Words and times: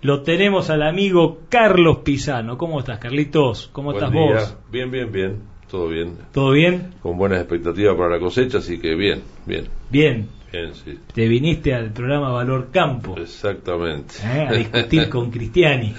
Lo 0.00 0.22
tenemos 0.22 0.70
al 0.70 0.82
amigo 0.82 1.40
Carlos 1.48 1.98
Pisano. 2.04 2.56
¿Cómo 2.56 2.78
estás, 2.78 2.98
Carlitos? 2.98 3.68
¿Cómo 3.72 3.92
Buen 3.92 4.04
estás 4.04 4.12
día. 4.12 4.34
vos? 4.34 4.56
Bien, 4.70 4.90
bien, 4.90 5.10
bien. 5.10 5.42
Todo 5.68 5.88
bien. 5.88 6.16
¿Todo 6.32 6.52
bien? 6.52 6.94
Con 7.02 7.18
buenas 7.18 7.40
expectativas 7.40 7.96
para 7.96 8.10
la 8.10 8.20
cosecha, 8.20 8.58
así 8.58 8.78
que 8.78 8.94
bien, 8.94 9.22
bien. 9.44 9.66
Bien. 9.90 10.28
Bien, 10.50 10.74
sí. 10.74 10.98
Te 11.12 11.28
viniste 11.28 11.74
al 11.74 11.92
programa 11.92 12.30
Valor 12.30 12.70
Campo 12.72 13.16
Exactamente. 13.18 14.14
¿eh? 14.24 14.46
a 14.48 14.52
discutir 14.54 15.08
con 15.10 15.30
Cristiani. 15.30 15.94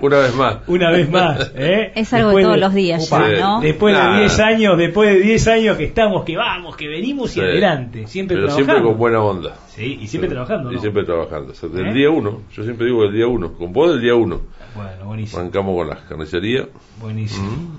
Una 0.00 0.18
vez 0.18 0.34
más. 0.36 0.56
Una 0.68 0.90
vez 0.90 1.10
más. 1.10 1.52
¿eh? 1.56 1.92
Es 1.94 2.12
algo 2.12 2.28
Después 2.28 2.44
de 2.44 2.48
todos 2.48 2.60
los 2.60 2.74
días 2.74 3.06
Upa, 3.06 3.30
ya, 3.32 3.40
¿no? 3.40 3.60
Después 3.60 3.96
de 3.96 4.00
Nah. 4.02 4.18
10 4.20 4.38
años, 4.40 4.78
después 4.78 5.10
de 5.12 5.20
10 5.20 5.48
años 5.48 5.76
que 5.76 5.84
estamos, 5.84 6.24
que 6.24 6.36
vamos, 6.36 6.76
que 6.76 6.86
venimos 6.88 7.30
y 7.32 7.34
Sí. 7.34 7.40
adelante. 7.40 8.06
Siempre 8.06 8.36
Pero 8.36 8.46
trabajando. 8.46 8.72
siempre 8.72 8.88
con 8.90 8.98
buena 8.98 9.20
onda. 9.22 9.56
Sí, 9.68 9.98
y 10.00 10.06
siempre 10.06 10.28
Sí. 10.30 10.34
trabajando, 10.34 10.70
Y 10.70 10.74
¿no? 10.76 10.80
siempre 10.80 11.04
trabajando. 11.04 11.52
O 11.52 11.54
sea, 11.54 11.68
del 11.68 11.88
¿Eh? 11.88 11.92
día 11.94 12.10
uno. 12.10 12.42
Yo 12.52 12.62
siempre 12.62 12.86
digo 12.86 13.02
el 13.04 13.12
día 13.12 13.26
uno. 13.26 13.52
Con 13.54 13.72
vos 13.72 13.90
del 13.90 14.00
día 14.02 14.14
uno. 14.14 14.40
Bueno, 14.76 15.04
buenísimo. 15.06 15.40
Arrancamos 15.40 15.76
con 15.76 15.88
la 15.88 15.96
carnicería. 16.08 16.66
Buenísimo. 17.00 17.78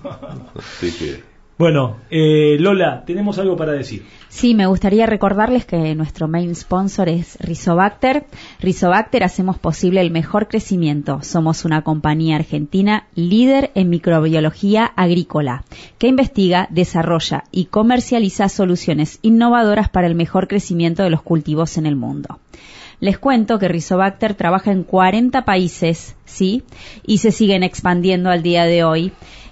Así 0.58 0.92
que. 0.98 1.35
Bueno, 1.58 1.96
eh, 2.12 2.58
Lola, 2.60 3.06
tenemos 3.06 3.40
algo 3.40 3.56
para 3.56 3.72
decir. 3.72 4.04
Sí, 4.28 4.54
me 4.54 4.68
gustaría 4.68 5.06
recordarles 5.06 5.66
que 5.66 5.96
nuestro 5.96 6.28
main 6.28 6.54
sponsor 6.54 7.08
es 7.08 7.38
Rizobacter. 7.40 8.26
Rizobacter 8.60 9.24
hacemos 9.24 9.58
posible 9.58 10.02
el 10.02 10.12
mejor 10.12 10.50
crecimiento. 10.50 11.22
Somos 11.22 11.64
una 11.64 11.82
compañía 11.82 12.36
argentina 12.36 13.08
líder 13.16 13.72
en 13.74 13.90
microbiología 13.90 14.84
agrícola 14.84 15.64
que 15.98 16.08
investiga, 16.08 16.68
desarrolla 16.72 17.46
y 17.52 17.66
comercializa 17.66 18.50
soluciones 18.50 19.20
innovadoras 19.22 19.88
para 19.88 20.08
el 20.08 20.16
mejor 20.16 20.50
crecimiento 20.50 21.04
de 21.04 21.10
los 21.10 21.22
cultivos 21.22 21.78
en 21.78 21.86
el 21.86 21.96
mundo. 21.96 22.40
Les 23.00 23.18
cuento 23.18 23.60
que 23.60 23.68
Rizobacter 23.68 24.36
trabaja 24.36 24.72
en 24.72 24.84
40 24.84 25.46
países, 25.46 26.16
¿sí? 26.26 26.64
Y 27.06 27.20
se 27.20 27.32
siguen 27.32 27.64
expandiendo 27.64 28.30
al 28.30 28.42
día 28.42 28.66
de 28.66 28.84
hoy. 28.84 29.12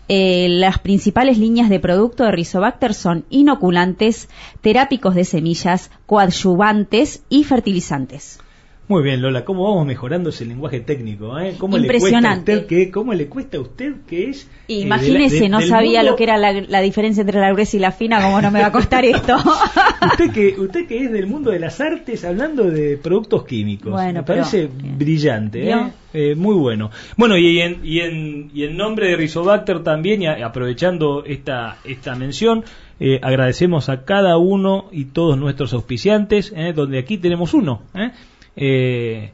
Eh, 0.09 0.47
las 0.49 0.79
principales 0.79 1.37
líneas 1.37 1.69
de 1.69 1.79
producto 1.79 2.25
de 2.25 2.31
Rizobacter 2.31 2.93
son 2.93 3.25
inoculantes, 3.29 4.27
terápicos 4.61 5.15
de 5.15 5.23
semillas, 5.23 5.91
coadyuvantes 6.05 7.23
y 7.29 7.45
fertilizantes. 7.45 8.42
Muy 8.89 9.01
bien, 9.01 9.21
Lola, 9.21 9.45
¿cómo 9.45 9.63
vamos 9.63 9.87
mejorando 9.87 10.29
ese 10.29 10.45
lenguaje 10.45 10.81
técnico? 10.81 11.39
Eh? 11.39 11.55
¿Cómo 11.57 11.77
le 11.77 11.87
cuesta 11.87 12.07
a 12.07 12.09
Impresionante. 12.09 12.55
usted 12.57 12.67
que, 12.67 12.91
¿Cómo 12.91 13.13
le 13.13 13.27
cuesta 13.27 13.57
a 13.57 13.61
usted 13.61 13.93
que 14.07 14.29
es... 14.29 14.43
eh, 14.67 14.73
Imagínese, 14.81 15.35
de 15.35 15.49
la- 15.49 15.57
de- 15.59 15.63
no 15.65 15.69
sabía 15.69 15.99
mundo- 16.01 16.11
lo 16.11 16.17
que 16.17 16.23
era 16.25 16.37
la, 16.37 16.51
la 16.51 16.81
diferencia 16.81 17.21
entre 17.21 17.39
la 17.39 17.51
gruesa 17.53 17.77
y 17.77 17.79
la 17.79 17.91
fina, 17.93 18.21
¿cómo 18.21 18.41
no 18.41 18.51
me 18.51 18.59
va 18.59 18.67
a 18.67 18.71
costar 18.73 19.05
esto? 19.05 19.37
Usted 20.05 20.31
que, 20.31 20.59
usted 20.59 20.85
que 20.85 20.97
es 21.05 21.11
del 21.13 21.27
mundo 21.27 21.49
de 21.51 21.59
las 21.59 21.79
artes 21.79 22.25
hablando 22.25 22.65
de 22.65 22.97
productos 22.97 23.45
químicos. 23.45 23.93
Bueno, 23.93 24.19
Me 24.19 24.23
parece 24.23 24.67
pero- 24.67 24.95
brillante, 24.97 25.69
¿eh? 25.71 25.75
Eh, 26.15 26.35
muy 26.35 26.53
bueno. 26.55 26.91
Bueno, 27.17 27.37
y 27.37 27.59
en, 27.61 27.79
y 27.83 28.01
en, 28.01 28.51
y 28.53 28.65
en 28.65 28.77
nombre 28.77 29.07
de 29.07 29.15
Rizobacter 29.15 29.81
también, 29.81 30.21
y 30.21 30.27
a- 30.27 30.45
aprovechando 30.45 31.23
esta, 31.25 31.77
esta 31.85 32.13
mención, 32.15 32.63
eh, 32.99 33.19
agradecemos 33.23 33.89
a 33.89 34.03
cada 34.05 34.37
uno 34.37 34.85
y 34.91 35.05
todos 35.05 35.37
nuestros 35.39 35.73
auspiciantes, 35.73 36.53
¿eh? 36.55 36.73
donde 36.75 36.99
aquí 36.99 37.17
tenemos 37.17 37.53
uno. 37.55 37.81
¿eh? 37.95 38.11
Eh, 38.55 39.31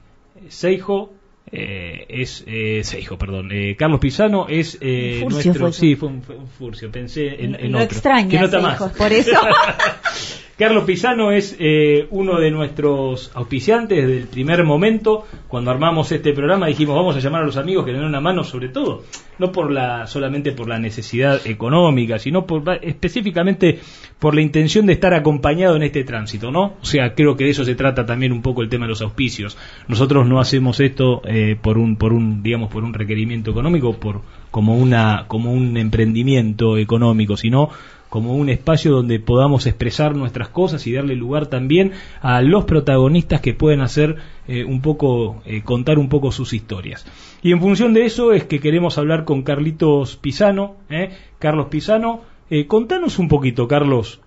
Seijo. 0.48 1.12
eh, 1.52 2.06
es 2.10 2.44
eh, 2.48 2.82
Seijo, 2.84 3.18
perdón. 3.18 3.50
eh, 3.52 3.76
Carlos 3.78 4.00
Pisano 4.00 4.48
es 4.48 4.78
eh, 4.82 5.20
Furcio 5.22 5.54
nuestro. 5.54 5.54
fue 5.62 5.70
eso. 5.72 5.80
sí, 5.80 5.96
fue 5.96 6.10
un, 6.10 6.22
fue 6.22 6.36
un 6.38 6.48
furcio. 6.48 6.92
Pensé 6.92 7.44
en, 7.44 7.56
en 7.56 7.72
Lo 7.72 7.80
otro. 7.80 7.94
extraña, 7.96 8.30
que 8.30 8.38
no 8.40 8.46
está 8.46 8.58
ese 8.60 8.68
más. 8.68 8.92
por 8.94 9.12
eso. 9.14 9.32
Carlos 10.60 10.84
Pisano 10.84 11.32
es 11.32 11.56
eh, 11.58 12.06
uno 12.10 12.38
de 12.38 12.52
nuestros 12.52 13.32
auspiciantes 13.34 14.06
desde 14.06 14.18
el 14.18 14.28
primer 14.28 14.66
momento. 14.66 15.24
Cuando 15.48 15.72
armamos 15.72 16.12
este 16.12 16.34
programa 16.34 16.68
dijimos 16.68 16.98
vamos 16.98 17.16
a 17.16 17.20
llamar 17.20 17.44
a 17.44 17.46
los 17.46 17.56
amigos 17.56 17.86
que 17.86 17.94
le 17.94 18.00
den 18.00 18.08
una 18.08 18.20
mano, 18.20 18.44
sobre 18.44 18.68
todo, 18.68 19.04
no 19.38 19.54
por 19.54 19.72
la, 19.72 20.06
solamente 20.06 20.52
por 20.52 20.68
la 20.68 20.78
necesidad 20.78 21.48
económica, 21.48 22.20
sino 22.20 22.46
por, 22.46 22.78
específicamente 22.82 23.80
por 24.20 24.36
la 24.36 24.42
intención 24.42 24.86
de 24.86 24.92
estar 24.92 25.14
acompañado 25.14 25.78
en 25.78 25.84
este 25.84 26.04
tránsito, 26.04 26.52
¿no? 26.52 26.74
O 26.82 26.86
sea, 26.86 27.16
creo 27.16 27.38
que 27.38 27.46
de 27.46 27.52
eso 27.52 27.64
se 27.64 27.76
trata 27.76 28.06
también 28.06 28.34
un 28.34 28.42
poco 28.42 28.62
el 28.62 28.68
tema 28.68 28.84
de 28.84 28.90
los 28.90 29.02
auspicios. 29.02 29.58
Nosotros 29.88 30.28
no 30.28 30.42
hacemos 30.42 30.82
esto 30.82 31.22
eh, 31.24 31.56
por 31.56 31.78
un, 31.78 31.96
por 31.96 32.12
un, 32.12 32.44
digamos, 32.44 32.70
por 32.70 32.84
un 32.84 32.94
requerimiento 32.94 33.52
económico, 33.52 33.94
por 33.94 34.24
como 34.52 34.76
una, 34.76 35.26
como 35.28 35.54
un 35.54 35.78
emprendimiento 35.78 36.78
económico, 36.78 37.38
sino 37.38 37.70
como 38.10 38.36
un 38.36 38.50
espacio 38.50 38.92
donde 38.92 39.20
podamos 39.20 39.66
expresar 39.68 40.16
nuestras 40.16 40.50
cosas 40.50 40.86
y 40.88 40.94
darle 40.94 41.16
lugar 41.16 41.48
también 41.48 41.94
a 42.22 42.42
los 42.42 42.66
protagonistas 42.66 43.42
que 43.42 43.54
pueden 43.54 43.82
hacer 43.82 44.18
eh, 44.48 44.66
un 44.66 44.82
poco, 44.82 45.42
eh, 45.46 45.62
contar 45.64 46.00
un 46.00 46.10
poco 46.10 46.32
sus 46.32 46.54
historias. 46.54 47.06
Y 47.42 47.52
en 47.52 47.62
función 47.62 47.94
de 47.94 48.06
eso 48.06 48.34
es 48.34 48.44
que 48.46 48.60
queremos 48.60 48.98
hablar 48.98 49.26
con 49.26 49.44
Carlitos 49.44 50.16
Pisano, 50.18 50.76
¿eh? 50.90 51.12
Carlos 51.38 51.68
Pisano. 51.68 52.22
Eh, 52.52 52.66
contanos 52.66 53.20
un 53.20 53.28
poquito, 53.28 53.68
Carlos. 53.68 54.22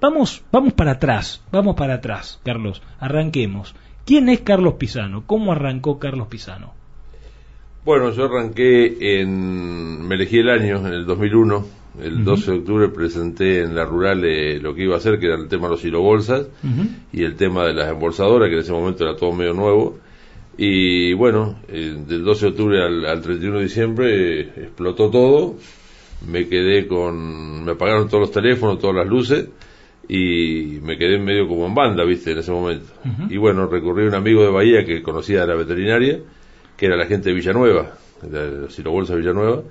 Vamos, 0.00 0.42
vamos 0.50 0.72
para 0.72 0.92
atrás, 0.92 1.44
vamos 1.52 1.76
para 1.76 1.94
atrás, 1.94 2.40
Carlos. 2.42 2.82
Arranquemos. 2.98 3.74
¿Quién 4.06 4.30
es 4.30 4.40
Carlos 4.40 4.74
Pisano? 4.74 5.24
¿Cómo 5.26 5.52
arrancó 5.52 5.98
Carlos 5.98 6.28
Pisano? 6.28 6.72
Bueno, 7.84 8.12
yo 8.12 8.24
arranqué 8.24 9.20
en. 9.20 10.08
Me 10.08 10.14
elegí 10.14 10.38
el 10.38 10.48
año, 10.48 10.78
en 10.78 10.94
el 10.94 11.04
2001. 11.04 11.85
El 12.02 12.14
Ujú. 12.16 12.24
12 12.24 12.50
de 12.52 12.58
octubre 12.58 12.88
presenté 12.88 13.60
en 13.62 13.74
la 13.74 13.84
rural 13.84 14.24
eh, 14.24 14.58
lo 14.60 14.74
que 14.74 14.84
iba 14.84 14.94
a 14.94 14.98
hacer, 14.98 15.18
que 15.18 15.26
era 15.26 15.36
el 15.36 15.48
tema 15.48 15.64
de 15.68 15.70
los 15.72 15.84
hilobolsas. 15.84 16.46
y 17.12 17.22
el 17.24 17.36
tema 17.36 17.64
de 17.66 17.74
las 17.74 17.90
embolsadoras, 17.90 18.48
que 18.48 18.54
en 18.56 18.60
ese 18.60 18.72
momento 18.72 19.04
era 19.04 19.16
todo 19.16 19.32
medio 19.32 19.52
nuevo. 19.54 19.98
Y 20.58 21.12
bueno, 21.14 21.58
eh, 21.68 21.94
del 22.06 22.24
12 22.24 22.46
de 22.46 22.50
octubre 22.52 22.82
al, 22.82 23.04
al 23.04 23.20
31 23.20 23.58
de 23.58 23.62
diciembre 23.64 24.40
eh, 24.40 24.52
explotó 24.56 25.10
todo. 25.10 25.54
Me 26.26 26.48
quedé 26.48 26.86
con. 26.86 27.64
Me 27.64 27.72
apagaron 27.72 28.08
todos 28.08 28.22
los 28.22 28.30
teléfonos, 28.32 28.78
todas 28.78 28.96
las 28.96 29.06
luces. 29.06 29.48
Y 30.08 30.78
me 30.82 30.96
quedé 30.96 31.18
medio 31.18 31.48
como 31.48 31.66
en 31.66 31.74
banda, 31.74 32.04
viste, 32.04 32.30
en 32.30 32.38
ese 32.38 32.52
momento. 32.52 32.86
Y 33.28 33.36
bueno, 33.38 33.66
recurrí 33.66 34.04
a 34.04 34.08
un 34.08 34.14
amigo 34.14 34.42
de 34.42 34.50
Bahía 34.50 34.84
que 34.84 35.02
conocía 35.02 35.40
de 35.40 35.46
la 35.48 35.54
veterinaria, 35.56 36.20
que 36.76 36.86
era 36.86 36.96
la 36.96 37.06
gente 37.06 37.30
de 37.30 37.34
Villanueva, 37.34 37.94
de 38.22 38.50
los 38.62 38.74
Silobolsa 38.74 39.16
Villanueva. 39.16 39.62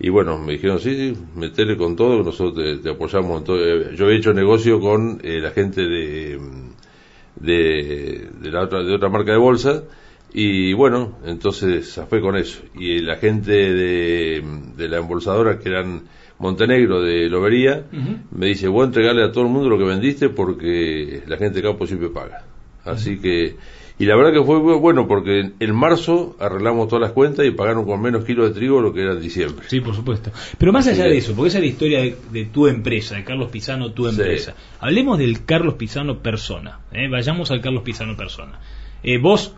Y 0.00 0.08
bueno, 0.08 0.38
me 0.38 0.52
dijeron, 0.54 0.80
sí, 0.80 0.94
sí, 0.96 1.16
metele 1.36 1.76
con 1.76 1.94
todo, 1.94 2.22
nosotros 2.22 2.54
te, 2.56 2.76
te 2.78 2.90
apoyamos 2.90 3.38
en 3.38 3.44
todo. 3.44 3.58
Eh, 3.64 3.94
Yo 3.96 4.10
he 4.10 4.16
hecho 4.16 4.34
negocio 4.34 4.80
con 4.80 5.20
eh, 5.22 5.38
la 5.40 5.50
gente 5.50 5.82
de, 5.82 6.38
mm, 6.38 7.44
de, 7.44 8.28
de 8.40 8.50
la 8.50 8.62
otra, 8.62 8.82
de 8.82 8.92
otra 8.94 9.08
marca 9.08 9.32
de 9.32 9.38
bolsa, 9.38 9.84
y 10.32 10.72
bueno, 10.72 11.18
entonces 11.24 11.92
zafé 11.94 12.20
con 12.20 12.36
eso. 12.36 12.60
Y 12.74 12.98
la 13.00 13.16
gente 13.16 13.52
de, 13.52 14.42
de 14.76 14.88
la 14.88 14.98
embolsadora, 14.98 15.58
que 15.60 15.68
eran 15.68 16.02
Montenegro 16.40 17.00
de 17.00 17.28
Lobería, 17.28 17.84
me 18.32 18.46
dice, 18.46 18.66
voy 18.66 18.82
a 18.82 18.86
entregarle 18.86 19.22
a 19.24 19.30
todo 19.30 19.44
el 19.44 19.50
mundo 19.50 19.68
lo 19.68 19.78
que 19.78 19.84
vendiste 19.84 20.28
porque 20.28 21.22
la 21.28 21.36
gente 21.36 21.58
de 21.58 21.62
Campo 21.62 21.86
siempre 21.86 22.08
paga. 22.08 22.44
Así 22.84 23.18
que, 23.20 23.54
y 23.98 24.06
la 24.06 24.16
verdad 24.16 24.32
que 24.32 24.42
fue 24.44 24.58
bueno 24.58 25.06
porque 25.06 25.52
en 25.58 25.74
marzo 25.74 26.36
arreglamos 26.40 26.88
todas 26.88 27.02
las 27.02 27.12
cuentas 27.12 27.46
y 27.46 27.52
pagaron 27.52 27.84
con 27.84 28.02
menos 28.02 28.24
kilos 28.24 28.48
de 28.48 28.54
trigo 28.54 28.80
lo 28.80 28.92
que 28.92 29.02
era 29.02 29.12
en 29.12 29.20
diciembre. 29.20 29.64
Sí, 29.68 29.80
por 29.80 29.94
supuesto. 29.94 30.30
Pero 30.58 30.72
más 30.72 30.86
allá 30.88 31.04
Sí. 31.04 31.10
de 31.10 31.16
eso, 31.18 31.34
porque 31.34 31.48
esa 31.48 31.58
es 31.58 31.64
la 31.64 31.70
historia 31.70 32.00
de, 32.00 32.16
de 32.32 32.44
tu 32.46 32.66
empresa, 32.66 33.14
de 33.16 33.24
Carlos 33.24 33.50
Pisano, 33.50 33.92
tu 33.92 34.04
Sí. 34.04 34.10
empresa. 34.20 34.54
Hablemos 34.80 35.18
del 35.18 35.44
Carlos 35.44 35.74
Pisano 35.74 36.18
persona. 36.18 36.80
¿eh? 36.92 37.08
Vayamos 37.08 37.50
al 37.52 37.60
Carlos 37.60 37.82
Pisano 37.84 38.16
persona. 38.16 38.58
Eh, 39.02 39.18
vos, 39.18 39.54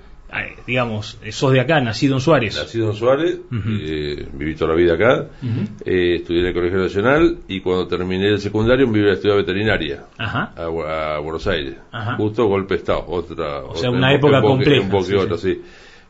digamos, 0.66 1.18
eh, 1.22 1.32
sos 1.32 1.52
de 1.52 1.60
acá, 1.60 1.80
nacido 1.80 2.14
en 2.16 2.20
Suárez. 2.20 2.56
Nacido 2.56 2.90
en 2.90 2.96
Suárez, 2.96 3.38
eh, 3.80 4.28
viví 4.32 4.54
toda 4.54 4.70
la 4.72 4.76
vida 4.76 4.94
acá, 4.94 5.26
eh, 5.84 6.16
estudié 6.16 6.40
en 6.40 6.46
el 6.46 6.54
Colegio 6.54 6.78
Nacional 6.78 7.38
y 7.48 7.60
cuando 7.60 7.86
terminé 7.86 8.28
el 8.28 8.40
secundario 8.40 8.86
me 8.88 8.98
iba 8.98 9.10
a 9.10 9.14
estudiar 9.14 9.36
veterinaria. 9.38 10.04
Ajá. 10.18 10.52
a, 10.56 10.66
Bu- 10.68 10.84
a 10.86 11.18
Buenos 11.20 11.46
Aires. 11.46 11.76
Ajá. 11.92 12.16
Justo 12.16 12.46
golpe 12.46 12.74
de 12.74 12.78
Estado, 12.80 13.04
otra. 13.06 13.58
O 13.64 13.74
sea, 13.76 13.88
otra 13.90 13.98
una 13.98 14.12
época 14.12 14.38
enfoque- 14.38 14.48
compleja, 14.48 15.02
sí, 15.02 15.14
otro, 15.14 15.38
sí. 15.38 15.62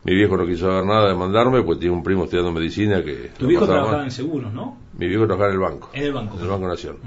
Mi 0.03 0.15
viejo 0.15 0.37
no 0.37 0.45
quiso 0.45 0.67
saber 0.67 0.85
nada 0.85 1.09
de 1.09 1.15
mandarme, 1.15 1.63
pues 1.63 1.79
tiene 1.79 1.93
un 1.95 2.03
primo 2.03 2.23
estudiando 2.25 2.51
medicina 2.51 3.03
que. 3.03 3.31
Tu 3.37 3.47
viejo 3.47 3.65
trabajaba 3.65 4.03
en 4.03 4.11
seguros, 4.11 4.53
¿no? 4.53 4.77
Mi 4.97 5.07
viejo 5.07 5.25
trabajaba 5.25 5.49
en 5.49 5.55
el 5.55 5.59
banco. 5.59 5.89
En 5.93 6.03
el 6.03 6.13
banco. 6.13 6.37
En 6.37 6.43
el 6.43 6.47
Banco 6.49 6.67
Nación. 6.67 6.97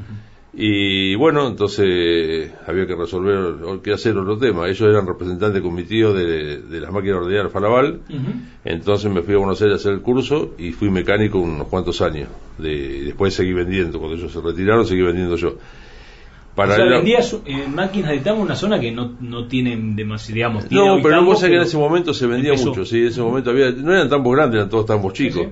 Y 0.52 1.14
bueno, 1.14 1.46
entonces 1.46 2.50
había 2.66 2.84
que 2.86 2.96
resolver 2.96 3.36
o 3.64 3.80
qué 3.80 3.92
hacer 3.92 4.16
otro 4.18 4.36
tema. 4.36 4.66
Ellos 4.66 4.80
eran 4.82 5.06
representantes 5.06 5.62
con 5.62 5.74
mi 5.74 5.84
tío 5.84 6.12
de, 6.12 6.58
de 6.58 6.80
las 6.80 6.90
máquinas 6.92 7.18
Falaval. 7.52 8.00
Ujú. 8.08 8.32
Entonces 8.64 9.10
me 9.12 9.22
fui 9.22 9.34
a 9.34 9.38
Buenos 9.38 9.62
Aires 9.62 9.74
a 9.74 9.76
hacer 9.80 9.92
el 9.92 10.00
curso 10.00 10.54
y 10.58 10.72
fui 10.72 10.90
mecánico 10.90 11.38
unos 11.38 11.68
cuantos 11.68 12.02
años. 12.02 12.28
De, 12.58 12.72
y 12.72 13.00
después 13.04 13.32
seguí 13.32 13.52
vendiendo. 13.52 13.98
Cuando 14.00 14.16
ellos 14.16 14.32
se 14.32 14.40
retiraron, 14.40 14.84
seguí 14.86 15.02
vendiendo 15.02 15.36
yo. 15.36 15.48
o 15.50 15.52
sea, 15.52 15.60
Paralela- 16.56 16.96
vendías 16.96 17.32
eh, 17.46 17.66
máquinas 17.72 18.10
de 18.10 18.18
tamo 18.18 18.38
en 18.38 18.42
una 18.46 18.56
zona 18.56 18.80
que 18.80 18.90
no, 18.90 19.12
no 19.20 19.46
tienen 19.46 19.94
demasiado, 19.94 20.34
digamos, 20.34 20.70
No, 20.70 20.98
pero 21.00 21.24
vos 21.24 21.38
sabés 21.38 21.52
que 21.52 21.56
en 21.58 21.62
ese 21.62 21.78
momento 21.78 22.12
se 22.12 22.26
vendía 22.26 22.50
empezó. 22.50 22.70
mucho, 22.70 22.84
sí, 22.84 22.98
en 22.98 23.06
ese 23.06 23.22
momento 23.22 23.50
había, 23.50 23.70
no 23.70 23.92
eran 23.92 24.08
tambos 24.10 24.34
grandes, 24.34 24.56
eran 24.58 24.68
todos 24.68 24.84
tambos 24.84 25.12
chicos. 25.12 25.42
Sí, 25.44 25.48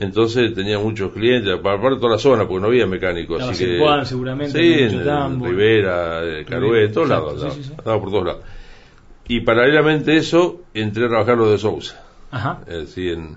Entonces 0.00 0.54
tenía 0.54 0.78
muchos 0.78 1.12
clientes, 1.12 1.52
aparte 1.52 1.96
toda 1.96 2.12
la 2.12 2.18
zona, 2.18 2.46
porque 2.46 2.60
no 2.60 2.66
había 2.68 2.86
mecánicos. 2.86 3.42
Así 3.42 3.64
que, 3.64 3.80
seguramente, 4.04 4.58
sí, 4.58 4.82
en, 4.96 5.04
tambo. 5.04 5.46
Rivera, 5.46 6.38
en 6.38 6.44
Carué, 6.44 6.84
en 6.84 6.92
todos 6.92 7.08
Exacto, 7.10 7.36
lados, 7.36 7.54
sí, 7.54 7.72
andaba 7.78 8.00
por 8.00 8.10
todos 8.10 8.24
lados. 8.26 8.42
y 9.28 9.40
paralelamente 9.40 10.12
a 10.12 10.14
eso 10.14 10.62
entré 10.74 11.06
a 11.06 11.08
trabajar 11.08 11.36
lo 11.38 11.50
de 11.50 11.58
Sousa. 11.58 12.02
Ajá. 12.30 12.60
Es 12.66 12.74
decir, 12.78 13.12
en, 13.12 13.36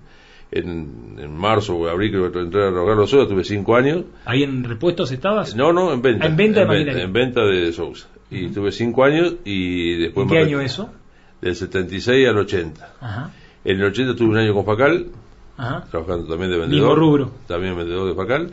en, 0.51 1.15
en 1.19 1.37
marzo 1.37 1.75
o 1.75 1.87
abril 1.87 2.11
creo 2.11 2.31
que 2.31 2.39
entré 2.39 2.67
a 2.67 2.71
trabajar 2.71 2.95
lo 2.95 3.01
de 3.03 3.07
Sousa, 3.07 3.27
tuve 3.29 3.43
cinco 3.43 3.75
años. 3.75 4.03
¿Ahí 4.25 4.43
en 4.43 4.63
repuestos 4.63 5.11
estabas? 5.11 5.55
No, 5.55 5.71
no, 5.71 5.93
en 5.93 6.01
venta. 6.01 6.25
Ah, 6.25 6.27
en 6.27 6.35
venta 6.35 6.59
de 6.61 6.65
maquinaria. 6.65 7.03
en 7.03 7.13
venta 7.13 7.41
de 7.45 7.71
Sousa. 7.71 8.07
Y 8.31 8.49
tuve 8.49 8.71
cinco 8.71 9.03
años 9.03 9.35
y 9.45 9.97
después 9.97 10.25
¿En 10.25 10.31
qué 10.31 10.39
año 10.39 10.61
eso? 10.61 10.89
Del 11.41 11.55
76 11.55 12.27
al 12.27 12.37
80. 12.37 12.95
Ajá. 12.99 13.31
En 13.65 13.77
el 13.77 13.85
80 13.85 14.15
tuve 14.15 14.29
un 14.29 14.37
año 14.37 14.53
con 14.53 14.65
Facal, 14.65 15.07
Ajá. 15.59 15.85
trabajando 15.91 16.25
también 16.27 16.49
de 16.51 16.57
vendedor. 16.57 16.81
Mismo 16.89 16.95
rubro. 16.95 17.31
También 17.47 17.75
vendedor 17.77 18.07
de 18.07 18.15
Facal. 18.15 18.51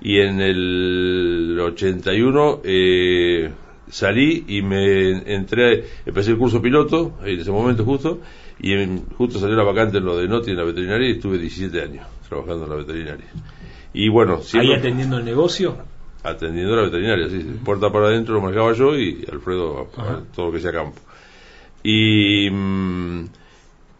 Y 0.00 0.18
en 0.20 0.40
el 0.40 1.58
81 1.60 2.60
eh, 2.64 3.50
salí 3.88 4.44
y 4.48 4.62
me 4.62 5.10
entré, 5.34 5.84
empecé 6.06 6.30
el 6.32 6.38
curso 6.38 6.62
piloto, 6.62 7.18
en 7.24 7.40
ese 7.40 7.50
momento 7.50 7.84
justo, 7.84 8.20
y 8.60 8.72
en- 8.72 9.04
justo 9.16 9.38
salió 9.38 9.56
la 9.56 9.64
vacante 9.64 9.98
en 9.98 10.04
lo 10.04 10.16
de 10.16 10.28
Noti 10.28 10.50
en 10.52 10.56
la 10.56 10.64
veterinaria 10.64 11.08
y 11.08 11.12
estuve 11.12 11.38
17 11.38 11.82
años 11.82 12.06
trabajando 12.28 12.64
en 12.64 12.70
la 12.70 12.76
veterinaria. 12.76 13.26
Y 13.92 14.08
bueno, 14.08 14.36
Ahí 14.36 14.42
siempre 14.44 14.76
atendiendo 14.76 15.18
el 15.18 15.24
negocio. 15.24 15.76
atendiendo 16.22 16.76
la 16.76 16.82
veterinaria, 16.82 17.28
sí, 17.28 17.38
puerta 17.64 17.90
para 17.90 18.06
adentro 18.08 18.34
lo 18.34 18.40
manejaba 18.42 18.72
yo 18.74 18.96
y 18.96 19.24
Alfredo 19.32 19.88
Ajá. 19.96 20.20
todo 20.34 20.46
lo 20.46 20.52
que 20.52 20.60
sea 20.60 20.72
campo. 20.72 21.00
Y 21.82 22.50
mm, 22.50 23.24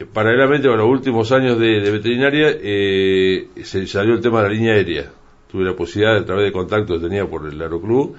paralelamente 0.07 0.69
a 0.69 0.77
los 0.77 0.87
últimos 0.89 1.33
años 1.33 1.59
de, 1.59 1.81
de 1.81 1.91
veterinaria 1.91 2.49
eh, 2.61 3.49
se 3.63 3.87
salió 3.87 4.15
el 4.15 4.21
tema 4.21 4.43
de 4.43 4.49
la 4.49 4.55
línea 4.55 4.73
aérea. 4.75 5.11
Tuve 5.51 5.65
la 5.65 5.75
posibilidad, 5.75 6.17
a 6.17 6.25
través 6.25 6.45
de 6.45 6.53
contactos 6.53 6.99
que 7.01 7.09
tenía 7.09 7.27
por 7.27 7.47
el 7.49 7.61
Aeroclub, 7.61 8.15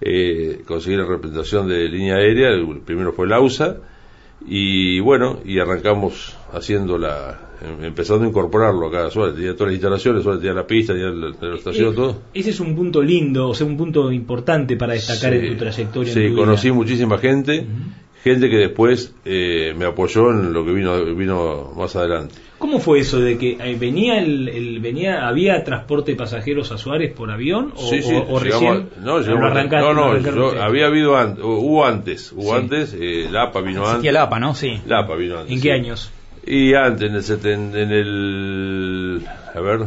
eh, 0.00 0.62
conseguir 0.66 0.98
la 0.98 1.06
representación 1.06 1.68
de 1.68 1.88
línea 1.88 2.16
aérea. 2.16 2.48
El 2.50 2.80
primero 2.80 3.12
fue 3.12 3.26
la 3.28 3.40
USA. 3.40 3.76
Y 4.46 4.98
bueno, 4.98 5.38
y 5.44 5.60
arrancamos 5.60 6.36
haciendo 6.52 6.98
la, 6.98 7.52
em- 7.62 7.84
empezando 7.84 8.24
a 8.24 8.28
incorporarlo 8.28 8.88
acá 8.88 9.06
a 9.06 9.10
Suárez. 9.10 9.36
Tenía 9.36 9.52
todas 9.52 9.68
las 9.68 9.74
instalaciones, 9.74 10.22
Suárez 10.24 10.40
tenía 10.42 10.54
la 10.54 10.66
pista, 10.66 10.92
tenía 10.92 11.10
la, 11.10 11.28
la 11.40 11.54
estación, 11.54 11.92
Eh, 11.92 11.96
todo. 11.96 12.22
Ese 12.34 12.50
es 12.50 12.58
un 12.58 12.74
punto 12.74 13.00
lindo, 13.00 13.48
o 13.50 13.54
sea, 13.54 13.66
un 13.68 13.76
punto 13.76 14.10
importante 14.10 14.76
para 14.76 14.94
destacar 14.94 15.32
en 15.34 15.52
tu 15.52 15.56
trayectoria. 15.58 16.12
Sí, 16.12 16.30
tu 16.30 16.34
conocí 16.36 16.66
vida. 16.68 16.74
muchísima 16.74 17.18
gente. 17.18 17.64
Gente 18.22 18.48
que 18.48 18.56
después 18.56 19.14
eh, 19.24 19.74
me 19.76 19.84
apoyó 19.86 20.30
en 20.30 20.52
lo 20.52 20.64
que 20.64 20.72
vino, 20.72 21.04
vino 21.14 21.72
más 21.76 21.96
adelante. 21.96 22.34
¿Cómo 22.58 22.78
fue 22.78 23.00
eso 23.00 23.18
de 23.18 23.36
que 23.36 23.56
eh, 23.60 23.76
venía 23.78 24.18
el, 24.20 24.48
el- 24.48 24.78
venía 24.78 25.26
había 25.26 25.64
transporte 25.64 26.12
de 26.12 26.16
pasajeros 26.16 26.70
a 26.70 26.78
Suárez 26.78 27.12
por 27.12 27.30
avión 27.32 27.72
o, 27.74 27.80
Sí, 27.90 28.00
sí, 28.02 28.14
o- 28.14 28.18
o 28.34 28.40
llegamos- 28.40 28.42
recién 28.42 28.88
no, 29.04 29.18
llegamos- 29.18 29.26
no, 29.26 29.34
no, 29.40 29.46
arrancaron 29.46 30.22
yo- 30.54 30.62
había 30.62 30.86
habido 30.86 31.16
antes, 31.16 31.42
hubo 31.44 31.84
antes, 31.84 32.32
hubo 32.32 32.52
Sí. 32.52 32.58
antes, 32.58 32.96
eh, 33.00 33.26
la 33.30 33.42
APA 33.44 33.60
vino 33.62 33.84
antes. 33.86 35.50
¿En 35.50 35.56
sí. 35.56 35.62
qué 35.62 35.72
años? 35.72 36.12
Y 36.46 36.74
antes, 36.74 37.08
en 37.08 37.14
el, 37.16 37.22
seten- 37.22 37.74
en 37.76 37.90
el, 37.92 39.22
a 39.54 39.60
ver, 39.60 39.80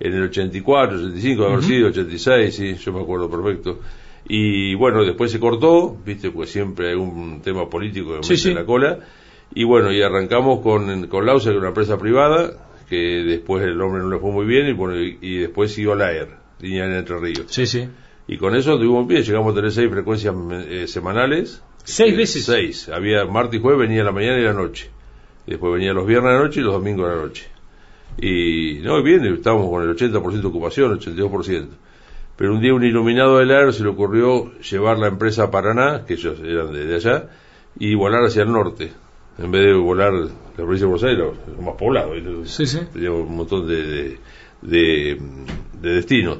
en 0.00 0.14
el 0.14 0.22
84, 0.24 0.96
85, 0.98 1.44
haber 1.44 1.58
Ujú. 1.58 1.66
sido, 1.68 1.88
86, 1.88 2.54
sí, 2.54 2.74
yo 2.74 2.92
me 2.92 3.00
acuerdo 3.02 3.28
perfecto. 3.30 3.80
Y 4.28 4.74
bueno, 4.76 5.04
después 5.04 5.30
se 5.32 5.40
cortó, 5.40 5.96
viste, 6.04 6.30
pues 6.30 6.50
siempre 6.50 6.90
hay 6.90 6.94
un 6.94 7.40
tema 7.42 7.68
político 7.68 8.16
que 8.16 8.22
Sí, 8.22 8.30
mete 8.32 8.42
sí. 8.42 8.48
en 8.50 8.54
la 8.54 8.64
cola. 8.64 8.98
Y 9.54 9.64
bueno, 9.64 9.92
y 9.92 10.00
arrancamos 10.00 10.60
con, 10.60 11.06
con 11.08 11.26
Lausa, 11.26 11.46
que 11.46 11.50
era 11.50 11.58
una 11.58 11.68
empresa 11.68 11.98
privada, 11.98 12.52
que 12.88 12.96
después 12.96 13.62
el 13.64 13.80
hombre 13.80 14.02
no 14.02 14.08
le 14.10 14.18
fue 14.18 14.30
muy 14.30 14.46
bien, 14.46 14.66
y, 14.68 14.72
bueno, 14.72 14.98
y, 14.98 15.18
y 15.20 15.36
después 15.38 15.72
siguió 15.72 15.94
la 15.94 16.12
ER, 16.12 16.28
línea 16.60 16.86
en 16.86 16.92
Entre 16.94 17.18
Ríos. 17.18 17.46
Sí, 17.48 17.66
sí. 17.66 17.86
Y 18.28 18.38
con 18.38 18.54
eso 18.54 18.76
tuvimos 18.78 19.06
bien, 19.06 19.22
llegamos 19.22 19.52
a 19.52 19.56
tener 19.56 19.72
seis 19.72 19.90
frecuencias 19.90 20.34
eh, 20.68 20.86
semanales. 20.86 21.62
¿Seis 21.84 22.14
Eh, 22.14 22.16
veces? 22.16 22.44
Seis. 22.44 22.88
Había 22.88 23.24
martes 23.26 23.58
y 23.58 23.62
jueves, 23.62 23.80
venía 23.88 24.04
la 24.04 24.12
mañana 24.12 24.38
y 24.38 24.44
la 24.44 24.52
noche. 24.54 24.88
Después 25.46 25.74
venía 25.74 25.92
los 25.92 26.06
viernes 26.06 26.30
a 26.30 26.34
la 26.36 26.40
noche 26.44 26.60
y 26.60 26.62
los 26.62 26.72
domingos 26.74 27.10
a 27.10 27.16
la 27.16 27.22
noche. 27.22 27.46
Y 28.18 28.78
no, 28.82 29.02
bien, 29.02 29.24
estábamos 29.26 29.68
con 29.68 29.82
el 29.82 29.94
80% 29.96 30.40
de 30.40 30.46
ocupación, 30.46 30.98
82%. 30.98 31.66
Pero 32.36 32.54
un 32.54 32.60
día 32.60 32.74
un 32.74 32.84
iluminado 32.84 33.38
del 33.38 33.50
AER 33.50 33.72
se 33.72 33.82
le 33.82 33.90
ocurrió 33.90 34.52
llevar 34.60 34.98
la 34.98 35.08
empresa 35.08 35.44
a 35.44 35.50
Paraná, 35.50 36.04
que 36.06 36.14
ellos 36.14 36.38
eran 36.44 36.72
de, 36.72 36.86
de 36.86 36.94
allá, 36.96 37.28
y 37.78 37.94
volar 37.94 38.24
hacia 38.24 38.42
el 38.42 38.52
norte. 38.52 38.92
En 39.38 39.50
vez 39.50 39.64
de 39.64 39.72
volar 39.74 40.12
la 40.12 40.28
provincia 40.56 40.86
de 40.86 40.92
Buenos 40.92 41.04
Aires, 41.04 41.18
lo- 41.18 41.62
más 41.62 41.74
poblado. 41.76 42.12
Sí, 42.44 42.66
sí. 42.66 42.78
Teníamos 42.92 43.28
un 43.28 43.36
montón 43.36 43.66
de, 43.66 43.86
de, 43.86 44.18
de, 44.62 45.18
de 45.80 45.90
destinos. 45.94 46.38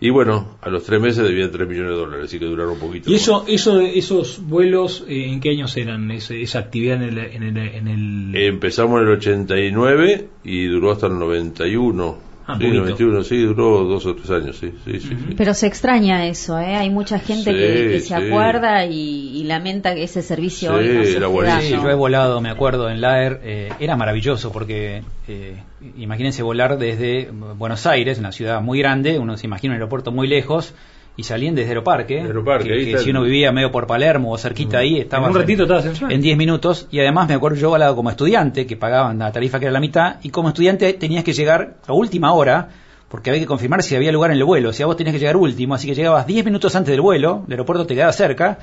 Y 0.00 0.10
bueno, 0.10 0.58
a 0.60 0.68
los 0.68 0.84
tres 0.84 1.00
meses 1.00 1.24
debían 1.24 1.50
3 1.50 1.66
millones 1.68 1.90
de 1.92 1.96
dólares, 1.96 2.24
así 2.26 2.38
que 2.38 2.44
duraron 2.44 2.72
un 2.74 2.78
poquito. 2.80 3.10
¿Y 3.10 3.14
eso, 3.14 3.44
eso, 3.48 3.80
esos 3.80 4.40
vuelos, 4.46 5.04
eh, 5.08 5.26
en 5.28 5.40
qué 5.40 5.50
años 5.50 5.74
eran? 5.76 6.10
Ese- 6.10 6.42
esa 6.42 6.58
actividad 6.58 6.96
en 7.02 7.02
el... 7.04 7.18
En 7.18 7.42
el, 7.42 7.56
en 7.56 7.88
el- 7.88 8.36
Empezamos 8.36 9.00
en 9.00 9.06
el 9.08 9.14
89 9.14 10.28
y 10.44 10.66
duró 10.66 10.90
hasta 10.92 11.06
el 11.06 11.18
91. 11.18 12.18
Ah, 12.46 12.56
sí, 12.58 12.64
poquito. 12.64 12.80
91, 12.82 13.24
sí, 13.24 13.42
duró 13.42 13.84
dos 13.84 14.04
o 14.04 14.14
tres 14.14 14.30
años, 14.30 14.56
sí, 14.58 14.72
sí, 14.84 15.00
sí. 15.00 15.08
sí. 15.08 15.16
Pero 15.36 15.54
se 15.54 15.66
extraña 15.66 16.26
eso, 16.26 16.58
¿eh? 16.58 16.76
Hay 16.76 16.90
mucha 16.90 17.18
gente 17.18 17.50
Sí, 17.52 17.56
que, 17.56 17.88
que 17.92 18.00
se 18.00 18.08
sí. 18.08 18.14
acuerda 18.14 18.84
y, 18.84 19.38
y 19.38 19.44
lamenta 19.44 19.94
que 19.94 20.02
ese 20.02 20.20
servicio 20.20 20.70
Sí, 20.70 20.76
hoy 20.76 20.88
no 20.88 21.02
era 21.04 21.26
buenísimo. 21.26 21.78
Sí, 21.80 21.82
yo 21.84 21.90
he 21.90 21.94
volado, 21.94 22.40
me 22.42 22.50
acuerdo, 22.50 22.90
en 22.90 23.00
Laer. 23.00 23.40
eh, 23.42 23.72
era 23.80 23.96
maravilloso 23.96 24.52
porque, 24.52 25.02
eh, 25.26 25.56
imagínense 25.96 26.42
volar 26.42 26.76
desde 26.78 27.30
Buenos 27.30 27.86
Aires, 27.86 28.18
una 28.18 28.30
ciudad 28.32 28.60
muy 28.60 28.78
grande, 28.78 29.18
uno 29.18 29.36
se 29.38 29.46
imagina 29.46 29.72
un 29.72 29.76
aeropuerto 29.76 30.12
muy 30.12 30.26
lejos, 30.28 30.74
y 31.16 31.22
salían 31.22 31.54
desde 31.54 31.70
Aeroparque. 31.70 32.20
Aeroparque, 32.20 32.68
que, 32.68 32.92
que 32.92 32.98
si 32.98 33.10
uno 33.10 33.22
vivía 33.22 33.52
medio 33.52 33.70
por 33.70 33.86
Palermo 33.86 34.32
o 34.32 34.38
cerquita 34.38 34.78
ahí, 34.78 34.98
estaba 34.98 35.26
en 35.26 35.32
un 35.32 35.38
ratito 35.38 35.64
en 35.64 36.10
en 36.10 36.20
10 36.20 36.36
minutos. 36.36 36.88
Y 36.90 37.00
además 37.00 37.28
me 37.28 37.34
acuerdo 37.34 37.56
yo 37.56 37.70
volado 37.70 37.94
como 37.94 38.10
estudiante, 38.10 38.66
que 38.66 38.76
pagaban 38.76 39.18
la 39.18 39.30
tarifa 39.30 39.58
que 39.58 39.66
era 39.66 39.72
la 39.72 39.80
mitad, 39.80 40.16
y 40.22 40.30
como 40.30 40.48
estudiante 40.48 40.92
tenías 40.94 41.22
que 41.24 41.32
llegar 41.32 41.76
a 41.86 41.92
última 41.92 42.32
hora. 42.32 42.68
Porque 43.08 43.30
había 43.30 43.42
que 43.42 43.46
confirmar 43.46 43.84
si 43.84 43.94
había 43.94 44.10
lugar 44.10 44.32
en 44.32 44.38
el 44.38 44.44
vuelo. 44.44 44.70
O 44.70 44.72
sea, 44.72 44.86
vos 44.86 44.96
tenías 44.96 45.12
que 45.12 45.20
llegar 45.20 45.36
último, 45.36 45.74
así 45.74 45.86
que 45.86 45.94
llegabas 45.94 46.26
10 46.26 46.44
minutos 46.46 46.74
antes 46.74 46.90
del 46.90 47.00
vuelo, 47.00 47.44
el 47.46 47.52
aeropuerto 47.52 47.86
te 47.86 47.94
quedaba 47.94 48.12
cerca, 48.12 48.58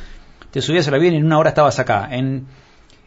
te 0.50 0.62
subías 0.62 0.86
al 0.89 0.95
avión 0.95 1.13
y 1.13 1.18
en 1.18 1.25
una 1.25 1.38
hora 1.38 1.50
estabas 1.50 1.80
acá. 1.80 2.09
En, 2.12 2.48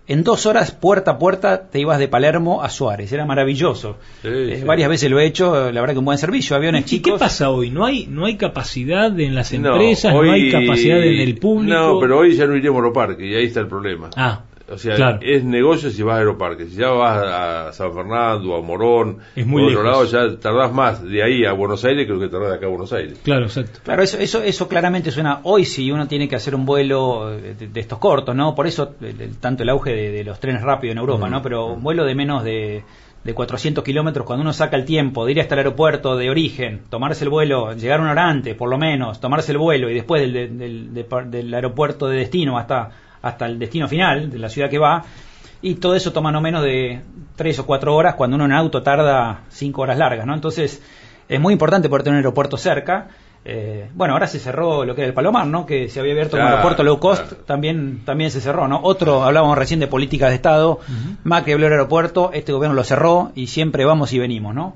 en 0.07 0.23
dos 0.23 0.45
horas, 0.47 0.71
puerta 0.73 1.13
a 1.13 1.19
puerta, 1.19 1.69
te 1.71 1.81
ibas 1.81 1.99
de 1.99 2.09
Palermo 2.09 2.63
a 2.63 2.69
Suárez. 2.69 3.11
Era 3.13 3.25
maravilloso. 3.25 3.97
Sí, 4.23 4.29
Eh, 4.29 4.57
sí. 4.61 4.65
Varias 4.65 4.89
veces 4.91 5.11
lo 5.11 5.19
he 5.19 5.25
hecho, 5.27 5.73
la 5.73 5.81
verdad 5.81 5.95
que 5.95 5.99
un 6.01 6.05
buen 6.05 6.19
servicio, 6.19 6.55
aviones 6.57 6.83
¿Y 6.83 6.85
chicos. 6.85 7.13
qué 7.15 7.19
pasa 7.19 7.51
hoy? 7.51 7.71
¿No 7.71 7.85
hay, 7.87 8.07
no 8.07 8.27
hay 8.27 8.37
capacidad 8.37 9.19
en 9.19 9.35
las 9.35 9.53
No, 9.55 9.71
empresas? 9.73 10.13
No, 10.13 10.19
hoy- 10.21 10.31
hay 10.31 10.51
capacidad 10.53 11.03
en 11.03 11.21
el 11.21 11.39
público? 11.39 11.75
No, 11.75 11.99
pero 12.01 12.19
hoy 12.19 12.37
ya 12.37 12.47
no 12.47 12.55
iremos 12.57 12.81
a 12.81 12.83
Aeroparque 12.83 13.27
y 13.27 13.35
ahí 13.35 13.47
está 13.47 13.61
el 13.61 13.69
problema. 13.69 14.11
Ah, 14.17 14.43
O 14.67 14.79
sea, 14.79 14.97
claro. 14.97 15.19
es 15.21 15.45
negocio 15.45 15.91
si 15.91 16.03
vas 16.03 16.15
a 16.15 16.19
Aeroparque. 16.21 16.65
Si 16.67 16.77
ya 16.77 16.89
vas 16.89 17.23
a 17.23 17.73
San 17.75 17.93
Fernando, 17.93 18.57
a 18.57 18.63
Morón, 18.63 19.19
Es 19.37 19.47
muy 19.47 19.63
otro 19.65 19.83
lejos. 19.83 20.11
lado, 20.13 20.31
ya 20.31 20.41
tardás 20.41 20.73
más 20.73 21.03
de 21.03 21.23
ahí 21.23 21.45
a 21.45 21.53
Buenos 21.53 21.85
Aires 21.85 22.07
que 22.07 22.13
lo 22.15 22.19
que 22.19 22.29
tardás 22.29 22.49
de 22.51 22.55
acá 22.57 22.67
a 22.67 22.71
Buenos 22.71 22.93
Aires. 22.95 23.21
Claro, 23.23 23.45
exacto. 23.45 23.81
Claro, 23.85 24.03
eso, 24.03 24.17
eso, 24.19 24.43
eso 24.43 24.67
claramente 24.67 25.11
suena 25.11 25.41
hoy 25.43 25.67
si 25.67 25.93
uno 25.93 26.09
tiene 26.09 26.29
que 26.29 26.37
hacer 26.37 26.55
un 26.55 26.65
vuelo 26.65 27.29
de, 27.31 27.55
de 27.55 27.81
estos 27.81 27.99
cortos, 27.99 28.35
¿no? 28.35 28.55
Por 28.55 28.67
eso 28.67 28.95
el- 29.03 29.21
el- 29.21 29.37
tanto 29.39 29.63
el 29.65 29.69
auge 29.69 29.93
de, 29.93 30.11
de 30.11 30.25
los 30.25 30.41
trenes 30.41 30.63
rápidos 30.63 30.93
en 30.93 30.99
Europa, 30.99 31.29
¿no? 31.29 31.43
Pero 31.43 31.69
mm. 31.69 31.73
un 31.73 31.83
vuelo 31.83 32.05
de 32.07 32.15
menos 32.15 32.43
de, 32.43 32.85
de 33.23 33.35
400 33.35 33.85
kilómetros, 33.85 34.25
cuando 34.27 34.41
uno 34.43 34.55
saca 34.55 34.77
el 34.79 34.87
tiempo 34.87 35.27
de 35.27 35.33
ir 35.33 35.41
hasta 35.43 35.57
el 35.57 35.59
aeropuerto 35.59 36.17
de 36.17 36.31
origen, 36.31 36.81
tomarse 36.89 37.25
el 37.25 37.31
vuelo, 37.31 37.75
llegar 37.75 38.01
una 38.01 38.13
hora 38.13 38.31
antes, 38.31 38.55
por 38.55 38.71
lo 38.71 38.79
menos, 38.79 39.21
tomarse 39.21 39.53
el 39.53 39.59
vuelo 39.59 39.91
y 39.91 39.95
después 39.95 40.23
del, 40.23 40.33
del, 40.59 40.95
del- 40.95 41.31
del 41.31 41.53
aeropuerto 41.55 42.09
de 42.09 42.17
destino 42.17 42.57
hasta, 42.59 42.91
hasta 43.25 43.47
el 43.47 43.59
destino 43.59 43.89
final, 43.89 44.31
de 44.31 44.39
la 44.39 44.49
ciudad 44.49 44.69
que 44.69 44.79
va, 44.79 45.05
y 45.63 45.77
todo 45.77 45.95
eso 45.95 46.13
toma 46.13 46.31
no 46.31 46.41
menos 46.41 46.63
de 46.63 47.01
3 47.37 47.59
o 47.61 47.67
4 47.67 47.95
horas, 47.95 48.15
cuando 48.15 48.37
uno 48.37 48.45
en 48.45 48.53
auto 48.53 48.83
tarda 48.83 49.45
5 49.49 49.81
horas 49.83 49.99
largas, 49.99 50.27
¿no? 50.27 50.35
Entonces, 50.35 50.83
es 51.29 51.41
muy 51.41 51.53
importante 51.55 51.89
poder 51.89 52.03
tener 52.03 52.17
un 52.17 52.19
aeropuerto 52.19 52.57
cerca. 52.59 53.09
Eh, 53.47 53.89
bueno, 53.95 54.15
ahora 54.15 54.27
se 54.27 54.39
cerró 54.39 54.85
lo 54.85 54.95
que 54.95 55.03
era 55.03 55.09
el 55.09 55.15
Palomar, 55.15 55.47
¿no? 55.47 55.65
Que 55.67 55.89
se 55.89 56.01
había 56.01 56.13
abierto 56.13 56.37
Claro, 56.37 56.51
aeropuerto 56.51 56.83
low 56.83 56.99
cost, 56.99 57.29
claro. 57.29 57.45
también, 57.45 58.03
también 58.05 58.31
se 58.31 58.41
cerró, 58.41 58.69
¿no? 58.69 58.81
Otro, 58.83 59.23
hablábamos 59.23 59.57
recién 59.57 59.81
de 59.81 59.87
políticas 59.87 60.31
de 60.31 60.37
Estado, 60.37 60.81
Macri 61.25 61.53
abrió 61.53 61.67
el 61.67 61.73
aeropuerto, 61.73 62.31
este 62.33 62.53
gobierno 62.53 62.75
lo 62.75 62.85
cerró 62.85 63.33
y 63.35 63.47
siempre 63.47 63.85
vamos 63.85 64.13
y 64.13 64.19
venimos, 64.19 64.55
¿no? 64.55 64.75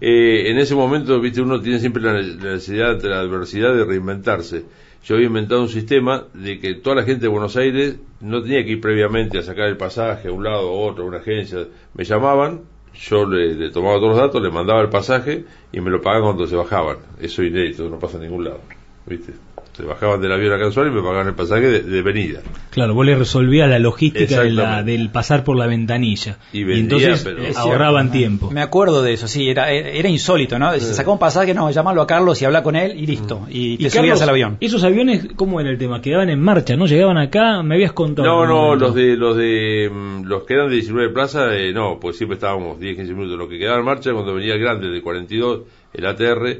Eh, 0.00 0.50
en 0.50 0.58
ese 0.58 0.74
momento, 0.74 1.20
viste, 1.20 1.42
uno 1.42 1.60
tiene 1.60 1.78
siempre 1.78 2.02
la 2.02 2.12
la 2.14 2.22
necesidad 2.54 2.92
ante 2.92 3.08
la 3.08 3.20
adversidad 3.20 3.74
de 3.74 3.84
reinventarse. 3.84 4.64
Yo 5.04 5.14
había 5.14 5.28
inventado 5.28 5.62
un 5.62 5.68
sistema 5.68 6.24
de 6.34 6.60
que 6.60 6.74
toda 6.74 6.96
la 6.96 7.02
gente 7.04 7.22
de 7.22 7.28
Buenos 7.28 7.56
Aires 7.56 7.96
no 8.20 8.42
tenía 8.42 8.64
que 8.64 8.72
ir 8.72 8.80
previamente 8.80 9.38
a 9.38 9.42
sacar 9.42 9.68
el 9.68 9.76
pasaje 9.76 10.28
a 10.28 10.32
un 10.32 10.44
lado 10.44 10.68
a 10.68 10.72
otro, 10.72 11.04
a 11.04 11.06
una 11.06 11.18
agencia. 11.18 11.66
Me 11.94 12.04
llamaban, 12.04 12.60
yo 12.94 13.24
le, 13.24 13.54
le 13.54 13.70
tomaba 13.70 13.96
todos 13.96 14.10
los 14.10 14.18
datos, 14.18 14.42
le 14.42 14.50
mandaba 14.50 14.82
el 14.82 14.90
pasaje 14.90 15.44
y 15.72 15.80
me 15.80 15.90
lo 15.90 16.02
pagaban 16.02 16.24
cuando 16.24 16.46
se 16.46 16.56
bajaban. 16.56 16.98
Eso 17.18 17.42
es 17.42 17.48
inédito, 17.48 17.88
no 17.88 17.98
pasa 17.98 18.18
en 18.18 18.24
ningún 18.24 18.44
lado. 18.44 18.60
¿Viste? 19.06 19.32
Se 19.80 19.86
bajaban 19.86 20.20
del 20.20 20.30
avión 20.32 20.52
acá 20.52 20.66
en 20.66 20.72
Suárez 20.72 20.92
y 20.92 20.96
me 20.96 21.02
pagaban 21.02 21.28
el 21.28 21.34
pasaje 21.34 21.62
de, 21.68 21.80
de 21.82 22.02
venida. 22.02 22.40
Claro, 22.70 22.92
vos 22.94 23.06
le 23.06 23.16
resolvías 23.16 23.68
la 23.68 23.78
logística 23.78 24.42
de 24.42 24.50
la- 24.50 24.82
del 24.82 25.08
pasar 25.10 25.42
por 25.42 25.56
la 25.56 25.66
ventanilla. 25.66 26.36
Y 26.52 26.64
vendía, 26.64 26.82
entonces 27.08 27.22
pero- 27.24 27.42
eh, 27.42 27.52
ahorraban 27.56 28.10
tiempo. 28.12 28.50
Me 28.50 28.60
acuerdo 28.60 29.02
de 29.02 29.14
eso, 29.14 29.26
sí, 29.26 29.48
era, 29.48 29.70
era 29.72 30.08
insólito, 30.08 30.58
¿no? 30.58 30.72
Se 30.74 30.92
sacó 30.94 31.12
un 31.12 31.18
pasaje, 31.18 31.54
no, 31.54 31.70
llamarlo 31.70 32.02
a 32.02 32.06
Carlos 32.06 32.40
y 32.42 32.44
hablar 32.44 32.62
con 32.62 32.76
él 32.76 32.92
y 32.98 33.06
listo. 33.06 33.46
Y 33.48 33.78
te 33.78 33.84
Y 33.84 33.90
subías 33.90 33.94
Carlos, 33.94 34.22
al 34.22 34.28
avión. 34.28 34.56
Esos 34.60 34.84
aviones, 34.84 35.28
¿cómo 35.36 35.60
era 35.60 35.70
el 35.70 35.78
tema? 35.78 36.02
Quedaban 36.02 36.28
en 36.30 36.40
marcha, 36.40 36.76
¿no? 36.76 36.86
Llegaban 36.86 37.16
acá, 37.16 37.62
me 37.62 37.76
habías 37.76 37.92
contado. 37.92 38.28
No, 38.28 38.46
no, 38.46 38.74
los 38.76 38.94
de 38.94 39.16
los 39.16 39.36
de 39.36 39.90
mm, 39.92 40.24
los 40.26 40.42
que 40.44 40.54
eran 40.54 40.68
de 40.68 40.74
19 40.74 41.08
plaza, 41.12 41.56
eh, 41.56 41.72
no, 41.72 41.98
pues 42.00 42.16
siempre 42.16 42.34
estábamos 42.34 42.78
10, 42.78 42.96
15 42.96 43.14
minutos. 43.14 43.38
Lo 43.38 43.48
que 43.48 43.58
quedaba 43.58 43.78
en 43.78 43.84
marcha 43.84 44.12
cuando 44.12 44.34
venía 44.34 44.54
el 44.54 44.60
grande 44.60 44.88
de 44.88 45.00
42, 45.00 45.60
el 45.94 46.06
ATR, 46.06 46.58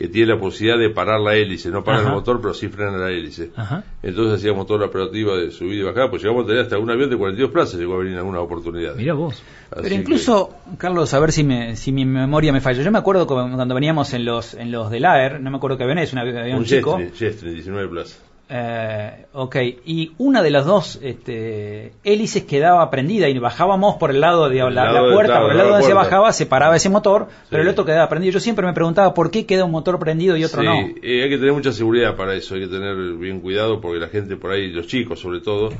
que 0.00 0.08
tiene 0.08 0.32
la 0.32 0.40
posibilidad 0.40 0.78
de 0.78 0.88
parar 0.88 1.20
la 1.20 1.34
hélice, 1.36 1.68
no 1.68 1.84
parar 1.84 2.00
Ajá. 2.00 2.08
el 2.08 2.14
motor, 2.14 2.40
pero 2.40 2.54
sí 2.54 2.68
frena 2.68 2.92
la 2.96 3.10
hélice. 3.10 3.50
Ajá. 3.54 3.84
Entonces 4.02 4.38
hacíamos 4.38 4.66
toda 4.66 4.80
la 4.80 4.86
operativa 4.86 5.36
de 5.36 5.50
subida 5.50 5.80
y 5.80 5.82
bajada, 5.82 6.08
pues 6.08 6.22
llegamos 6.22 6.44
a 6.44 6.46
tener 6.46 6.62
hasta 6.62 6.78
un 6.78 6.90
avión 6.90 7.10
de 7.10 7.18
42 7.18 7.50
plazas, 7.50 7.78
llegó 7.78 7.96
a 7.96 7.98
venir 7.98 8.14
en 8.14 8.20
alguna 8.20 8.40
oportunidad. 8.40 8.94
Mirá 8.94 9.12
vos. 9.12 9.42
Así 9.70 9.82
Pero 9.82 9.94
incluso, 9.94 10.54
Carlos, 10.78 11.12
a 11.12 11.20
ver 11.20 11.32
si, 11.32 11.44
me, 11.44 11.76
si 11.76 11.92
mi 11.92 12.06
memoria 12.06 12.50
me 12.50 12.62
falla. 12.62 12.82
Yo 12.82 12.90
me 12.90 12.96
acuerdo 12.96 13.26
cu- 13.26 13.34
cuando 13.34 13.74
veníamos 13.74 14.14
en 14.14 14.24
los 14.24 14.54
en 14.54 14.72
los 14.72 14.90
del 14.90 15.04
AER, 15.04 15.38
no 15.38 15.50
me 15.50 15.58
acuerdo 15.58 15.76
qué 15.76 15.84
avión 15.84 15.98
es, 15.98 16.14
un 16.14 16.20
avi- 16.20 16.32
que 16.32 16.38
avión 16.40 16.58
un 16.60 16.64
chico. 16.64 16.96
Jetstream, 16.96 17.18
Jetstream, 17.32 17.54
19 17.56 17.88
plazas. 17.88 18.22
Eh, 18.52 19.26
ok, 19.32 19.56
y 19.86 20.10
una 20.18 20.42
de 20.42 20.50
las 20.50 20.66
dos 20.66 20.98
este, 21.02 21.92
hélices 22.02 22.42
quedaba 22.44 22.90
prendida 22.90 23.28
y 23.28 23.38
bajábamos 23.38 23.94
por 23.96 24.10
el 24.10 24.20
lado 24.20 24.48
de 24.48 24.58
la, 24.70 24.92
de- 24.92 25.12
puerta, 25.12 25.32
claro, 25.34 25.42
por 25.42 25.50
el 25.52 25.56
la 25.58 25.62
lado 25.62 25.74
donde 25.74 25.86
se 25.86 25.94
bajaba, 25.94 26.32
se 26.32 26.46
paraba 26.46 26.74
ese 26.74 26.88
motor, 26.88 27.28
pero 27.48 27.62
el 27.62 27.68
otro 27.68 27.84
quedaba 27.84 28.08
prendido. 28.08 28.32
Yo 28.32 28.40
siempre 28.40 28.66
me 28.66 28.72
preguntaba 28.72 29.14
por 29.14 29.30
qué 29.30 29.46
queda 29.46 29.64
un 29.64 29.70
motor 29.70 30.00
prendido 30.00 30.36
y 30.36 30.42
otro 30.42 30.62
Sí, 30.62 30.66
no. 30.66 30.74
eh, 31.00 31.22
hay 31.22 31.28
que 31.30 31.38
tener 31.38 31.52
mucha 31.52 31.70
seguridad 31.72 32.16
para 32.16 32.34
eso, 32.34 32.56
hay 32.56 32.62
que 32.62 32.66
tener 32.66 32.96
bien 33.18 33.40
cuidado 33.40 33.80
porque 33.80 34.00
la 34.00 34.08
gente 34.08 34.34
por 34.36 34.50
ahí, 34.50 34.66
los 34.72 34.88
chicos 34.88 35.20
sobre 35.20 35.40
todo, 35.40 35.70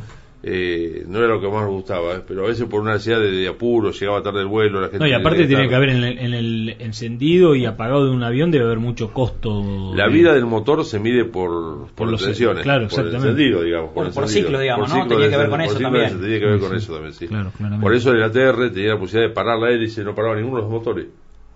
eh, 0.43 1.05
no 1.07 1.19
era 1.19 1.29
lo 1.29 1.41
que 1.41 1.49
más 1.49 1.63
nos 1.65 1.71
gustaba, 1.73 2.15
eh, 2.15 2.23
pero 2.27 2.45
a 2.45 2.49
veces 2.49 2.65
por 2.67 2.81
una 2.81 2.93
necesidad 2.95 3.21
de, 3.21 3.31
de 3.31 3.49
apuro, 3.49 3.91
llegaba 3.91 4.23
tarde 4.23 4.41
el 4.41 4.47
vuelo, 4.47 4.81
la 4.81 4.87
gente... 4.89 4.99
No, 5.01 5.07
y 5.07 5.13
aparte 5.13 5.47
tiene 5.47 5.69
que 5.69 5.75
haber 5.75 5.91
en 5.91 6.03
el, 6.05 6.19
en 6.19 6.33
el 6.35 6.77
encendido 6.79 7.55
y 7.55 7.67
apagado 7.67 8.05
de 8.07 8.11
un 8.11 8.23
avión, 8.23 8.51
debe 8.51 8.65
haber 8.65 8.79
mucho 8.79 9.13
costo. 9.13 9.93
La 9.95 10.07
de- 10.07 10.13
vida 10.13 10.33
del 10.35 10.47
motor 10.47 10.85
se 10.85 10.99
mide 10.99 11.25
por, 11.27 11.87
por, 11.89 11.93
Por 11.95 12.11
los- 12.13 12.25
tensiones, 12.25 12.63
claro, 12.63 12.89
por 12.89 13.01
el 13.01 13.07
exactamente. 13.07 13.29
encendido, 13.43 13.63
digamos. 13.63 13.91
Por- 13.93 14.05
por 14.13 14.23
encendido. 14.25 14.47
ciclo, 14.47 14.61
digamos, 14.61 14.91
Por 14.91 14.99
¿no? 14.99 15.07
Tenía 15.09 15.31
que 15.31 15.37
ver 15.37 15.51
con 15.51 15.61
encendido, 15.61 15.89
eso 15.89 15.99
también. 16.01 16.21
Tenía 16.23 16.39
que 16.41 16.47
ver 16.47 16.55
Sí, 16.59 16.61
con 16.61 16.71
sí. 16.71 16.77
eso 16.77 16.93
también, 16.95 17.13
sí. 17.15 17.29
Claro. 17.29 17.53
Por 17.81 17.95
eso 17.95 18.11
el 18.13 18.23
ATR 18.23 18.71
tenía 18.73 18.95
la 18.95 18.99
posibilidad 18.99 19.29
de 19.29 19.35
parar 19.35 19.59
la 19.59 19.71
hélice, 19.71 20.03
no 20.05 20.15
paraba 20.15 20.37
ninguno 20.37 20.57
de 20.57 20.63
los 20.63 20.71
motores. 20.71 21.07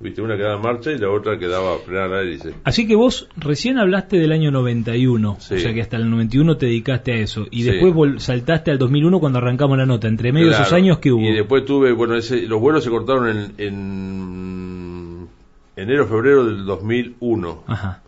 Viste, 0.05 0.21
una 0.21 0.37
quedaba 0.37 0.57
en 0.57 0.61
marcha 0.63 0.93
y 0.93 0.99
la 0.99 1.11
otra 1.11 1.39
quedaba 1.39 1.79
frenada 1.79 2.09
la 2.09 2.21
hélice. 2.21 2.53
Así 2.63 2.87
que 2.87 2.95
vos 2.95 3.27
recién 3.39 3.79
hablaste 3.79 4.19
del 4.19 4.33
año 4.33 4.51
91, 4.51 5.37
Sí. 5.41 5.55
o 5.55 5.59
sea 5.59 5.73
que 5.73 5.81
hasta 5.81 5.97
el 5.97 6.11
91 6.11 6.59
te 6.59 6.67
dedicaste 6.67 7.13
a 7.13 7.17
eso, 7.17 7.47
y 7.51 7.63
Sí. 7.63 7.71
después 7.71 7.95
vol- 7.95 8.19
saltaste 8.19 8.71
al 8.71 8.77
2001 8.79 9.19
cuando 9.19 9.39
arrancamos 9.39 9.79
la 9.79 9.87
nota. 9.87 10.07
Entre 10.07 10.31
medio 10.31 10.49
de 10.49 10.53
esos 10.53 10.73
años 10.75 10.99
que 10.99 11.11
hubo. 11.11 11.23
Y 11.23 11.33
después 11.33 11.65
tuve, 11.65 11.93
bueno, 11.93 12.15
ese, 12.17 12.43
los 12.43 12.61
vuelos 12.61 12.85
se 12.85 12.91
cortaron 12.91 13.29
en, 13.31 13.53
en 13.57 15.29
enero, 15.77 16.07
febrero 16.07 16.45
del 16.45 16.65
2001. 16.67 17.65
Ajá. 17.67 18.03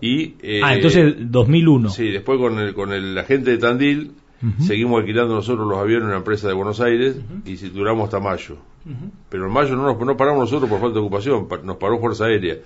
Y, 0.00 0.34
eh, 0.42 0.60
ah, 0.62 0.74
entonces 0.74 1.14
2001. 1.18 1.88
Sí, 1.90 2.08
después 2.08 2.38
con 2.38 2.58
el, 2.58 2.74
con 2.74 2.92
el 2.92 3.16
agente 3.16 3.52
de 3.52 3.58
Tandil 3.58 4.10
Seguimos 4.60 5.00
alquilando 5.00 5.34
nosotros 5.34 5.66
los 5.66 5.78
aviones 5.78 6.02
en 6.04 6.08
una 6.10 6.18
empresa 6.18 6.46
de 6.48 6.54
Buenos 6.54 6.80
Aires 6.80 7.16
y 7.44 7.56
si 7.56 7.70
duramos 7.70 8.04
hasta 8.04 8.20
mayo. 8.20 8.56
Pero 9.28 9.46
en 9.46 9.52
mayo 9.52 9.74
no, 9.76 9.82
nos, 9.82 9.98
no 10.00 10.16
paramos 10.16 10.40
nosotros 10.42 10.70
por 10.70 10.80
falta 10.80 10.94
de 10.94 11.00
ocupación, 11.00 11.48
pa- 11.48 11.58
nos 11.58 11.76
paró 11.76 11.98
Fuerza 11.98 12.26
Aérea, 12.26 12.56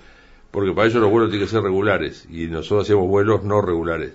porque 0.51 0.71
para 0.71 0.87
ellos 0.87 1.01
los 1.01 1.09
vuelos 1.09 1.29
tienen 1.31 1.47
que 1.47 1.51
ser 1.51 1.61
regulares 1.63 2.27
y 2.31 2.45
nosotros 2.47 2.83
hacíamos 2.83 3.07
vuelos 3.07 3.43
no 3.43 3.59
regulares. 3.61 4.13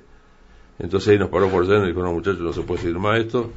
Entonces 0.79 1.09
ahí 1.11 1.19
nos 1.19 1.29
paró 1.31 1.49
Fuerza 1.49 1.73
Aérea 1.73 1.87
y 1.87 1.91
dijo, 1.91 2.03
no 2.03 2.13
muchachos, 2.13 2.41
no 2.41 2.53
se 2.53 2.63
puede 2.63 2.81
seguir 2.83 2.99
más 2.99 3.19
esto, 3.19 3.51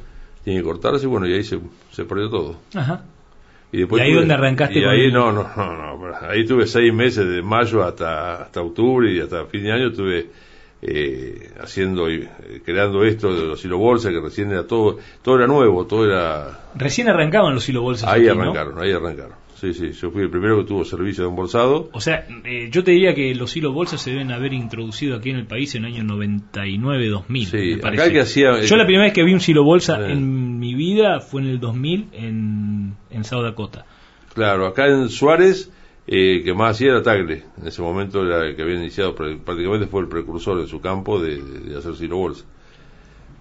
tiene 0.44 0.58
que 0.60 0.64
cortarse 0.64 1.06
y 1.06 1.08
bueno, 1.08 1.26
y 1.28 1.34
ahí 1.34 1.44
se, 1.44 1.60
se 1.92 2.04
perdió 2.04 2.28
todo. 2.28 2.56
Ajá. 2.74 3.04
Y, 3.70 3.78
después 3.78 4.02
¿Y 4.02 4.04
ahí 4.04 4.12
donde 4.14 4.34
arrancaste 4.34 4.78
Y 4.80 4.84
ahí 4.84 5.04
el- 5.06 5.12
no, 5.14 5.30
no, 5.32 5.48
no, 5.56 5.96
no, 5.96 6.16
ahí 6.28 6.44
tuve 6.44 6.66
seis 6.66 6.92
meses 6.92 7.26
de 7.26 7.40
mayo 7.40 7.82
hasta, 7.84 8.42
hasta 8.42 8.60
octubre 8.60 9.10
y 9.12 9.20
hasta 9.20 9.44
fin 9.46 9.62
de 9.62 9.72
año 9.72 9.88
estuve 9.88 10.28
eh, 10.82 11.50
haciendo 11.60 12.10
y 12.10 12.22
eh, 12.22 12.60
creando 12.64 13.04
esto 13.04 13.32
de 13.34 13.46
los 13.46 13.60
silobolsa 13.60 14.10
que 14.10 14.20
recién 14.20 14.50
era 14.50 14.66
todo, 14.66 14.98
todo 15.22 15.36
era 15.36 15.46
nuevo, 15.46 15.86
todo 15.86 16.04
era 16.06 16.60
Recién 16.74 17.08
arrancaban 17.08 17.54
los 17.54 17.64
silobolsas. 17.64 18.08
ahí 18.08 18.26
aquí, 18.26 18.36
¿no? 18.36 18.42
arrancaron, 18.44 18.78
ahí 18.82 18.90
arrancaron. 18.92 19.40
Sí, 19.54 19.72
sí, 19.74 19.92
yo 19.92 20.10
fui 20.10 20.22
el 20.22 20.30
primero 20.30 20.58
que 20.58 20.64
tuvo 20.64 20.84
servicio 20.84 21.22
de 21.22 21.30
embolsado. 21.30 21.88
O 21.92 22.00
sea, 22.00 22.26
eh, 22.44 22.68
yo 22.72 22.82
te 22.82 22.90
diría 22.90 23.14
que 23.14 23.32
los 23.36 23.56
hilos 23.56 23.72
bolsas 23.72 24.02
se 24.02 24.10
deben 24.10 24.32
haber 24.32 24.52
introducido 24.52 25.16
aquí 25.16 25.30
en 25.30 25.36
el 25.36 25.46
país 25.46 25.72
en 25.76 25.84
el 25.84 25.94
año 25.94 26.02
99-2000. 26.02 27.44
Sí, 27.46 27.78
me 27.80 27.88
acá 27.88 28.10
que 28.10 28.20
hacía- 28.20 28.60
Yo 28.62 28.76
la 28.76 28.84
primera 28.84 29.04
vez 29.04 29.12
que 29.12 29.22
vi 29.22 29.32
un 29.32 29.38
silo 29.40 29.62
bolsa 29.62 29.98
Sí. 30.04 30.12
en 30.12 30.58
mi 30.58 30.74
vida 30.74 31.20
fue 31.20 31.42
en 31.42 31.48
el 31.48 31.60
2000 31.60 32.08
en, 32.12 32.94
en 33.10 33.24
South 33.24 33.44
Dakota. 33.44 33.86
Claro, 34.34 34.66
acá 34.66 34.86
en 34.88 35.08
Suárez, 35.10 35.70
eh, 36.06 36.42
que 36.44 36.54
más 36.54 36.76
hacía 36.76 36.90
era 36.92 37.02
Tagle. 37.02 37.44
En 37.60 37.66
ese 37.68 37.82
momento 37.82 38.24
era 38.26 38.46
el 38.46 38.56
que 38.56 38.62
había 38.62 38.76
iniciado, 38.76 39.14
prácticamente 39.14 39.86
fue 39.86 40.02
el 40.02 40.08
precursor 40.08 40.60
en 40.60 40.66
su 40.68 40.80
campo 40.80 41.20
de, 41.20 41.40
de 41.42 41.76
hacer 41.78 41.94
silobolsa. 41.96 42.44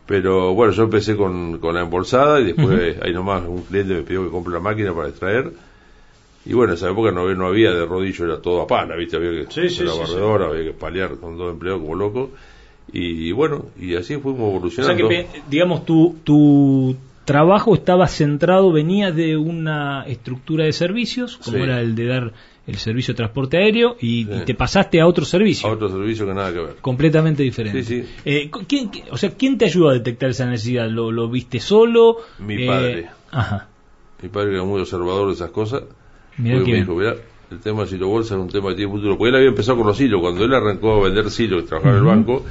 Pero 0.07 0.53
bueno, 0.53 0.73
yo 0.73 0.83
empecé 0.83 1.15
con, 1.15 1.59
con 1.59 1.75
la 1.75 1.81
embolsada 1.81 2.39
y 2.41 2.45
después 2.45 2.77
eh, 2.95 2.99
ahí 3.01 3.13
nomás 3.13 3.43
un 3.47 3.61
cliente 3.63 3.93
me 3.93 4.01
pidió 4.01 4.23
que 4.25 4.31
compre 4.31 4.53
la 4.53 4.59
máquina 4.59 4.93
para 4.93 5.09
extraer. 5.09 5.51
Y 6.45 6.53
bueno, 6.53 6.73
en 6.73 6.77
esa 6.77 6.89
época 6.89 7.11
no, 7.11 7.21
había- 7.21 7.35
no 7.35 7.47
había 7.47 7.71
de 7.71 7.85
rodillo, 7.85 8.25
era 8.25 8.41
todo 8.41 8.61
a 8.61 8.67
pala, 8.67 8.95
¿viste? 8.95 9.17
Había 9.17 9.45
que 9.45 9.51
Sí, 9.51 9.85
la 9.85 9.91
sí, 9.93 9.99
barredora, 9.99 10.47
había 10.47 10.63
que 10.65 10.71
paliar 10.73 11.17
con 11.17 11.37
dos 11.37 11.51
empleados 11.53 11.81
como 11.81 11.95
loco. 11.95 12.31
Y 12.91 13.31
bueno, 13.31 13.67
y 13.79 13.95
así 13.95 14.17
fuimos 14.17 14.41
O 14.41 14.43
sea 14.43 14.95
evolucionando. 14.95 15.07
que, 15.07 15.27
digamos, 15.47 15.85
tu, 15.85 16.17
tu 16.23 16.95
trabajo 17.25 17.75
estaba 17.75 18.07
centrado, 18.07 18.71
venía 18.71 19.11
de 19.11 19.37
una 19.37 20.03
estructura 20.07 20.65
de 20.65 20.73
servicios, 20.73 21.37
como 21.37 21.57
era 21.57 21.79
el 21.79 21.95
de 21.95 22.05
dar 22.05 22.33
el 22.67 22.75
servicio 22.77 23.13
de 23.13 23.17
transporte 23.17 23.57
aéreo, 23.57 23.95
y, 23.99 24.25
Sí. 24.25 24.29
y 24.41 24.45
te 24.45 24.53
pasaste 24.55 25.01
a 25.01 25.07
otro 25.07 25.25
servicio. 25.25 25.67
a 25.67 25.71
otro 25.73 25.89
servicio 25.89 26.25
que 26.27 26.33
nada 26.33 26.53
que 26.53 26.59
ver. 26.59 26.75
Completamente 26.81 27.41
diferente. 27.43 27.83
Sí, 27.83 28.03
sí. 28.03 28.09
Eh, 28.23 28.49
¿quién, 28.67 28.91
qui- 28.91 29.03
o 29.09 29.17
sea, 29.17 29.31
¿quién 29.31 29.57
te 29.57 29.65
ayudó 29.65 29.89
a 29.89 29.93
detectar 29.93 30.29
esa 30.29 30.45
necesidad? 30.45 30.87
¿Lo, 30.89 31.11
lo 31.11 31.29
viste 31.29 31.59
solo? 31.59 32.17
Mi 32.39 32.63
Eh, 32.63 32.67
padre. 32.67 33.07
Ajá. 33.31 33.67
Mi 34.21 34.29
padre 34.29 34.53
era 34.53 34.63
muy 34.63 34.79
observador 34.81 35.27
de 35.27 35.33
esas 35.33 35.49
cosas. 35.51 35.83
Mirá 36.37 36.63
que 36.63 36.71
me 36.71 36.77
dijo, 36.77 36.95
mirá, 36.95 37.15
el 37.49 37.59
tema 37.59 37.81
de 37.81 37.87
silo 37.89 38.07
bolsa 38.07 38.35
es 38.35 38.41
un 38.41 38.49
tema 38.49 38.69
que 38.69 38.75
tiene 38.75 38.91
futuro. 38.91 39.17
Porque 39.17 39.29
él 39.29 39.35
había 39.35 39.49
empezado 39.49 39.77
con 39.79 39.87
los 39.87 39.99
hilos. 39.99 40.21
Cuando 40.21 40.45
él 40.45 40.53
arrancó 40.53 40.93
a 41.01 41.03
vender 41.05 41.29
silos 41.31 41.63
y 41.63 41.65
trabajaba 41.65 41.95
en 41.97 41.99
el 42.01 42.05
banco, 42.07 42.45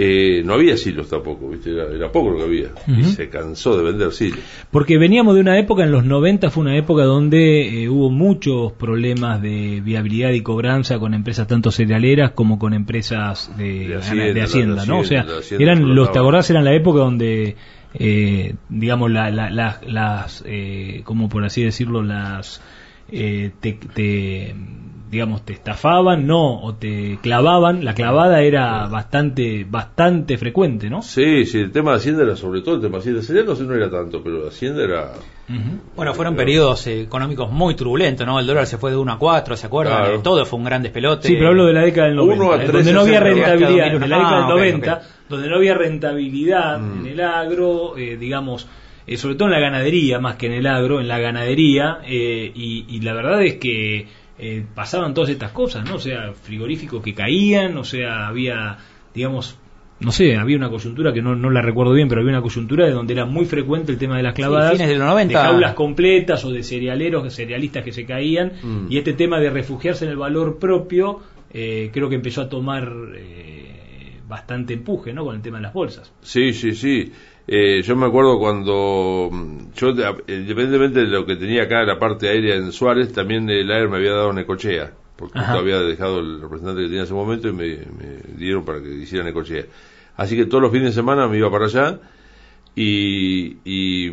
eh, 0.00 0.42
no 0.44 0.54
había 0.54 0.76
silos 0.76 1.08
tampoco, 1.10 1.48
¿viste? 1.50 1.72
Era, 1.72 1.92
era 1.92 2.12
poco 2.12 2.30
lo 2.30 2.36
que 2.38 2.44
había. 2.44 2.68
Y 2.86 3.02
se 3.02 3.28
cansó 3.28 3.76
de 3.76 3.82
vender 3.82 4.12
silos. 4.12 4.38
Porque 4.70 4.96
veníamos 4.96 5.34
de 5.34 5.40
una 5.40 5.58
época, 5.58 5.82
en 5.82 5.90
los 5.90 6.04
90 6.04 6.50
fue 6.50 6.60
una 6.60 6.76
época 6.76 7.02
donde 7.02 7.82
eh, 7.82 7.88
hubo 7.88 8.08
muchos 8.08 8.72
problemas 8.74 9.42
de 9.42 9.80
viabilidad 9.84 10.30
y 10.30 10.40
cobranza 10.42 11.00
con 11.00 11.14
empresas 11.14 11.48
tanto 11.48 11.72
cerealeras 11.72 12.30
como 12.30 12.58
con 12.60 12.74
empresas 12.74 13.50
de, 13.58 13.88
De 13.88 13.96
Hacienda, 13.96 14.24
de 14.34 14.42
Hacienda, 14.42 14.74
la- 14.76 14.86
¿no? 14.86 15.00
O 15.00 15.04
sea, 15.04 15.22
eran 15.64 15.94
los. 15.96 16.12
¿te 16.12 16.18
acordás? 16.20 16.48
Eran 16.50 16.64
la 16.64 16.74
época 16.74 17.00
donde, 17.00 17.56
eh, 17.94 18.54
digamos, 18.68 19.10
la, 19.10 19.30
la- 19.30 19.50
la- 19.50 19.80
las, 19.84 20.44
eh, 20.46 21.00
como 21.04 21.28
por 21.28 21.44
así 21.44 21.64
decirlo, 21.64 22.02
las, 22.04 22.62
eh, 23.10 23.50
te, 23.60 23.72
te, 23.72 24.54
digamos, 25.10 25.42
te 25.44 25.52
estafaban, 25.52 26.26
no, 26.26 26.60
o 26.62 26.74
te 26.74 27.18
clavaban. 27.22 27.84
La 27.84 27.94
clavada 27.94 28.42
era 28.42 28.86
bastante, 28.88 29.64
bastante 29.68 30.36
frecuente, 30.38 30.88
¿no? 30.90 31.02
Sí, 31.02 31.44
sí, 31.46 31.58
el 31.60 31.72
tema 31.72 31.92
de 31.92 31.96
Hacienda 31.98 32.22
era 32.24 32.36
sobre 32.36 32.60
todo 32.62 32.76
el 32.76 32.80
tema 32.80 32.94
de 32.96 33.00
Hacienda. 33.00 33.22
Cereal 33.22 33.46
no 33.46 33.56
sé, 33.56 33.64
no 33.64 33.74
era 33.74 33.90
tanto, 33.90 34.22
pero 34.22 34.48
Hacienda 34.48 34.84
era... 34.84 35.12
Bueno, 35.96 36.12
fueron 36.12 36.36
periodos 36.36 36.86
eh, 36.88 37.00
económicos 37.00 37.50
muy 37.50 37.74
turbulentos, 37.74 38.26
¿no? 38.26 38.38
El 38.38 38.46
dólar 38.46 38.66
se 38.66 38.76
fue 38.76 38.90
de 38.90 38.98
1 38.98 39.12
a 39.12 39.18
4, 39.18 39.56
¿se 39.56 39.66
acuerdan? 39.66 39.96
Claro. 40.02 40.20
Todo 40.20 40.44
fue 40.44 40.58
un 40.58 40.64
gran 40.66 40.82
despelote. 40.82 41.26
Sí, 41.26 41.34
pero 41.36 41.48
hablo 41.48 41.64
de 41.64 41.72
la 41.72 41.82
década 41.82 42.08
del 42.08 42.16
90, 42.16 42.42
Uno 42.44 42.52
a 42.52 42.56
eh, 42.56 42.58
tres 42.66 42.72
donde 42.72 42.92
no 42.92 43.00
había 43.00 43.20
rentabilidad, 43.20 43.86
en 43.94 44.00
la 44.10 44.16
década 44.18 44.34
del 44.36 44.42
Ah, 44.44 44.46
ok, 44.46 44.50
90, 44.50 44.92
ok. 44.94 45.00
donde 45.30 45.48
no 45.48 45.56
había 45.56 45.74
rentabilidad 45.74 46.78
Mm. 46.80 47.00
en 47.00 47.06
el 47.12 47.20
agro, 47.20 47.96
eh, 47.96 48.16
digamos, 48.18 48.68
eh, 49.06 49.16
sobre 49.16 49.36
todo 49.36 49.48
en 49.48 49.54
la 49.54 49.60
ganadería, 49.60 50.18
más 50.20 50.36
que 50.36 50.46
en 50.46 50.52
el 50.52 50.66
agro, 50.66 51.00
en 51.00 51.08
la 51.08 51.18
ganadería, 51.18 52.00
eh, 52.06 52.52
y, 52.54 52.84
y 52.88 53.00
la 53.00 53.14
verdad 53.14 53.42
es 53.42 53.54
que 53.54 54.06
eh, 54.38 54.64
pasaban 54.74 55.14
todas 55.14 55.30
estas 55.30 55.52
cosas, 55.52 55.88
¿no? 55.88 55.96
O 55.96 56.00
sea, 56.00 56.32
frigoríficos 56.32 57.02
que 57.02 57.14
caían, 57.14 57.76
o 57.76 57.84
sea, 57.84 58.28
había, 58.28 58.78
digamos, 59.14 59.58
no 60.00 60.12
sé, 60.12 60.36
había 60.36 60.56
una 60.56 60.70
coyuntura 60.70 61.12
que 61.12 61.20
no, 61.20 61.34
no 61.34 61.50
la 61.50 61.60
recuerdo 61.60 61.92
bien, 61.92 62.08
pero 62.08 62.20
había 62.20 62.32
una 62.34 62.42
coyuntura 62.42 62.86
de 62.86 62.92
donde 62.92 63.14
era 63.14 63.24
muy 63.24 63.46
frecuente 63.46 63.90
el 63.90 63.98
tema 63.98 64.16
de 64.16 64.22
las 64.22 64.32
clavadas, 64.34 64.72
fines 64.72 64.88
de 64.88 64.94
los 64.96 65.08
90. 65.08 65.42
jaulas 65.42 65.74
completas 65.74 66.44
o 66.44 66.52
de 66.52 66.62
cerealeros, 66.62 67.24
de 67.24 67.30
cerealistas 67.30 67.82
que 67.84 67.92
se 67.92 68.04
caían, 68.06 68.52
Mm. 68.62 68.86
y 68.90 68.98
este 68.98 69.12
tema 69.14 69.40
de 69.40 69.50
refugiarse 69.50 70.04
en 70.04 70.12
el 70.12 70.16
valor 70.16 70.58
propio, 70.60 71.18
eh, 71.52 71.90
creo 71.92 72.08
que 72.08 72.14
empezó 72.14 72.42
a 72.42 72.48
tomar 72.48 72.92
eh, 73.16 73.57
bastante 74.28 74.74
empuje, 74.74 75.12
¿no? 75.12 75.24
Con 75.24 75.36
el 75.36 75.42
tema 75.42 75.56
de 75.58 75.62
las 75.62 75.72
bolsas. 75.72 76.12
Sí, 76.22 76.52
sí, 76.52 76.74
sí. 76.74 77.12
Eh, 77.46 77.80
yo 77.82 77.96
me 77.96 78.06
acuerdo 78.06 78.38
cuando 78.38 79.30
mm, 79.32 79.58
yo, 79.74 79.92
de- 79.94 80.04
independientemente 80.28 81.00
de 81.00 81.06
lo 81.06 81.24
que 81.24 81.36
tenía 81.36 81.62
acá 81.62 81.82
la 81.84 81.98
parte 81.98 82.28
aérea 82.28 82.56
en 82.56 82.72
Suárez, 82.72 83.12
también 83.12 83.48
el 83.48 83.70
aire 83.70 83.88
me 83.88 83.96
había 83.96 84.12
dado 84.12 84.32
Necochea. 84.32 84.92
porque 85.16 85.38
Ajá. 85.38 85.54
yo 85.54 85.60
había 85.60 85.80
dejado 85.80 86.20
el 86.20 86.40
representante 86.42 86.80
que 86.82 86.86
tenía 86.88 87.00
en 87.00 87.04
ese 87.06 87.14
momento 87.14 87.48
y 87.48 87.52
me, 87.52 87.66
me 87.78 88.36
dieron 88.36 88.64
para 88.64 88.80
que 88.82 88.88
hicieran 88.94 89.26
Necochea. 89.26 89.64
Así 90.16 90.36
que 90.36 90.44
todos 90.46 90.62
los 90.62 90.70
fines 90.72 90.88
de 90.88 90.92
semana 90.92 91.26
me 91.26 91.38
iba 91.38 91.50
para 91.50 91.64
allá 91.64 91.98
y, 92.74 93.56
y, 93.64 94.10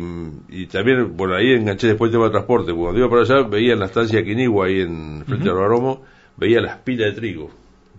y 0.48 0.66
también, 0.66 1.16
bueno, 1.16 1.34
ahí 1.34 1.52
enganché 1.52 1.88
después 1.88 2.08
el 2.08 2.12
tema 2.12 2.24
de 2.24 2.30
transporte, 2.30 2.72
porque 2.72 2.82
cuando 2.82 2.98
iba 3.00 3.10
para 3.10 3.22
allá 3.22 3.42
veía 3.48 3.74
en 3.74 3.78
la 3.80 3.86
estancia 3.86 4.24
Quinigua, 4.24 4.66
ahí 4.66 4.80
en 4.80 5.24
frente 5.26 5.48
al 5.48 5.56
Baromo, 5.56 6.02
veía 6.36 6.60
las 6.60 6.78
pilas 6.78 7.14
de 7.14 7.20
trigo. 7.20 7.50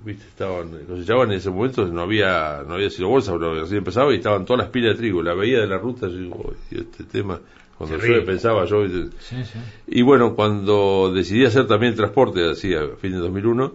¿Viste? 0.03 0.25
Estaban, 0.27 0.71
cosechaban 0.87 1.31
en 1.31 1.37
ese 1.37 1.49
momento, 1.49 1.85
no 1.85 2.01
había, 2.01 2.63
no 2.67 2.75
había 2.75 2.89
sido 2.89 3.09
bolsa, 3.09 3.33
pero 3.33 3.61
así 3.61 3.75
empezaba 3.75 4.13
y 4.13 4.17
estaban 4.17 4.45
todas 4.45 4.63
las 4.63 4.69
pilas 4.71 4.93
de 4.93 4.97
trigo. 4.99 5.21
La 5.21 5.33
veía 5.33 5.59
de 5.59 5.67
la 5.67 5.77
ruta, 5.77 6.07
yo 6.07 6.17
digo, 6.17 6.45
"Uy, 6.49 6.77
este 6.79 7.03
tema, 7.03 7.39
cuando 7.77 7.97
yo 7.97 8.25
pensaba 8.25 8.65
yo, 8.65 8.83
¿viste? 8.83 9.15
Sí, 9.19 9.43
sí. 9.43 9.59
Y 9.87 10.01
bueno, 10.01 10.35
cuando 10.35 11.11
decidí 11.13 11.45
hacer 11.45 11.67
también 11.67 11.95
transporte, 11.95 12.49
así 12.49 12.73
a 12.73 12.95
fin 12.97 13.11
de 13.11 13.17
2001, 13.17 13.73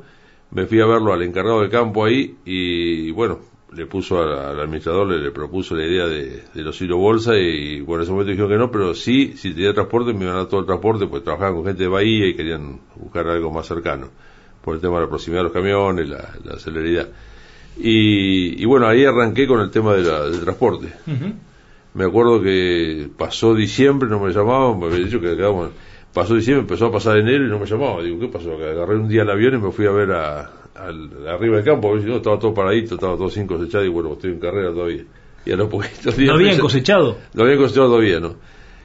me 0.51 0.67
fui 0.67 0.81
a 0.81 0.87
verlo 0.87 1.13
al 1.13 1.23
encargado 1.23 1.63
de 1.63 1.69
campo 1.69 2.05
ahí 2.05 2.37
y 2.45 3.11
bueno, 3.13 3.39
le 3.75 3.87
puso 3.87 4.21
al, 4.23 4.33
al 4.39 4.61
administrador, 4.61 5.07
le, 5.09 5.19
le 5.19 5.31
propuso 5.31 5.75
la 5.75 5.87
idea 5.87 6.07
de, 6.07 6.43
de 6.53 6.63
los 6.63 6.81
hilo 6.83 6.99
bolsa 6.99 7.37
y 7.39 7.81
bueno, 7.81 8.03
en 8.03 8.05
ese 8.05 8.13
momento 8.13 8.31
dijeron 8.33 8.51
que 8.51 8.59
no, 8.59 8.71
pero 8.71 8.95
sí, 8.95 9.33
si 9.37 9.55
tenía 9.55 9.73
transporte 9.73 10.13
me 10.13 10.25
iban 10.25 10.35
a 10.35 10.39
dar 10.41 10.47
todo 10.49 10.61
el 10.61 10.67
transporte, 10.67 11.07
pues 11.07 11.23
trabajaban 11.25 11.55
con 11.55 11.65
gente 11.65 11.85
de 11.85 11.89
Bahía 11.89 12.27
y 12.27 12.35
querían 12.35 12.81
buscar 12.97 13.27
algo 13.29 13.51
más 13.51 13.67
cercano, 13.67 14.09
por 14.65 14.75
el 14.77 14.81
tema 14.81 14.97
de 14.97 15.03
la 15.03 15.09
proximidad 15.09 15.41
de 15.41 15.45
los 15.45 15.53
camiones, 15.53 16.09
la, 16.09 16.31
la 16.45 16.59
celeridad. 16.59 17.09
Y, 17.79 18.63
y 18.63 18.65
bueno, 18.67 18.87
ahí 18.87 19.05
arranqué 19.05 19.47
con 19.47 19.61
el 19.61 19.71
tema 19.71 19.95
de 19.95 20.03
la- 20.03 20.29
del 20.29 20.41
transporte. 20.41 20.93
Me 21.95 22.05
acuerdo 22.05 22.41
que 22.43 23.09
pasó 23.17 23.55
diciembre, 23.55 24.09
no 24.09 24.19
me 24.21 24.33
llamaban, 24.33 24.79
me 24.79 24.87
había 24.87 24.99
dicho 25.05 25.21
que 25.21 25.37
quedamos. 25.37 25.71
Pasó 26.13 26.35
diciembre, 26.35 26.63
empezó 26.63 26.87
a 26.87 26.93
pasar 26.93 27.19
enero 27.19 27.47
y 27.47 27.49
no 27.49 27.59
me 27.59 27.67
llamaban. 27.67 28.05
Digo, 28.05 28.19
¿qué 28.21 28.29
pasó? 28.29 28.57
Que 28.57 28.65
agarré 28.71 28.97
un 28.97 29.09
día 29.09 29.23
el 29.23 29.31
avión 29.31 29.55
y 29.55 29.59
me 29.59 29.71
fui 29.73 29.87
a 29.87 29.91
ver 29.91 30.11
a, 30.13 30.51
arriba 31.29 31.57
del 31.57 31.65
campo. 31.65 31.89
a 31.91 31.93
ver 31.95 32.03
si 32.03 32.09
no, 32.09 32.17
estaba 32.17 32.39
todo 32.39 32.53
paradito, 32.55 32.95
estaba 32.95 33.17
todo 33.17 33.31
sin 33.31 33.47
cosechar 33.47 33.85
y 33.85 33.89
bueno, 33.89 34.13
estoy 34.13 34.33
en 34.33 34.39
carrera 34.39 34.71
todavía. 34.73 35.05
Y 35.45 35.53
a 35.53 35.57
los 35.57 35.69
poquitos 35.69 36.17
días. 36.17 36.29
¿No 36.29 36.35
habían 36.35 36.59
cosechado? 36.59 37.17
No 37.35 37.43
habían 37.45 37.59
cosechado 37.59 37.89
todavía, 37.89 38.21
¿no? 38.21 38.35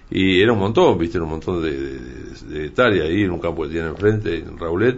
Y 0.09 0.41
era 0.41 0.53
un 0.53 0.59
montón, 0.59 0.97
viste, 0.97 1.17
era 1.17 1.25
un 1.25 1.31
montón 1.31 1.61
de, 1.61 1.71
de, 1.71 1.89
de- 1.99 2.59
de 2.59 2.65
hectáreas 2.67 3.07
ahí 3.07 3.23
en 3.23 3.31
un 3.31 3.39
campo 3.39 3.63
que 3.63 3.69
tienen 3.69 3.89
enfrente, 3.89 4.37
en 4.37 4.57
Raulet. 4.57 4.97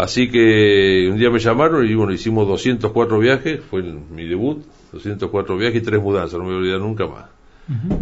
Así 0.00 0.30
que 0.30 1.08
un 1.10 1.18
día 1.18 1.28
me 1.28 1.40
llamaron 1.40 1.84
y 1.84 1.92
bueno, 1.94 2.12
hicimos 2.12 2.46
204 2.46 3.18
viajes, 3.18 3.60
fue 3.68 3.82
mi 3.82 4.26
debut, 4.26 4.64
204 4.92 5.56
viajes 5.56 5.82
y 5.82 5.84
tres 5.84 6.00
mudanzas, 6.00 6.38
no 6.38 6.44
me 6.44 6.50
voy 6.50 6.54
a 6.54 6.58
olvidar 6.58 6.80
nunca 6.80 7.06
más. 7.06 7.24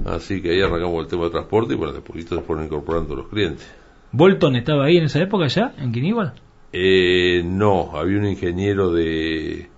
Así 0.05 0.43
que 0.43 0.51
ahí 0.51 0.61
arrancamos 0.61 1.03
el 1.05 1.09
tema 1.09 1.25
de 1.25 1.31
transporte 1.31 1.73
y 1.75 1.77
bueno, 1.77 1.93
de 1.95 2.01
poquito 2.01 2.37
se 2.37 2.43
fueron 2.43 2.67
incorporando 2.67 3.17
los 3.17 3.29
clientes. 3.29 3.67
¿Bolton 4.13 4.57
estaba 4.57 4.85
ahí 4.85 4.99
en 4.99 5.05
esa 5.05 5.21
época 5.21 5.47
ya, 5.49 5.75
en 5.79 5.91
Quiníbal? 5.91 6.35
Eh, 6.73 7.43
no, 7.45 7.97
había 7.97 8.19
un 8.19 8.27
ingeniero 8.27 8.93
de, 8.93 9.69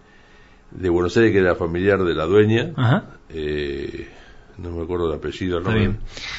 de 0.73 0.89
Buenos 0.89 1.17
Aires 1.17 1.33
que 1.33 1.39
era 1.39 1.55
familiar 1.55 2.03
de 2.03 2.15
la 2.15 2.27
dueña, 2.27 2.73
Ajá. 2.77 3.05
eh, 3.31 4.09
no 4.59 4.73
me 4.73 4.83
acuerdo 4.83 5.09
el 5.09 5.17
apellido, 5.19 5.61
no 5.61 5.71
me, 5.71 5.87
no 5.87 5.93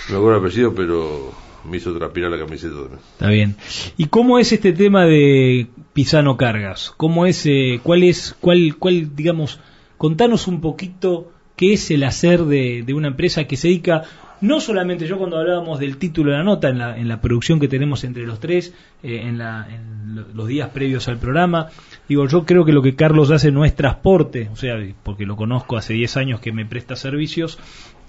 me 0.10 0.16
acuerdo 0.18 0.38
el 0.40 0.44
apellido, 0.46 0.76
pero 0.76 1.32
me 1.66 1.78
hizo 1.78 1.96
transpirar 1.98 2.32
la 2.32 2.38
camiseta 2.38 2.74
también. 2.76 3.00
Está 3.14 3.30
bien. 3.30 3.56
¿Y 3.98 4.06
cómo 4.06 4.40
es 4.40 4.52
este 4.52 4.74
tema 4.74 5.06
de 5.06 5.68
Pisano 5.94 6.38
Cargas? 6.38 6.94
¿Cómo 6.98 7.26
es, 7.26 7.46
eh, 7.46 7.80
cuál 7.84 8.04
es, 8.04 8.36
cuál, 8.40 8.76
cuál, 8.78 9.16
digamos, 9.16 9.60
contanos 9.98 10.48
un 10.48 10.62
poquito 10.62 11.32
qué 11.56 11.74
es 11.74 11.92
el 11.92 12.04
hacer 12.04 12.44
de, 12.46 12.84
de 12.86 12.94
una 12.94 13.10
empresa 13.10 13.44
que 13.46 13.58
se 13.58 13.68
dedica, 13.68 14.04
no 14.40 14.62
solamente 14.62 15.06
yo 15.08 15.18
cuando 15.18 15.38
hablábamos 15.38 15.78
del 15.80 15.98
título 15.98 16.32
de 16.32 16.38
la 16.38 16.44
nota, 16.46 16.70
en 16.70 16.78
la, 16.78 16.98
en 16.98 17.10
la 17.10 17.20
producción 17.20 17.60
que 17.60 17.68
tenemos 17.68 18.06
entre 18.06 18.26
los 18.26 18.40
tres, 18.40 18.74
eh, 19.04 19.24
en, 19.26 19.38
la, 19.38 19.68
en 19.70 20.16
lo- 20.16 20.28
los 20.34 20.48
días 20.48 20.70
previos 20.70 21.10
al 21.10 21.18
programa, 21.18 21.68
digo, 22.08 22.26
yo 22.30 22.46
creo 22.46 22.64
que 22.64 22.72
lo 22.72 22.82
que 22.82 22.96
Carlos 22.96 23.30
hace 23.32 23.52
no 23.52 23.66
es 23.66 23.76
transporte, 23.76 24.48
o 24.54 24.56
sea, 24.56 24.76
porque 25.04 25.26
lo 25.26 25.36
conozco 25.36 25.76
hace 25.76 25.94
10 25.94 26.16
años 26.16 26.40
que 26.40 26.54
me 26.54 26.66
presta 26.66 26.96
servicios, 26.96 27.60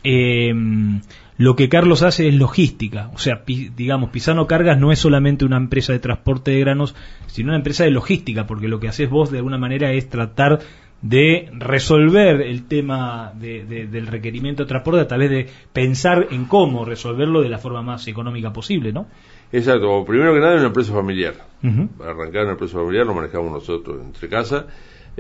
eh, 0.05 0.53
lo 1.39 1.57
que 1.57 1.69
Carlos 1.69 2.03
hace 2.03 2.29
es 2.29 2.35
logística, 2.35 3.11
o 3.15 3.19
sea, 3.19 3.45
pi- 3.45 3.71
digamos, 3.75 4.11
Pisano 4.11 4.47
Cargas 4.47 4.79
no 4.79 4.93
es 4.93 4.99
solamente 4.99 5.45
una 5.45 5.57
empresa 5.57 5.93
de 5.93 5.99
transporte 5.99 6.51
de 6.51 6.61
granos, 6.61 6.95
sino 7.27 7.49
una 7.49 7.57
empresa 7.57 7.85
de 7.85 7.91
logística, 7.91 8.47
porque 8.47 8.69
lo 8.69 8.79
que 8.79 8.89
haces 8.89 9.09
vos 9.09 9.31
de 9.31 9.39
alguna 9.39 9.57
manera 9.59 9.93
es 9.93 10.09
tratar 10.11 10.59
de 11.03 11.49
resolver 11.55 12.43
el 12.43 12.67
tema 12.69 13.33
de- 13.41 13.65
de- 13.65 13.87
del 13.87 14.07
requerimiento 14.07 14.65
de 14.65 14.69
transporte 14.69 15.01
a 15.01 15.09
través 15.09 15.31
de 15.31 15.49
pensar 15.73 16.27
en 16.31 16.45
cómo 16.45 16.85
resolverlo 16.85 17.41
de 17.41 17.49
la 17.49 17.57
forma 17.57 17.81
más 17.81 18.07
económica 18.07 18.53
posible, 18.53 18.93
¿no? 18.93 19.07
Exacto, 19.51 20.05
primero 20.07 20.35
que 20.35 20.41
nada 20.41 20.53
es 20.55 20.59
una 20.59 20.69
empresa 20.69 20.93
familiar. 20.93 21.35
Para 21.99 22.11
arrancar 22.11 22.43
una 22.43 22.53
empresa 22.53 22.77
familiar 22.79 23.07
lo 23.07 23.15
manejamos 23.15 23.51
nosotros 23.51 23.99
entre 24.05 24.29
casa. 24.29 24.67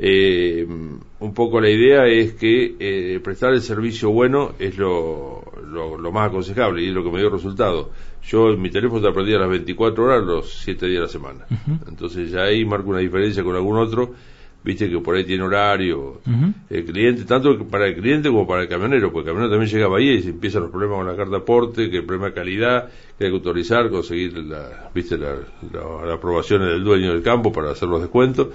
Eh, 0.02 0.66
un 0.66 1.34
poco 1.34 1.60
la 1.60 1.68
idea 1.68 2.06
es 2.06 2.32
que 2.32 2.74
eh, 2.80 3.20
prestar 3.22 3.52
el 3.52 3.60
servicio 3.60 4.08
bueno 4.10 4.52
es 4.58 4.78
lo, 4.78 5.42
lo, 5.66 5.98
lo 5.98 6.12
más 6.12 6.28
aconsejable 6.28 6.82
y 6.82 6.88
es 6.88 6.94
lo 6.94 7.04
que 7.04 7.10
me 7.10 7.18
dio 7.20 7.28
resultado. 7.28 7.90
Yo 8.26 8.48
en 8.50 8.62
mi 8.62 8.70
teléfono 8.70 9.02
te 9.02 9.08
aprendí 9.08 9.34
a 9.34 9.38
las 9.38 9.50
24 9.50 10.04
horas 10.04 10.22
los 10.24 10.52
7 10.64 10.86
días 10.86 11.00
de 11.00 11.02
la 11.02 11.08
semana. 11.08 11.46
Entonces 11.88 12.30
ya 12.30 12.44
ahí 12.44 12.64
marco 12.64 12.88
una 12.90 13.00
diferencia 13.00 13.44
con 13.44 13.54
algún 13.54 13.76
otro. 13.76 14.14
Viste 14.62 14.90
que 14.90 14.98
por 14.98 15.16
ahí 15.16 15.24
tiene 15.24 15.42
horario 15.42 16.20
el 16.68 16.84
cliente, 16.84 17.24
tanto 17.24 17.58
para 17.66 17.86
el 17.88 17.94
cliente 17.96 18.28
como 18.28 18.46
para 18.46 18.62
el 18.62 18.68
camionero, 18.68 19.10
porque 19.10 19.30
el 19.30 19.34
camionero 19.34 19.50
también 19.50 19.70
llega 19.72 19.86
a 19.86 19.88
Bahía 19.88 20.12
y 20.12 20.22
se 20.22 20.28
empiezan 20.30 20.62
los 20.62 20.70
problemas 20.70 20.98
con 20.98 21.06
la 21.06 21.16
carta 21.16 21.30
de 21.30 21.36
aporte, 21.38 21.90
que 21.90 21.96
el 21.98 22.04
problema 22.04 22.26
de 22.28 22.34
calidad, 22.34 22.88
que 23.18 23.24
hay 23.24 23.30
que 23.30 23.36
autorizar, 23.36 23.88
conseguir 23.88 24.36
la, 24.36 24.90
viste, 24.94 25.16
la, 25.16 25.34
la- 25.72 26.04
las 26.06 26.14
aprobaciones 26.18 26.68
del 26.68 26.84
dueño 26.84 27.12
del 27.14 27.22
campo 27.22 27.50
para 27.52 27.70
hacer 27.70 27.88
los 27.88 28.02
descuentos. 28.02 28.48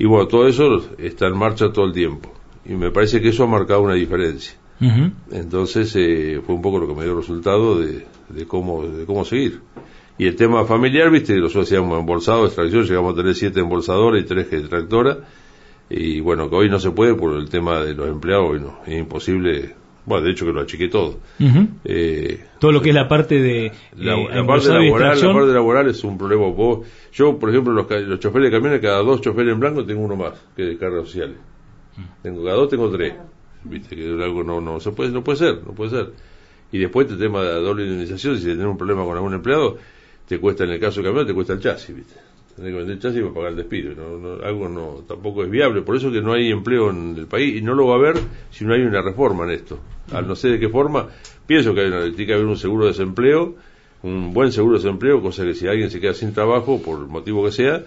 Y 0.00 0.06
bueno, 0.06 0.26
todo 0.28 0.48
eso 0.48 0.80
está 0.96 1.26
en 1.26 1.36
marcha 1.36 1.70
todo 1.70 1.84
el 1.84 1.92
tiempo. 1.92 2.32
Y 2.64 2.72
me 2.72 2.90
parece 2.90 3.20
que 3.20 3.28
eso 3.28 3.44
ha 3.44 3.46
marcado 3.46 3.82
una 3.82 3.92
diferencia. 3.92 4.54
Entonces 5.30 5.94
eh, 5.94 6.40
fue 6.44 6.54
un 6.54 6.62
poco 6.62 6.78
lo 6.78 6.88
que 6.88 6.94
me 6.94 7.04
dio 7.04 7.14
resultado 7.14 7.78
de, 7.78 8.06
de 8.30 8.46
cómo 8.46 8.82
de 8.86 9.04
cómo 9.04 9.26
seguir. 9.26 9.60
Y 10.16 10.26
el 10.26 10.36
tema 10.36 10.64
familiar, 10.64 11.10
viste, 11.10 11.36
nosotros 11.36 11.66
hacíamos 11.66 12.00
embolsado, 12.00 12.46
extracción, 12.46 12.84
llegamos 12.84 13.12
a 13.12 13.16
tener 13.18 13.34
siete 13.34 13.60
embolsadores 13.60 14.24
y 14.24 14.26
tres 14.26 14.50
extractoras. 14.50 15.18
Y 15.90 16.20
bueno, 16.20 16.48
que 16.48 16.56
hoy 16.56 16.70
no 16.70 16.78
se 16.78 16.92
puede 16.92 17.14
por 17.14 17.34
el 17.34 17.50
tema 17.50 17.80
de 17.80 17.92
los 17.92 18.08
empleados, 18.08 18.52
hoy 18.52 18.60
no, 18.60 18.78
es 18.86 18.98
imposible. 18.98 19.74
Bueno, 20.06 20.24
de 20.24 20.32
hecho 20.32 20.46
que 20.46 20.52
lo 20.52 20.60
achiqué 20.62 20.88
todo. 20.88 21.18
Eh, 21.84 22.44
Todo 22.58 22.72
lo 22.72 22.80
que 22.82 22.88
es 22.90 22.94
la 22.94 23.06
parte 23.08 23.40
de 23.40 23.70
la, 23.96 24.14
eh, 24.14 24.28
la 24.34 24.46
parte 24.46 24.68
laboral, 24.86 25.10
la 25.28 25.34
parte 25.34 25.52
laboral 25.52 25.88
es 25.88 26.04
un 26.04 26.18
problema. 26.18 26.46
Vos, 26.46 26.86
yo, 27.12 27.38
por 27.38 27.50
ejemplo, 27.50 27.72
los, 27.72 27.86
ca- 27.86 27.98
los 28.00 28.18
choferes 28.18 28.50
de 28.50 28.56
camiones, 28.56 28.80
cada 28.80 29.02
dos 29.02 29.20
choferes 29.20 29.52
en 29.52 29.60
blanco 29.60 29.84
tengo 29.84 30.00
uno 30.02 30.16
más 30.16 30.32
que 30.56 30.62
de 30.64 30.78
cargas 30.78 31.04
sociales. 31.06 31.36
Tengo 32.22 32.42
cada 32.44 32.56
dos, 32.56 32.68
tengo 32.68 32.90
tres. 32.90 33.14
Viste 33.64 33.94
que 33.94 34.06
algo 34.22 34.42
no, 34.42 34.60
no 34.60 34.80
se 34.80 34.90
puede, 34.92 35.10
no 35.10 35.22
puede 35.22 35.38
ser, 35.38 35.60
no 35.66 35.72
puede 35.74 35.90
ser. 35.90 36.10
Y 36.72 36.78
después 36.78 37.10
el 37.10 37.18
tema 37.18 37.42
de 37.42 37.48
la 37.48 37.58
doble 37.58 37.84
indemnización, 37.84 38.38
si 38.38 38.44
tenés 38.46 38.64
un 38.66 38.78
problema 38.78 39.04
con 39.04 39.14
algún 39.16 39.34
empleado, 39.34 39.76
te 40.26 40.38
cuesta 40.38 40.64
en 40.64 40.70
el 40.70 40.80
caso 40.80 41.02
del 41.02 41.10
camión, 41.10 41.26
te 41.26 41.34
cuesta 41.34 41.52
el 41.52 41.60
chasis, 41.60 41.94
viste. 41.94 42.14
Tenés 42.60 42.74
que 42.74 42.78
vender 42.78 42.98
chasis 42.98 43.22
para 43.22 43.32
pagar 43.34 43.50
el 43.52 43.56
despido. 43.56 43.94
No, 43.94 44.18
no, 44.18 44.44
algo 44.44 44.68
no, 44.68 45.02
tampoco 45.08 45.42
es 45.44 45.50
viable. 45.50 45.80
Por 45.80 45.96
eso 45.96 46.12
que 46.12 46.20
no 46.20 46.34
hay 46.34 46.50
empleo 46.50 46.90
en 46.90 47.16
el 47.16 47.26
país 47.26 47.56
y 47.56 47.62
no 47.62 47.74
lo 47.74 47.86
va 47.86 47.94
a 47.94 47.98
haber 47.98 48.20
si 48.50 48.66
no 48.66 48.74
hay 48.74 48.82
una 48.82 49.00
reforma 49.00 49.44
en 49.44 49.50
esto. 49.52 49.78
Al 50.12 50.28
no 50.28 50.36
sé 50.36 50.48
de 50.48 50.60
qué 50.60 50.68
forma, 50.68 51.08
pienso 51.46 51.72
que 51.74 51.80
hay 51.80 51.86
una- 51.86 52.02
tiene 52.10 52.26
que 52.26 52.34
haber 52.34 52.44
un 52.44 52.58
seguro 52.58 52.84
de 52.84 52.90
desempleo, 52.90 53.54
un 54.02 54.34
buen 54.34 54.52
seguro 54.52 54.76
de 54.76 54.84
desempleo, 54.84 55.22
cosa 55.22 55.42
que 55.44 55.54
si 55.54 55.68
alguien 55.68 55.90
se 55.90 56.00
queda 56.00 56.12
sin 56.12 56.34
trabajo, 56.34 56.82
por 56.82 56.98
el 57.00 57.06
motivo 57.06 57.42
que 57.46 57.52
sea, 57.52 57.82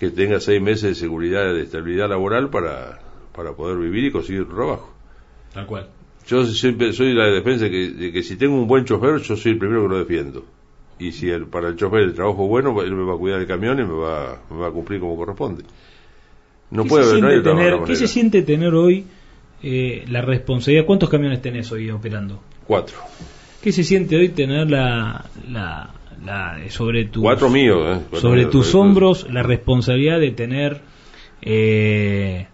que 0.00 0.10
tenga 0.10 0.40
seis 0.40 0.60
meses 0.60 0.82
de 0.90 0.94
seguridad, 0.96 1.54
de 1.54 1.62
estabilidad 1.62 2.08
laboral 2.08 2.50
para, 2.50 2.98
para 3.32 3.52
poder 3.52 3.78
vivir 3.78 4.06
y 4.06 4.10
conseguir 4.10 4.42
un 4.42 4.48
trabajo. 4.48 4.92
Tal 5.54 5.66
cual. 5.66 5.88
Yo 6.26 6.44
siempre 6.46 6.92
soy 6.92 7.14
la 7.14 7.26
defensa 7.26 7.66
de 7.66 7.70
que, 7.70 7.88
de 7.90 8.12
que 8.12 8.22
si 8.24 8.34
tengo 8.36 8.56
un 8.56 8.66
buen 8.66 8.84
chofer, 8.84 9.20
yo 9.20 9.36
soy 9.36 9.52
el 9.52 9.58
primero 9.58 9.82
que 9.84 9.88
lo 9.88 9.98
defiendo. 9.98 10.44
Y 10.98 11.12
si 11.12 11.28
el- 11.28 11.46
para 11.46 11.68
el 11.68 11.76
chofer 11.76 12.00
el 12.00 12.14
trabajo 12.14 12.44
es 12.44 12.48
bueno, 12.48 12.80
él 12.82 12.92
me 12.94 13.04
va 13.04 13.14
a 13.14 13.18
cuidar 13.18 13.40
el 13.40 13.46
camión 13.46 13.78
y 13.78 13.82
me 13.84 13.92
va, 13.94 14.40
me 14.50 14.56
va 14.58 14.68
a 14.68 14.70
cumplir 14.70 15.00
como 15.00 15.16
corresponde. 15.16 15.62
No 16.70 16.82
¿Qué 16.84 16.88
puede 16.88 17.04
se 17.04 17.10
haber 17.10 17.22
no 17.22 17.28
hay 17.28 17.42
tener. 17.42 17.78
¿Qué 17.84 17.96
se 17.96 18.08
siente 18.08 18.42
tener 18.42 18.74
hoy 18.74 19.04
eh, 19.62 20.04
la 20.08 20.22
responsabilidad? 20.22 20.86
¿Cuántos 20.86 21.08
camiones 21.08 21.40
tenés 21.42 21.70
hoy 21.72 21.90
operando? 21.90 22.40
Cuatro. 22.66 22.96
¿Qué 23.62 23.72
se 23.72 23.84
siente 23.84 24.16
hoy 24.16 24.30
tener 24.30 24.70
la, 24.70 25.24
la, 25.50 25.90
la- 26.24 26.58
sobre 26.70 27.04
tus, 27.04 27.22
Cuatro 27.22 27.50
míos, 27.50 27.78
¿eh? 27.84 28.00
Cuatro 28.10 28.20
sobre 28.20 28.40
míos, 28.40 28.50
tus 28.52 28.74
hombros 28.74 29.30
la 29.30 29.42
responsabilidad 29.42 30.18
de 30.18 30.30
tener 30.32 30.80
eh, 31.42 32.46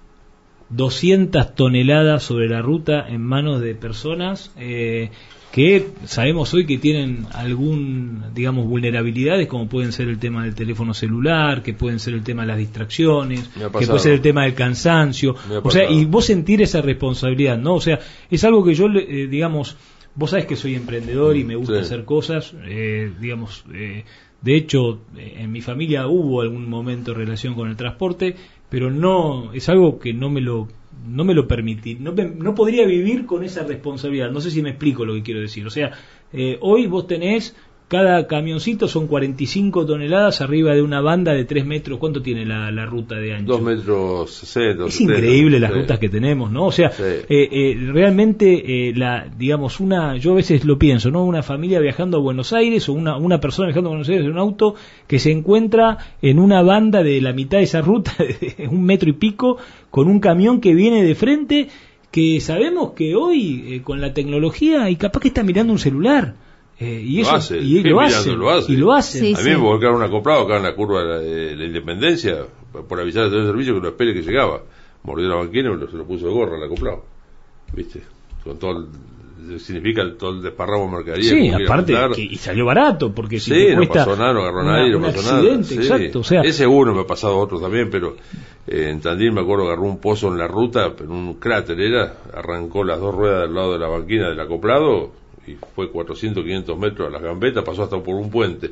200 0.70 1.54
toneladas 1.54 2.22
sobre 2.22 2.48
la 2.48 2.60
ruta 2.62 3.06
en 3.08 3.20
manos 3.22 3.60
de 3.60 3.74
personas 3.74 4.52
eh, 4.58 5.10
que 5.52 5.90
sabemos 6.06 6.52
hoy 6.54 6.64
que 6.64 6.78
tienen 6.78 7.26
algún, 7.34 8.24
digamos, 8.34 8.66
vulnerabilidades 8.66 9.46
como 9.46 9.68
pueden 9.68 9.92
ser 9.92 10.08
el 10.08 10.18
tema 10.18 10.44
del 10.44 10.54
teléfono 10.54 10.94
celular, 10.94 11.62
que 11.62 11.74
pueden 11.74 11.98
ser 12.00 12.14
el 12.14 12.22
tema 12.22 12.42
de 12.42 12.48
las 12.48 12.58
distracciones, 12.58 13.50
que 13.78 13.86
puede 13.86 13.98
ser 13.98 14.12
el 14.14 14.22
tema 14.22 14.44
del 14.44 14.54
cansancio, 14.54 15.36
o 15.62 15.70
sea, 15.70 15.88
y 15.90 16.06
vos 16.06 16.24
sentir 16.24 16.62
esa 16.62 16.80
responsabilidad, 16.80 17.58
¿no? 17.58 17.74
O 17.74 17.80
sea, 17.82 18.00
es 18.30 18.42
algo 18.44 18.64
que 18.64 18.74
yo, 18.74 18.86
eh, 18.86 19.28
digamos, 19.30 19.76
vos 20.14 20.30
sabés 20.30 20.46
que 20.46 20.56
soy 20.56 20.74
emprendedor 20.74 21.36
y 21.36 21.44
me 21.44 21.54
gusta 21.54 21.74
Sí. 21.74 21.80
hacer 21.80 22.06
cosas, 22.06 22.54
eh, 22.64 23.12
digamos, 23.20 23.64
eh, 23.74 24.04
de 24.40 24.56
hecho, 24.56 25.02
en 25.16 25.52
mi 25.52 25.60
familia 25.60 26.06
hubo 26.06 26.40
algún 26.40 26.68
momento 26.68 27.12
en 27.12 27.18
relación 27.18 27.54
con 27.54 27.68
el 27.68 27.76
transporte, 27.76 28.36
pero 28.70 28.90
no, 28.90 29.52
es 29.52 29.68
algo 29.68 29.98
que 29.98 30.14
no 30.14 30.30
me 30.30 30.40
lo 30.40 30.66
no 31.06 31.24
me 31.24 31.34
lo 31.34 31.48
permití, 31.48 31.96
no, 31.96 32.12
no 32.12 32.54
podría 32.54 32.86
vivir 32.86 33.26
con 33.26 33.44
esa 33.44 33.64
responsabilidad, 33.64 34.30
no 34.30 34.40
sé 34.40 34.50
si 34.50 34.62
me 34.62 34.70
explico 34.70 35.04
lo 35.04 35.14
que 35.14 35.22
quiero 35.22 35.40
decir, 35.40 35.66
o 35.66 35.70
sea, 35.70 35.92
eh, 36.32 36.58
hoy 36.60 36.86
vos 36.86 37.06
tenés 37.06 37.56
cada 37.92 38.26
camioncito 38.26 38.88
son 38.88 39.06
45 39.06 39.84
toneladas 39.84 40.40
arriba 40.40 40.74
de 40.74 40.80
una 40.80 41.02
banda 41.02 41.34
de 41.34 41.44
3 41.44 41.66
metros. 41.66 41.98
¿Cuánto 41.98 42.22
tiene 42.22 42.46
la, 42.46 42.70
la 42.70 42.86
ruta 42.86 43.16
de 43.16 43.34
ancho? 43.34 43.52
Dos 43.52 43.60
metros 43.60 44.30
sesenta. 44.30 44.86
Es 44.86 44.94
70, 44.94 45.12
increíble 45.18 45.60
las 45.60 45.72
sí. 45.74 45.78
rutas 45.78 45.98
que 45.98 46.08
tenemos, 46.08 46.50
¿no? 46.50 46.64
O 46.64 46.72
sea, 46.72 46.90
Sí. 46.90 47.02
eh, 47.02 47.26
eh, 47.28 47.76
realmente, 47.92 48.88
eh, 48.88 48.94
la, 48.96 49.26
digamos, 49.36 49.78
una, 49.78 50.16
yo 50.16 50.32
a 50.32 50.36
veces 50.36 50.64
lo 50.64 50.78
pienso, 50.78 51.10
¿no? 51.10 51.22
Una 51.22 51.42
familia 51.42 51.80
viajando 51.80 52.16
a 52.16 52.20
Buenos 52.20 52.54
Aires 52.54 52.88
o 52.88 52.94
una, 52.94 53.18
una 53.18 53.40
persona 53.40 53.66
viajando 53.68 53.90
a 53.90 53.92
Buenos 53.92 54.08
Aires 54.08 54.24
en 54.24 54.32
un 54.32 54.38
auto 54.38 54.74
que 55.06 55.18
se 55.18 55.30
encuentra 55.30 55.98
en 56.22 56.38
una 56.38 56.62
banda 56.62 57.02
de 57.02 57.20
la 57.20 57.34
mitad 57.34 57.58
de 57.58 57.64
esa 57.64 57.82
ruta, 57.82 58.12
de 58.18 58.68
un 58.68 58.84
metro 58.84 59.10
y 59.10 59.12
pico, 59.12 59.58
con 59.90 60.08
un 60.08 60.18
camión 60.18 60.62
que 60.62 60.72
viene 60.72 61.04
de 61.04 61.14
frente, 61.14 61.68
que 62.10 62.40
sabemos 62.40 62.92
que 62.92 63.16
hoy, 63.16 63.64
eh, 63.68 63.82
con 63.82 64.00
la 64.00 64.14
tecnología, 64.14 64.88
y 64.88 64.96
capaz 64.96 65.20
que 65.20 65.28
está 65.28 65.42
mirando 65.42 65.74
un 65.74 65.78
celular. 65.78 66.36
Eh, 66.82 67.02
y 67.04 67.16
Lo 67.16 67.22
eso 67.22 67.34
hace, 67.36 67.58
y 67.58 67.82
lo, 67.82 68.00
hace, 68.00 68.32
lo 68.32 68.50
hace. 68.50 68.72
y 68.72 68.76
lo 68.76 68.92
hace 68.92 69.18
Sí, 69.20 69.34
a 69.36 69.38
mí 69.38 69.50
me 69.50 69.56
volcaron 69.56 69.96
un 69.96 70.02
acoplado 70.02 70.42
acá 70.42 70.56
en 70.56 70.62
la 70.64 70.74
curva 70.74 71.02
de 71.02 71.08
la, 71.08 71.18
de 71.20 71.56
la 71.56 71.64
Independencia 71.64 72.38
por 72.88 73.00
avisar 73.00 73.24
al 73.24 73.30
servicio 73.30 73.74
que 73.74 73.80
lo 73.80 73.88
espere 73.88 74.14
que 74.14 74.22
llegaba. 74.22 74.62
Mordió 75.04 75.28
la 75.28 75.36
banquina 75.36 75.70
y 75.70 75.76
lo- 75.76 75.90
se 75.90 75.96
lo 75.96 76.04
puso 76.04 76.26
de 76.26 76.32
gorra 76.32 76.56
el 76.56 76.64
acoplado. 76.64 77.04
¿Viste? 77.74 78.02
Con 78.44 78.58
todo 78.58 78.70
el, 79.50 79.58
significa 79.60 80.02
el- 80.02 80.16
todo 80.16 80.30
el 80.30 80.42
desparramo 80.42 80.84
de 80.86 80.90
mercadería. 80.96 81.30
Sí, 81.30 81.50
aparte, 81.64 81.94
que- 82.14 82.22
y 82.22 82.36
salió 82.36 82.64
barato, 82.66 83.12
porque 83.12 83.40
si 83.40 83.50
Sí, 83.50 83.66
te 83.66 83.70
no 83.72 83.78
cuesta 83.78 84.04
pasó 84.04 84.16
nada, 84.16 84.32
no 84.32 84.40
agarró 84.42 84.60
una- 84.62 84.78
nadie, 84.78 84.90
no 84.92 85.00
pasó 85.02 85.22
nada. 85.22 85.36
accidente, 85.38 85.64
Sí. 85.68 85.74
exacto, 85.76 86.18
o 86.20 86.24
sea, 86.24 86.42
Ese 86.42 86.66
uno 86.66 86.94
me 86.94 87.00
ha 87.00 87.06
pasado 87.06 87.36
otro 87.38 87.60
también, 87.60 87.90
pero 87.90 88.16
eh, 88.68 88.88
en 88.90 89.00
Tandil 89.00 89.32
me 89.32 89.40
acuerdo 89.40 89.64
agarró 89.66 89.82
un 89.82 89.98
pozo 89.98 90.28
en 90.28 90.38
la 90.38 90.46
ruta, 90.46 90.94
pero 90.96 91.10
un 91.10 91.34
cráter 91.34 91.80
era, 91.80 92.14
arrancó 92.32 92.84
las 92.84 93.00
dos 93.00 93.12
ruedas 93.14 93.42
del 93.42 93.54
lado 93.54 93.72
de 93.72 93.78
la 93.80 93.88
banquina 93.88 94.28
del 94.28 94.38
acoplado 94.40 95.10
y 95.46 95.56
fue 95.74 95.90
400, 95.90 96.42
500 96.44 96.78
metros 96.78 97.08
a 97.08 97.10
las 97.10 97.22
gambetas, 97.22 97.64
pasó 97.64 97.82
hasta 97.82 97.98
por 98.00 98.14
un 98.14 98.30
puente, 98.30 98.70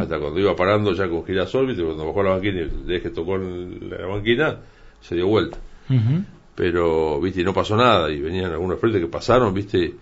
hasta 0.00 0.18
cuando 0.18 0.40
iba 0.40 0.54
parando 0.56 0.92
ya 0.92 1.08
con 1.08 1.24
girasol, 1.24 1.66
¿viste? 1.68 1.82
cuando 1.84 2.06
bajó 2.06 2.22
la 2.22 2.30
banquina 2.30 2.56
y 2.56 2.62
el 2.62 2.92
eje 2.92 3.10
tocó 3.10 3.36
en 3.36 3.88
la 3.90 4.06
banquina, 4.06 4.56
se 5.00 5.14
dio 5.14 5.26
vuelta. 5.28 5.58
Pero, 6.54 7.20
viste, 7.20 7.40
y 7.40 7.44
no 7.44 7.54
pasó 7.54 7.76
nada, 7.76 8.10
y 8.10 8.20
venían 8.20 8.50
algunos 8.50 8.80
frentes 8.80 9.00
que 9.00 9.06
pasaron, 9.06 9.54
viste, 9.54 9.94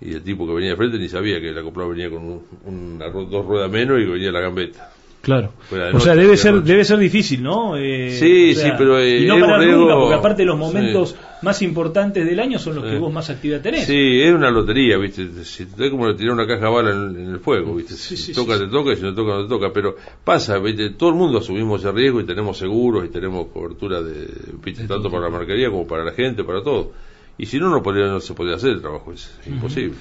y 0.00 0.12
el 0.14 0.22
tipo 0.22 0.46
que 0.46 0.54
venía 0.54 0.70
de 0.70 0.76
frente 0.76 0.98
ni 0.98 1.08
sabía 1.10 1.40
que 1.40 1.50
el 1.50 1.58
acoplado 1.58 1.90
venía 1.90 2.08
con 2.08 2.22
un- 2.22 2.42
una 2.64 3.10
dos 3.10 3.44
ruedas 3.44 3.70
menos 3.70 4.00
y 4.00 4.04
que 4.06 4.10
venía 4.12 4.32
la 4.32 4.40
gambeta. 4.40 4.92
Claro. 5.22 5.52
O 5.92 6.00
sea, 6.00 6.14
debe 6.14 6.30
de 6.30 6.36
ser, 6.38 6.62
debe 6.62 6.82
ser 6.82 6.98
difícil, 6.98 7.42
¿no? 7.42 7.76
Eh, 7.76 8.10
Sí, 8.18 8.52
o 8.52 8.54
sea, 8.54 8.70
sí, 8.70 8.74
pero, 8.78 8.98
eh, 8.98 9.18
y 9.20 9.26
no 9.26 9.38
parar 9.38 9.60
riesgo- 9.60 9.80
nunca, 9.82 9.94
porque 9.96 10.14
aparte 10.14 10.44
los 10.46 10.54
sí. 10.56 10.60
momentos 10.60 11.14
más 11.42 11.60
importantes 11.60 12.24
del 12.24 12.40
año 12.40 12.58
son 12.58 12.76
los 12.76 12.84
que 12.84 12.96
vos 12.98 13.12
más 13.12 13.28
actividad 13.28 13.60
tenés. 13.60 13.86
Sí, 13.86 14.22
es 14.22 14.32
una 14.32 14.50
lotería, 14.50 14.96
¿viste? 14.96 15.28
Si, 15.44 15.64
es 15.64 15.90
como 15.90 16.14
tirar 16.16 16.32
una 16.32 16.46
caja 16.46 16.64
de 16.66 16.70
bala 16.74 16.90
en, 16.92 17.16
en 17.20 17.30
el 17.34 17.38
fuego, 17.40 17.74
¿viste? 17.74 17.94
Sí, 17.94 18.16
si 18.16 18.22
sí, 18.24 18.32
toca, 18.32 18.58
te 18.58 18.66
toca, 18.68 18.92
y 18.92 18.96
si 18.96 19.02
no 19.02 19.14
toca, 19.14 19.32
no 19.34 19.42
te 19.42 19.48
toca. 19.50 19.70
Pero 19.74 19.94
pasa, 20.24 20.58
¿viste? 20.58 20.88
Todo 20.90 21.10
el 21.10 21.16
mundo 21.16 21.38
asumimos 21.38 21.80
ese 21.82 21.92
riesgo 21.92 22.20
y 22.20 22.24
tenemos 22.24 22.56
seguros 22.56 23.04
y 23.04 23.08
tenemos 23.08 23.48
cobertura 23.48 24.00
de, 24.02 24.26
¿viste? 24.64 24.86
Tanto 24.86 25.10
para 25.10 25.24
la 25.24 25.30
mercadería 25.36 25.68
como 25.70 25.86
para 25.86 26.02
la 26.02 26.12
gente, 26.12 26.44
para 26.44 26.62
todo. 26.62 26.92
Y 27.36 27.44
si 27.44 27.58
no, 27.58 27.68
no, 27.68 27.82
podría, 27.82 28.06
no 28.06 28.20
se 28.20 28.32
podría 28.32 28.56
hacer 28.56 28.70
el 28.70 28.80
trabajo. 28.80 29.12
Es 29.12 29.30
imposible. 29.46 29.94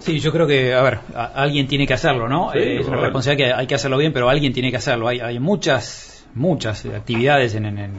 Sí, 0.00 0.18
yo 0.18 0.32
creo 0.32 0.46
que, 0.46 0.74
a 0.74 0.82
ver, 0.82 0.98
a- 1.14 1.26
alguien 1.34 1.66
tiene 1.68 1.86
que 1.86 1.94
hacerlo, 1.94 2.28
¿no? 2.28 2.50
Sí, 2.52 2.58
Eh, 2.58 2.80
es 2.80 2.86
una 2.88 2.96
responsabilidad 3.00 3.48
que 3.48 3.60
hay 3.60 3.66
que 3.66 3.74
hacerlo 3.74 3.98
bien, 3.98 4.12
pero 4.12 4.28
alguien 4.28 4.52
tiene 4.52 4.70
que 4.70 4.76
hacerlo. 4.78 5.06
Hay, 5.08 5.20
hay 5.20 5.38
muchas, 5.38 6.26
muchas 6.34 6.84
eh, 6.84 6.94
actividades 6.96 7.54
en, 7.54 7.66
en, 7.66 7.78
en- 7.78 7.92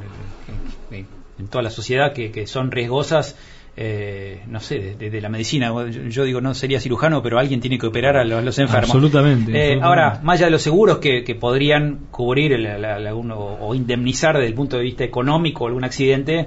en- 0.92 1.08
en 1.40 1.48
toda 1.48 1.62
la 1.64 1.70
sociedad 1.70 2.14
que, 2.14 2.32
que 2.32 2.48
son 2.48 2.72
riesgosas. 2.72 3.38
eh, 3.76 4.44
no 4.46 4.60
sé, 4.60 4.76
desde 4.78 4.96
de, 4.98 5.10
de 5.10 5.22
la 5.22 5.30
medicina. 5.30 5.70
Yo, 5.70 5.88
yo 6.08 6.24
digo, 6.26 6.42
no 6.42 6.54
sería 6.54 6.80
cirujano, 6.80 7.24
pero 7.24 7.40
alguien 7.40 7.60
tiene 7.60 7.80
que 7.80 7.88
operar 7.88 8.18
a 8.18 8.24
los, 8.24 8.60
enfermos. 8.60 8.92
Absolutamente, 8.92 9.52
Eh, 9.52 9.56
absolutamente. 9.74 9.84
Ahora, 9.84 10.20
más 10.22 10.38
allá 10.38 10.46
de 10.46 10.52
los 10.52 10.62
seguros 10.62 11.00
que, 11.00 11.24
que 11.24 11.34
podrían 11.34 12.06
cubrir 12.12 12.54
el- 12.54 12.62
la- 12.64 12.78
la- 13.00 13.10
algún- 13.10 13.32
o, 13.32 13.38
o 13.62 13.74
indemnizar 13.74 14.36
desde 14.36 14.48
el 14.50 14.54
punto 14.54 14.78
de 14.78 14.84
vista 14.84 15.04
económico 15.04 15.66
algún 15.66 15.84
accidente, 15.86 16.46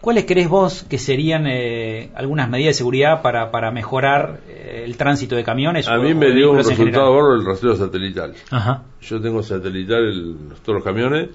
¿cuáles 0.00 0.24
crees 0.26 0.48
vos 0.48 0.84
que 0.88 0.98
serían 0.98 1.46
eh, 1.46 2.10
algunas 2.14 2.48
medidas 2.48 2.70
de 2.70 2.78
seguridad 2.78 3.22
para, 3.22 3.50
para 3.50 3.70
mejorar 3.70 4.40
eh, 4.48 4.82
el 4.84 4.96
tránsito 4.96 5.36
de 5.36 5.44
camiones? 5.44 5.88
A 5.88 5.98
o- 5.98 6.02
mí 6.02 6.14
me 6.14 6.32
dio 6.32 6.52
un 6.52 6.58
resultado 6.58 7.14
bárbaro 7.14 7.34
el 7.34 7.44
rastreo 7.44 7.76
satelital. 7.76 8.34
Ajá. 8.50 8.82
Yo 9.02 9.20
tengo 9.20 9.42
satelital 9.42 10.04
el- 10.04 10.36
todos 10.62 10.76
los 10.76 10.84
camiones 10.84 11.28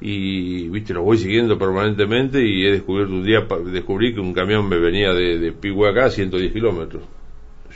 y 0.00 0.68
viste 0.68 0.92
los 0.94 1.04
voy 1.04 1.16
siguiendo 1.18 1.56
permanentemente 1.58 2.44
y 2.44 2.66
he 2.66 2.72
descubierto 2.72 3.12
un 3.12 3.22
día 3.24 3.46
descubrí 3.66 4.12
que 4.14 4.20
un 4.20 4.32
camión 4.34 4.68
me 4.68 4.78
venía 4.78 5.12
de, 5.12 5.38
de 5.38 5.52
Pigüe 5.52 5.88
acá 5.88 6.06
a 6.06 6.10
110 6.10 6.52
kilómetros 6.52 7.02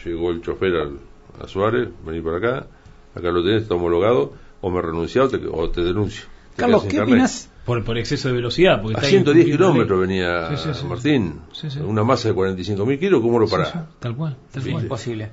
llegó 0.04 0.30
el 0.32 0.40
chofer 0.42 0.74
al- 0.74 0.98
a 1.40 1.46
Suárez 1.46 1.88
vení 2.04 2.20
para 2.22 2.38
acá 2.38 2.66
acá 3.14 3.30
lo 3.30 3.44
tenés 3.44 3.62
está 3.62 3.74
homologado 3.76 4.32
o 4.60 4.70
me 4.70 4.82
renuncia 4.82 5.22
o 5.22 5.28
te, 5.28 5.38
o 5.48 5.70
te 5.70 5.82
denuncio 5.84 6.24
Te 6.56 6.62
Carlos, 6.62 6.84
¿qué 6.86 7.00
opinas? 7.00 7.48
Por, 7.66 7.84
por 7.84 7.98
exceso 7.98 8.28
de 8.28 8.34
velocidad. 8.34 8.80
Porque 8.80 8.96
a 8.96 9.00
está 9.00 9.10
110 9.10 9.46
incumpliendo 9.48 9.64
la 9.64 9.70
ley. 9.74 9.82
kilómetros 9.84 10.00
venía 10.00 10.56
Sí, 10.56 10.72
sí, 10.72 10.80
sí. 10.80 10.86
Martín 10.86 11.40
Sí, 11.52 11.68
sí. 11.70 11.80
una 11.80 12.04
masa 12.04 12.28
de 12.28 12.34
45 12.34 12.86
mil 12.86 12.98
kilos 12.98 13.20
¿cómo 13.20 13.38
lo 13.38 13.46
sí, 13.46 13.54
tal 13.98 14.16
cual, 14.16 14.36
tal 14.52 14.62
Sí, 14.62 14.70
cual. 14.70 14.82
Imposible. 14.84 15.30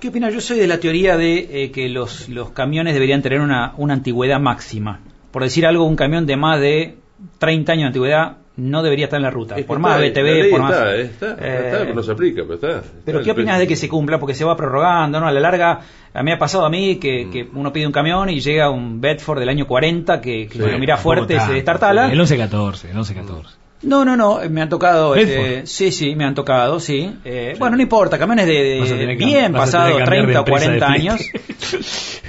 ¿Qué 0.00 0.08
opinas? 0.08 0.34
Yo 0.34 0.40
soy 0.40 0.58
de 0.58 0.66
la 0.66 0.78
teoría 0.78 1.16
de 1.16 1.64
eh, 1.64 1.70
que 1.72 1.88
los, 1.88 2.28
los 2.28 2.50
camiones 2.50 2.94
deberían 2.94 3.22
tener 3.22 3.40
una, 3.40 3.72
una 3.78 3.94
antigüedad 3.94 4.38
máxima. 4.38 5.00
Por 5.30 5.42
decir 5.42 5.66
algo, 5.66 5.84
un 5.86 5.96
camión 5.96 6.26
de 6.26 6.36
más 6.36 6.60
de 6.60 6.98
30 7.38 7.72
años 7.72 7.82
de 7.82 7.86
antigüedad 7.88 8.36
no 8.58 8.82
debería 8.82 9.04
estar 9.06 9.16
en 9.18 9.22
la 9.22 9.30
ruta. 9.30 9.54
Es 9.54 9.62
que 9.62 9.66
por 9.66 9.78
más 9.78 10.00
está, 10.02 10.20
la 10.20 10.26
BTV, 10.28 10.42
ley 10.42 10.50
por 10.50 10.60
más... 10.60 10.72
está, 10.72 10.94
eh, 10.96 11.00
está, 11.02 11.30
está, 11.32 11.46
Eh, 11.46 11.70
pero 11.80 11.94
no 11.94 12.02
se 12.02 12.12
aplica 12.12 12.42
pero 12.42 12.54
está, 12.54 12.82
Pero 13.04 13.18
está 13.20 13.24
¿qué 13.24 13.30
opinas 13.30 13.58
de 13.58 13.66
que 13.66 13.76
se 13.76 13.88
cumpla? 13.88 14.18
Porque 14.18 14.34
se 14.34 14.44
va 14.44 14.56
prorrogando, 14.56 15.20
¿no? 15.20 15.26
A 15.28 15.32
la 15.32 15.40
larga, 15.40 15.80
a 16.12 16.18
mí 16.22 16.24
me 16.24 16.32
ha 16.32 16.38
pasado 16.38 16.66
a 16.66 16.70
mí 16.70 16.96
que, 16.96 17.24
Mm. 17.26 17.30
que 17.30 17.48
uno 17.54 17.72
pide 17.72 17.86
un 17.86 17.92
camión 17.92 18.28
y 18.28 18.40
llega 18.40 18.68
un 18.70 19.00
Bedford 19.00 19.38
del 19.38 19.48
año 19.48 19.66
40 19.66 20.20
que, 20.20 20.46
que 20.46 20.52
Sí, 20.54 20.58
cuando 20.58 20.78
mira 20.78 20.96
fuerte 20.96 21.38
se 21.40 21.52
destartala. 21.52 22.12
El 22.12 22.20
11-14, 22.20 22.90
el 22.90 22.96
11-14. 22.96 23.44
No, 23.82 24.04
no, 24.04 24.16
no, 24.16 24.40
me 24.50 24.60
han 24.60 24.68
tocado. 24.68 25.14
Este, 25.14 25.66
sí, 25.66 25.92
sí, 25.92 26.16
me 26.16 26.24
han 26.24 26.34
tocado, 26.34 26.80
sí. 26.80 27.12
Eh, 27.24 27.54
Bueno, 27.58 27.76
no 27.76 27.82
importa, 27.82 28.18
camiones 28.18 28.46
de, 28.46 29.16
bien 29.16 29.52
vas 29.52 29.72
a 29.72 29.86
tener 29.86 29.96
pasado 29.96 29.98
que 29.98 30.04
cambiar 30.04 30.26
de 30.26 30.32
30 30.32 30.40
o 30.40 30.44
empresa 30.46 30.70
de 30.70 30.78
40 30.78 30.86
años. 30.86 31.20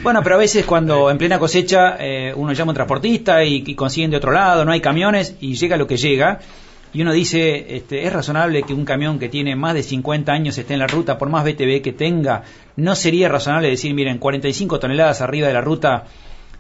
Bueno, 0.02 0.22
pero 0.24 0.36
a 0.36 0.38
veces 0.38 0.66
cuando 0.66 1.12
en 1.12 1.18
plena 1.18 1.38
cosecha 1.40 1.98
eh, 2.00 2.34
uno 2.34 2.54
llama 2.54 2.70
a 2.70 2.72
un 2.72 2.76
transportista 2.76 3.44
y, 3.44 3.66
y 3.68 3.76
consiguen 3.76 4.10
de 4.10 4.16
otro 4.16 4.32
lado, 4.32 4.64
no 4.64 4.72
hay 4.72 4.80
camiones 4.80 5.36
y 5.42 5.56
llega 5.56 5.76
lo 5.76 5.88
que 5.88 5.98
llega. 5.98 6.40
Y 6.94 7.02
uno 7.02 7.12
dice, 7.12 7.76
este, 7.76 8.08
es 8.08 8.14
razonable 8.14 8.64
que 8.64 8.74
un 8.74 8.86
camión 8.86 9.20
que 9.20 9.30
tiene 9.30 9.56
más 9.56 9.74
de 9.74 9.84
50 9.84 10.32
años 10.32 10.58
esté 10.58 10.74
en 10.74 10.80
la 10.80 10.88
ruta, 10.88 11.18
por 11.18 11.30
más 11.30 11.44
BTV 11.44 11.82
que 11.82 11.94
tenga, 11.94 12.44
no 12.78 12.96
sería 12.96 13.30
razonable 13.30 13.70
decir, 13.70 13.94
miren, 13.94 14.18
45 14.18 14.80
toneladas 14.80 15.22
arriba 15.22 15.48
de 15.48 15.54
la 15.54 15.62
ruta, 15.62 16.06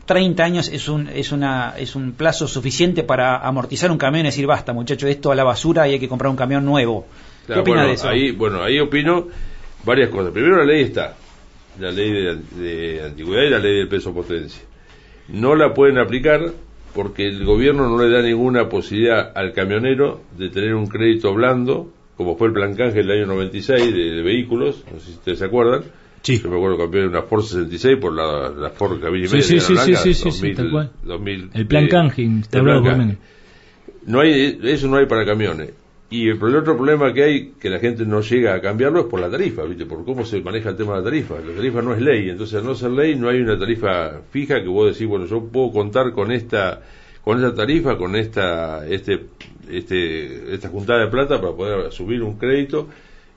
30 0.10 0.43
años 0.43 0.69
es 0.69 0.89
un, 0.89 1.08
es 1.08 1.32
una, 1.32 1.76
es 1.78 1.95
un 1.95 2.13
plazo 2.13 2.48
suficiente 2.48 3.04
para 3.04 3.38
amortizar 3.48 3.91
un 3.91 4.00
camión 4.00 4.26
y 4.26 4.30
decir, 4.30 4.48
basta 4.48 4.74
muchacho, 4.74 5.08
esto 5.08 5.32
a 5.32 5.36
la 5.36 5.43
basura 5.43 5.88
y 5.88 5.91
hay 5.91 6.00
que 6.00 6.08
comprar 6.08 6.32
un 6.32 6.36
camión 6.36 6.65
nuevo. 6.65 7.06
¿Qué 7.45 7.54
opinas 7.54 7.63
bueno, 7.65 7.88
de 7.89 7.93
eso? 7.93 8.10
Ahí, 8.10 8.32
bueno, 8.32 8.63
ahí 8.63 8.80
opino 8.80 9.28
varias 9.86 10.10
cosas. 10.10 10.32
Primero, 10.32 10.58
la 10.58 10.65
ley 10.65 10.82
está. 10.82 11.15
La 11.80 11.91
ley 11.91 12.12
de, 12.12 12.38
de 12.56 13.04
antigüedad 13.06 13.43
y 13.43 13.50
la 13.52 13.60
ley 13.60 13.78
del 13.78 13.88
peso 13.88 14.12
potencia. 14.12 14.63
No 15.28 15.54
la 15.54 15.76
pueden 15.76 16.00
aplicar 16.00 16.54
porque 16.95 17.28
el 17.28 17.45
gobierno 17.45 17.88
no 17.88 18.02
le 18.02 18.10
da 18.10 18.24
ninguna 18.24 18.67
posibilidad 18.67 19.32
al 19.36 19.54
camionero 19.54 20.22
de 20.36 20.50
tener 20.50 20.74
un 20.74 20.88
crédito 20.88 21.36
blando, 21.36 21.93
como 22.17 22.36
fue 22.36 22.48
el 22.48 22.54
plan 22.54 22.74
canje 22.74 23.04
del 23.04 23.12
año 23.12 23.28
96 23.28 23.93
de, 23.93 24.15
de 24.15 24.22
vehículos, 24.24 24.84
no 24.91 25.00
sé 25.00 25.06
si 25.06 25.12
ustedes 25.12 25.38
se 25.38 25.45
acuerdan. 25.45 25.84
Sí. 26.21 26.39
Yo 26.39 26.49
me 26.49 26.58
acuerdo 26.58 26.77
que 26.77 26.84
cambié 26.84 27.08
una 27.08 27.21
Ford 27.23 27.43
66 27.43 27.97
por 27.97 28.13
la, 28.13 28.49
la 28.49 28.69
Ford 28.71 28.99
cabina 29.01 29.27
Sí, 29.27 29.36
media 29.36 29.47
sí, 29.47 29.53
de 29.55 29.62
sí, 29.62 29.73
Gana 29.73 29.86
sí, 29.86 29.91
Blanca, 29.91 30.03
sí, 30.03 30.13
sí, 30.13 30.32
sí, 30.32 30.53
2000, 30.53 30.55
tal 30.55 30.71
cual. 30.71 30.91
2000, 31.03 31.49
El 31.53 31.67
plan 31.67 31.84
eh, 31.86 31.89
canje, 31.89 32.21
el 32.21 32.27
instaurado 32.27 32.84
por. 32.84 32.97
Menem. 32.97 33.17
No 34.05 34.19
hay, 34.21 34.60
eso 34.63 34.88
no 34.88 34.97
hay 34.97 35.05
para 35.05 35.25
camiones. 35.25 35.71
Y 36.12 36.27
el, 36.27 36.39
el 36.41 36.55
otro 36.55 36.75
problema 36.75 37.13
que 37.13 37.23
hay, 37.23 37.51
que 37.60 37.69
la 37.69 37.79
gente 37.79 38.05
no 38.05 38.21
llega 38.21 38.55
a 38.55 38.62
cambiarlo, 38.62 39.01
es 39.01 39.05
por 39.05 39.19
la 39.19 39.29
tarifa, 39.29 39.63
¿viste? 39.63 39.86
Por 39.86 40.03
cómo 40.03 40.25
se 40.25 40.41
maneja 40.41 40.69
el 40.69 40.75
tema 40.75 40.93
de 40.93 40.99
la 40.99 41.03
tarifa. 41.03 41.36
La 41.36 41.55
tarifa 41.55 41.82
no 41.82 41.93
es 41.93 42.01
ley, 42.01 42.29
entonces 42.29 42.58
al 42.58 42.65
no 42.65 42.73
ser 42.73 42.91
ley 42.91 43.15
no 43.15 43.29
hay 43.29 43.39
una 43.41 43.60
tarifa 43.60 44.21
fija 44.32 44.62
que 44.62 44.67
vos 44.67 44.91
decís, 44.91 45.08
bueno, 45.08 45.27
yo 45.27 45.43
puedo 45.45 45.71
contar 45.71 46.12
con 46.12 46.32
esta 46.32 46.82
con 47.23 47.38
esta 47.38 47.53
tarifa, 47.53 47.97
con 47.97 48.15
esta 48.15 48.88
este 48.88 49.27
este 49.69 50.55
esta 50.55 50.69
juntada 50.69 51.01
de 51.01 51.08
plata 51.08 51.39
para 51.39 51.53
poder 51.53 51.91
subir 51.91 52.23
un 52.23 52.38
crédito 52.38 52.88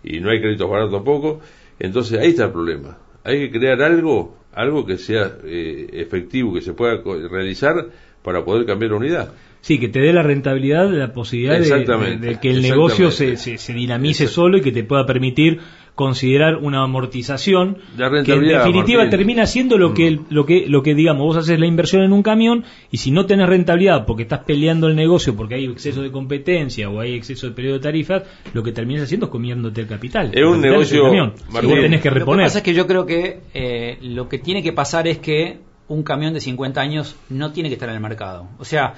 y 0.03 0.21
no 0.21 0.31
hay 0.31 0.41
créditos 0.41 0.71
baratos 0.71 0.93
tampoco. 0.93 1.41
Entonces 1.83 2.19
ahí 2.21 2.29
está 2.31 2.45
el 2.47 2.53
problema. 2.53 2.97
Hay 3.25 3.41
que 3.51 3.59
crear 3.59 3.83
algo, 3.83 4.37
algo 4.53 4.87
que 4.87 4.97
sea 4.99 5.33
eh, 5.45 5.89
efectivo, 5.93 6.55
que 6.55 6.61
se 6.63 6.73
pueda 6.75 7.03
realizar 7.31 7.75
para 8.23 8.45
poder 8.45 8.65
cambiar 8.67 8.93
la 8.93 8.97
unidad. 8.99 9.33
Sí, 9.61 9.79
que 9.79 9.89
te 9.89 10.01
dé 10.01 10.13
la 10.13 10.23
rentabilidad, 10.23 10.91
la 10.91 11.13
posibilidad 11.13 11.55
de, 11.55 11.65
de- 12.11 12.17
de 12.19 12.41
que 12.41 12.51
el 12.51 12.57
negocio 12.63 13.11
se, 13.13 13.37
se, 13.37 13.59
se 13.59 13.73
dinamice 13.73 14.27
solo 14.29 14.59
y 14.59 14.61
que 14.61 14.73
te 14.73 14.83
pueda 14.85 15.07
permitir 15.07 15.59
considerar 15.95 16.57
una 16.57 16.83
amortización 16.83 17.77
que 17.97 18.33
en 18.33 18.45
definitiva 18.47 19.03
Martín. 19.03 19.11
termina 19.11 19.47
siendo 19.47 19.77
lo 19.77 19.93
que 19.93 20.13
Mm. 20.13 20.25
lo 20.31 20.47
que 20.47 20.67
lo 20.67 20.83
que 20.83 20.95
digamos 20.95 21.23
vos 21.27 21.37
haces 21.37 21.59
la 21.59 21.67
inversión 21.67 22.03
en 22.03 22.13
un 22.15 22.23
camión 22.23 22.65
y 22.91 22.97
si 22.97 23.11
no 23.11 23.27
tenés 23.27 23.47
rentabilidad 23.49 24.07
porque 24.07 24.23
estás 24.23 24.41
peleando 24.41 24.89
el 24.89 24.97
negocio 24.97 25.37
porque 25.37 25.57
hay 25.57 25.67
exceso 25.67 26.01
de 26.03 26.11
competencia 26.11 26.89
o 26.89 27.01
hay 27.01 27.15
exceso 27.15 27.47
de 27.47 27.53
periodo 27.53 27.75
de 27.75 27.81
tarifas 27.83 28.23
lo 28.55 28.63
que 28.63 28.73
terminas 28.73 29.03
haciendo 29.05 29.27
es 29.27 29.33
comiéndote 29.33 29.83
el 29.83 29.87
capital 29.87 30.31
Es 30.33 30.43
un 30.45 30.53
capital 30.53 30.71
negocio, 30.71 31.05
camión, 31.05 31.33
que 31.33 31.53
Martín. 31.53 31.71
vos 31.71 31.81
tenés 31.81 32.01
que 32.01 32.09
Lo 32.09 32.15
que 32.15 32.19
reponer 32.21 32.47
pasa 32.47 32.59
es 32.59 32.65
que 32.65 32.75
yo 32.75 32.87
creo 32.87 33.05
que 33.07 33.41
eh, 33.53 33.99
lo 34.01 34.29
que 34.31 34.39
tiene 34.39 34.63
que 34.63 34.73
pasar 34.73 35.07
es 35.07 35.19
que 35.19 35.59
un 35.89 36.03
camión 36.05 36.33
de 36.33 36.41
50 36.41 36.81
años 36.81 37.17
no 37.29 37.53
tiene 37.53 37.69
que 37.69 37.75
estar 37.75 37.89
en 37.91 37.97
el 37.97 38.01
mercado. 38.01 38.47
O 38.59 38.65
sea, 38.65 38.95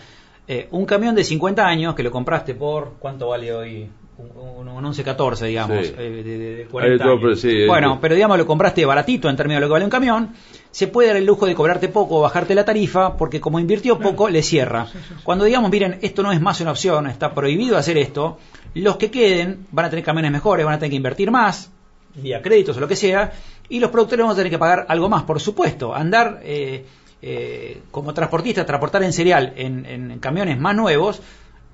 eh, 0.47 0.69
un 0.71 0.87
camión 0.87 1.17
de 1.17 1.25
50 1.25 1.67
años 1.67 1.95
que 1.97 2.05
lo 2.05 2.13
compraste 2.13 2.55
por, 2.55 2.95
¿cuánto 3.01 3.29
vale 3.29 3.53
hoy? 3.53 3.89
Un, 4.17 4.31
un, 4.37 4.69
un 4.69 4.85
11-14, 4.85 5.47
digamos, 5.47 5.87
Sí. 5.89 5.93
eh, 5.99 6.03
de, 6.11 6.23
de- 6.23 6.39
de 6.39 6.63
Hay 6.63 6.69
40 6.69 6.93
de 6.93 6.99
todo, 6.99 7.09
años. 7.15 7.21
pero 7.23 7.37
sí, 7.37 7.49
hay 7.49 7.67
bueno, 7.67 7.95
de- 7.95 7.99
pero 8.01 8.15
digamos 8.15 8.39
lo 8.39 8.47
compraste 8.47 8.85
baratito 8.87 9.29
en 9.29 9.35
términos 9.37 9.57
de 9.57 9.61
lo 9.63 9.67
que 9.69 9.73
vale 9.73 9.85
un 9.85 9.91
camión, 9.91 10.31
se 10.71 10.87
puede 10.87 11.09
dar 11.09 11.17
el 11.17 11.25
lujo 11.27 11.47
de 11.47 11.55
cobrarte 11.57 11.89
poco 11.89 12.19
o 12.19 12.21
bajarte 12.21 12.55
la 12.55 12.65
tarifa 12.65 13.17
porque 13.17 13.41
como 13.41 13.59
invirtió 13.59 13.99
poco 13.99 14.29
le 14.29 14.43
cierra. 14.43 14.87
Cuando 15.25 15.45
digamos, 15.45 15.69
miren, 15.71 15.99
esto 16.03 16.23
no 16.23 16.31
es 16.31 16.41
más 16.41 16.61
una 16.61 16.71
opción, 16.71 17.09
está 17.09 17.35
prohibido 17.35 17.77
hacer 17.77 17.99
esto, 17.99 18.39
los 18.75 18.97
que 18.99 19.11
queden 19.11 19.67
van 19.73 19.87
a 19.87 19.91
tener 19.91 20.05
camiones 20.05 20.31
mejores, 20.31 20.65
van 20.65 20.75
a 20.75 20.79
tener 20.79 20.91
que 20.91 20.97
invertir 20.97 21.33
más, 21.33 21.71
vía 22.15 22.41
créditos 22.41 22.77
o 22.77 22.81
lo 22.81 22.87
que 22.87 22.97
sea, 22.97 23.33
y 23.69 23.81
los 23.81 23.91
productores 23.91 24.23
vamos 24.23 24.35
a 24.35 24.39
tener 24.39 24.51
que 24.51 24.59
pagar 24.59 24.87
algo 24.89 25.09
más, 25.09 25.25
por 25.25 25.41
supuesto. 25.41 25.93
Andar 25.93 26.41
eh, 26.45 26.85
eh, 27.21 27.81
como 27.91 28.15
transportista, 28.15 28.65
transportar 28.65 29.03
en 29.03 29.13
cereal 29.13 29.53
en, 29.57 29.85
en 29.87 30.19
camiones 30.21 30.57
más 30.61 30.77
nuevos 30.77 31.21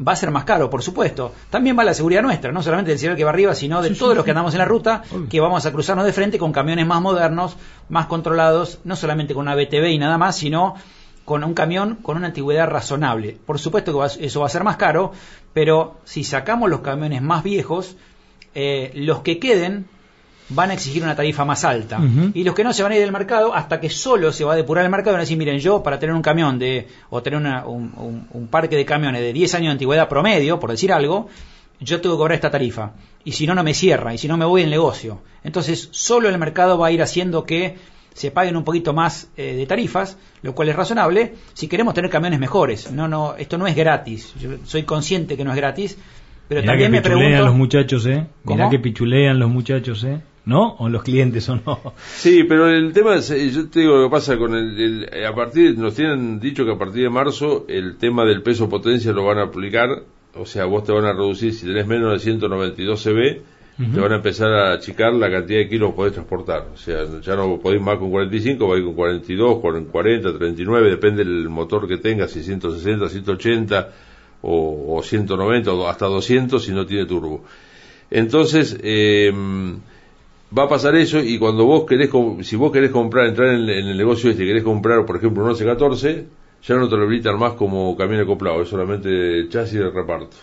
va 0.06 0.12
a 0.12 0.16
ser 0.16 0.30
más 0.30 0.44
caro, 0.44 0.70
por 0.70 0.82
supuesto. 0.82 1.32
También 1.50 1.78
va 1.78 1.84
la 1.84 1.92
seguridad 1.94 2.22
nuestra, 2.22 2.52
no 2.52 2.62
solamente 2.62 2.90
del 2.90 2.98
cereal 2.98 3.16
que 3.16 3.24
va 3.24 3.30
arriba, 3.30 3.54
sino 3.54 3.82
de 3.82 3.90
todos 3.90 4.14
los 4.16 4.24
que 4.24 4.30
andamos 4.30 4.54
en 4.54 4.58
la 4.58 4.64
ruta, 4.64 5.02
Obvio. 5.12 5.28
que 5.28 5.40
vamos 5.40 5.66
a 5.66 5.72
cruzarnos 5.72 6.06
de 6.06 6.12
frente 6.12 6.38
con 6.38 6.52
camiones 6.52 6.86
más 6.86 7.02
modernos, 7.02 7.56
más 7.90 8.06
controlados, 8.06 8.78
no 8.84 8.96
solamente 8.96 9.34
con 9.34 9.42
una 9.42 9.54
BTV 9.54 9.88
y 9.90 9.98
nada 9.98 10.16
más, 10.16 10.36
sino 10.36 10.74
con 11.26 11.44
un 11.44 11.54
camión 11.54 11.96
con 11.96 12.16
una 12.16 12.28
antigüedad 12.28 12.66
razonable. 12.68 13.36
Por 13.46 13.58
supuesto 13.58 13.92
que 13.92 13.98
va- 13.98 14.06
eso 14.06 14.40
va 14.40 14.46
a 14.46 14.48
ser 14.48 14.64
más 14.64 14.76
caro, 14.76 15.12
pero 15.52 15.98
si 16.04 16.24
sacamos 16.24 16.70
los 16.70 16.80
camiones 16.80 17.20
más 17.22 17.42
viejos, 17.44 17.96
eh, 18.54 18.90
los 18.94 19.20
que 19.20 19.38
queden 19.38 19.86
van 20.50 20.70
a 20.70 20.74
exigir 20.74 21.02
una 21.02 21.14
tarifa 21.16 21.44
más 21.44 21.64
alta. 21.64 22.00
Y 22.34 22.44
los 22.44 22.54
que 22.54 22.64
no 22.64 22.72
se 22.72 22.82
van 22.82 22.92
a 22.92 22.96
ir 22.96 23.00
del 23.02 23.12
mercado 23.12 23.54
hasta 23.54 23.80
que 23.80 23.88
solo 23.90 24.32
se 24.32 24.44
va 24.44 24.52
a 24.54 24.56
depurar 24.56 24.84
el 24.84 24.90
mercado 24.90 25.12
van 25.12 25.20
a 25.20 25.22
decir, 25.22 25.38
miren, 25.38 25.58
yo 25.58 25.82
para 25.82 25.98
tener 25.98 26.14
un 26.14 26.22
camión 26.22 26.58
de, 26.58 26.88
o 27.10 27.22
tener 27.22 27.38
una- 27.38 27.64
un, 27.66 27.92
un- 27.96 28.26
un 28.32 28.48
parque 28.48 28.76
de 28.76 28.84
camiones 28.84 29.20
de 29.22 29.32
10 29.32 29.54
años 29.54 29.66
de 29.66 29.72
antigüedad 29.72 30.08
promedio, 30.08 30.58
por 30.60 30.70
decir 30.70 30.92
algo, 30.92 31.28
yo 31.80 32.00
tengo 32.00 32.16
que 32.16 32.18
cobrar 32.18 32.34
esta 32.34 32.50
tarifa. 32.50 32.92
Y 33.24 33.32
si 33.32 33.46
no, 33.46 33.54
no 33.54 33.62
me 33.62 33.74
cierra, 33.74 34.12
y 34.14 34.18
si 34.18 34.28
no, 34.28 34.36
me 34.36 34.44
voy 34.44 34.62
en 34.62 34.70
negocio. 34.70 35.22
Entonces, 35.44 35.88
solo 35.92 36.28
el 36.28 36.38
mercado 36.38 36.78
va 36.78 36.88
a 36.88 36.92
ir 36.92 37.02
haciendo 37.02 37.44
que 37.44 37.76
se 38.14 38.30
paguen 38.30 38.56
un 38.56 38.64
poquito 38.64 38.92
más 38.92 39.28
eh, 39.36 39.54
de 39.54 39.66
tarifas, 39.66 40.18
lo 40.42 40.54
cual 40.54 40.68
es 40.68 40.76
razonable, 40.76 41.34
si 41.54 41.68
queremos 41.68 41.94
tener 41.94 42.10
camiones 42.10 42.40
mejores. 42.40 42.90
No, 42.90 43.06
no, 43.08 43.34
esto 43.38 43.56
no 43.56 43.66
es 43.66 43.76
gratis. 43.76 44.34
Yo 44.40 44.50
soy 44.64 44.82
consciente 44.82 45.36
que 45.36 45.44
no 45.44 45.50
es 45.52 45.56
gratis, 45.56 45.96
pero 46.48 46.60
Mirá 46.60 46.72
también 46.72 46.90
que 46.90 46.96
me 46.98 47.02
pregunto... 47.02 47.44
los 47.44 47.54
muchachos 47.54 48.04
eh 48.06 48.26
mirá 48.44 48.64
¿Cómo? 48.64 48.70
que 48.70 48.78
pichulean 48.80 49.38
los 49.38 49.48
muchachos 49.48 50.02
eh 50.04 50.20
¿no? 50.50 50.74
o 50.78 50.88
los 50.90 51.02
clientes 51.02 51.48
o 51.48 51.56
no 51.56 51.94
Sí, 52.16 52.44
pero 52.44 52.68
el 52.68 52.92
tema 52.92 53.14
es, 53.16 53.30
eh, 53.30 53.50
yo 53.50 53.68
te 53.70 53.80
digo 53.80 53.96
lo 53.96 54.04
que 54.08 54.10
pasa 54.10 54.36
con 54.36 54.54
el, 54.54 54.78
el- 54.78 55.08
eh, 55.12 55.24
a 55.26 55.34
partir, 55.34 55.78
nos 55.78 55.94
tienen 55.94 56.38
dicho 56.40 56.64
que 56.66 56.72
a 56.72 56.78
partir 56.78 57.04
de 57.04 57.10
marzo 57.10 57.64
el 57.68 57.96
tema 57.96 58.24
del 58.26 58.42
peso 58.42 58.68
potencia 58.68 59.12
lo 59.12 59.24
van 59.24 59.38
a 59.38 59.44
aplicar, 59.44 59.88
o 60.34 60.44
sea, 60.44 60.64
vos 60.66 60.84
te 60.84 60.92
van 60.92 61.04
a 61.06 61.12
reducir, 61.12 61.54
si 61.54 61.64
tenés 61.66 61.86
menos 61.86 62.12
de 62.12 62.18
192 62.18 63.02
CB, 63.02 63.40
Ujú. 63.82 63.92
te 63.94 64.00
van 64.00 64.12
a 64.12 64.16
empezar 64.16 64.52
a 64.52 64.72
achicar 64.74 65.14
la 65.14 65.30
cantidad 65.30 65.60
de 65.60 65.68
kilos 65.68 65.90
que 65.90 65.96
podés 65.96 66.12
transportar, 66.12 66.68
o 66.74 66.76
sea, 66.76 66.98
ya 67.22 67.34
no 67.36 67.58
podés 67.58 67.80
más 67.80 67.96
con 67.98 68.10
45, 68.10 68.68
vais 68.68 68.84
con 68.84 68.94
42, 68.94 69.60
con 69.60 69.84
40, 69.86 70.36
39, 70.36 70.90
depende 70.90 71.24
del 71.24 71.48
motor 71.48 71.88
que 71.88 71.96
tengas, 71.96 72.30
si 72.32 72.42
160, 72.42 73.08
180 73.08 73.88
o, 74.42 74.96
o 74.98 75.02
190 75.02 75.72
o 75.72 75.88
hasta 75.88 76.06
200 76.06 76.62
si 76.62 76.72
no 76.72 76.84
tiene 76.84 77.06
turbo. 77.06 77.42
Entonces, 78.10 78.76
eh, 78.82 79.32
va 80.56 80.64
a 80.64 80.68
pasar 80.68 80.94
eso 80.96 81.20
y 81.20 81.38
cuando 81.38 81.64
vos 81.64 81.84
querés, 81.86 82.10
si 82.42 82.56
vos 82.56 82.72
querés 82.72 82.90
comprar, 82.90 83.26
entrar 83.26 83.54
en, 83.54 83.68
el 83.68 83.96
negocio 83.96 84.30
este, 84.30 84.44
querés 84.44 84.64
comprar, 84.64 85.04
por 85.06 85.16
ejemplo, 85.16 85.42
un 85.42 85.48
1114, 85.48 86.26
ya 86.62 86.74
no 86.76 86.88
te 86.88 86.96
lo 86.96 87.04
habilitan 87.04 87.38
más 87.38 87.54
como 87.54 87.96
camión 87.96 88.20
acoplado, 88.20 88.62
es 88.62 88.68
solamente 88.68 89.48
chasis 89.48 89.78
de 89.78 89.90
reparto. 89.90 90.36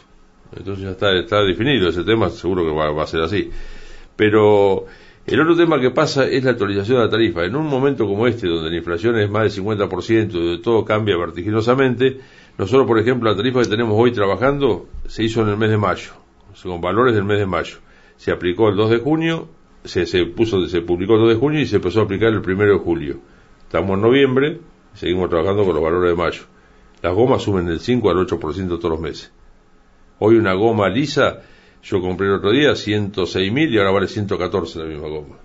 Entonces 0.55 0.85
ya 0.85 0.91
está, 0.91 1.13
está 1.17 1.43
definido 1.43 1.89
ese 1.89 2.03
tema, 2.03 2.29
seguro 2.29 2.63
que 2.63 2.71
va, 2.71 2.91
va 2.91 3.03
a 3.03 3.07
ser 3.07 3.21
así. 3.21 3.49
Pero 4.15 4.85
el 5.25 5.41
otro 5.41 5.57
tema 5.57 5.79
que 5.79 5.91
pasa 5.91 6.25
es 6.25 6.43
la 6.45 6.51
actualización 6.51 6.99
de 6.99 7.03
la 7.03 7.09
tarifa. 7.09 7.43
En 7.43 7.55
un 7.55 7.67
momento 7.67 8.07
como 8.07 8.27
este, 8.27 8.47
donde 8.47 8.69
la 8.69 8.77
inflación 8.77 9.19
es 9.19 9.29
más 9.29 9.53
del 9.53 9.65
50%, 9.65 10.27
donde 10.29 10.57
todo 10.59 10.85
cambia 10.85 11.17
vertiginosamente, 11.17 12.19
nosotros, 12.57 12.87
por 12.87 12.97
ejemplo, 12.97 13.29
la 13.29 13.35
tarifa 13.35 13.61
que 13.61 13.67
tenemos 13.67 13.93
hoy 13.97 14.11
trabajando 14.11 14.87
se 15.05 15.23
hizo 15.23 15.41
en 15.41 15.49
el 15.49 15.57
mes 15.57 15.69
de 15.69 15.77
mayo, 15.77 16.11
con 16.63 16.79
valores 16.79 17.13
del 17.13 17.25
mes 17.25 17.39
de 17.39 17.45
mayo. 17.45 17.77
Se 18.15 18.31
aplicó 18.31 18.69
el 18.69 18.77
2 18.77 18.89
de 18.89 18.97
junio, 18.97 19.49
se, 19.87 20.05
se 20.05 20.25
puso, 20.25 20.67
se 20.67 20.81
publicó 20.81 21.15
el 21.15 21.21
2 21.21 21.29
de 21.29 21.35
junio 21.35 21.61
y 21.61 21.65
se 21.65 21.77
empezó 21.77 22.01
a 22.01 22.03
aplicar 22.03 22.29
el 22.29 22.39
1 22.39 22.65
de 22.65 22.77
julio. 22.77 23.19
Estamos 23.63 23.95
en 23.95 24.01
noviembre, 24.01 24.59
seguimos 24.93 25.29
trabajando 25.29 25.65
con 25.65 25.73
los 25.73 25.83
valores 25.83 26.11
de 26.11 26.15
mayo. 26.15 26.43
Las 27.01 27.13
gomas 27.13 27.43
suben 27.43 27.65
del 27.65 27.79
5 27.79 28.09
al 28.09 28.17
8% 28.17 28.67
todos 28.67 28.91
los 28.91 28.99
meses. 28.99 29.31
Hoy 30.19 30.35
una 30.35 30.53
goma 30.53 30.89
lisa, 30.89 31.41
yo 31.83 32.01
compré 32.01 32.27
el 32.27 32.33
otro 32.33 32.51
día 32.51 32.75
106 32.75 33.51
mil 33.51 33.73
y 33.73 33.77
ahora 33.77 33.91
vale 33.91 34.07
114 34.07 34.79
la 34.79 34.85
misma 34.85 35.07
goma. 35.07 35.35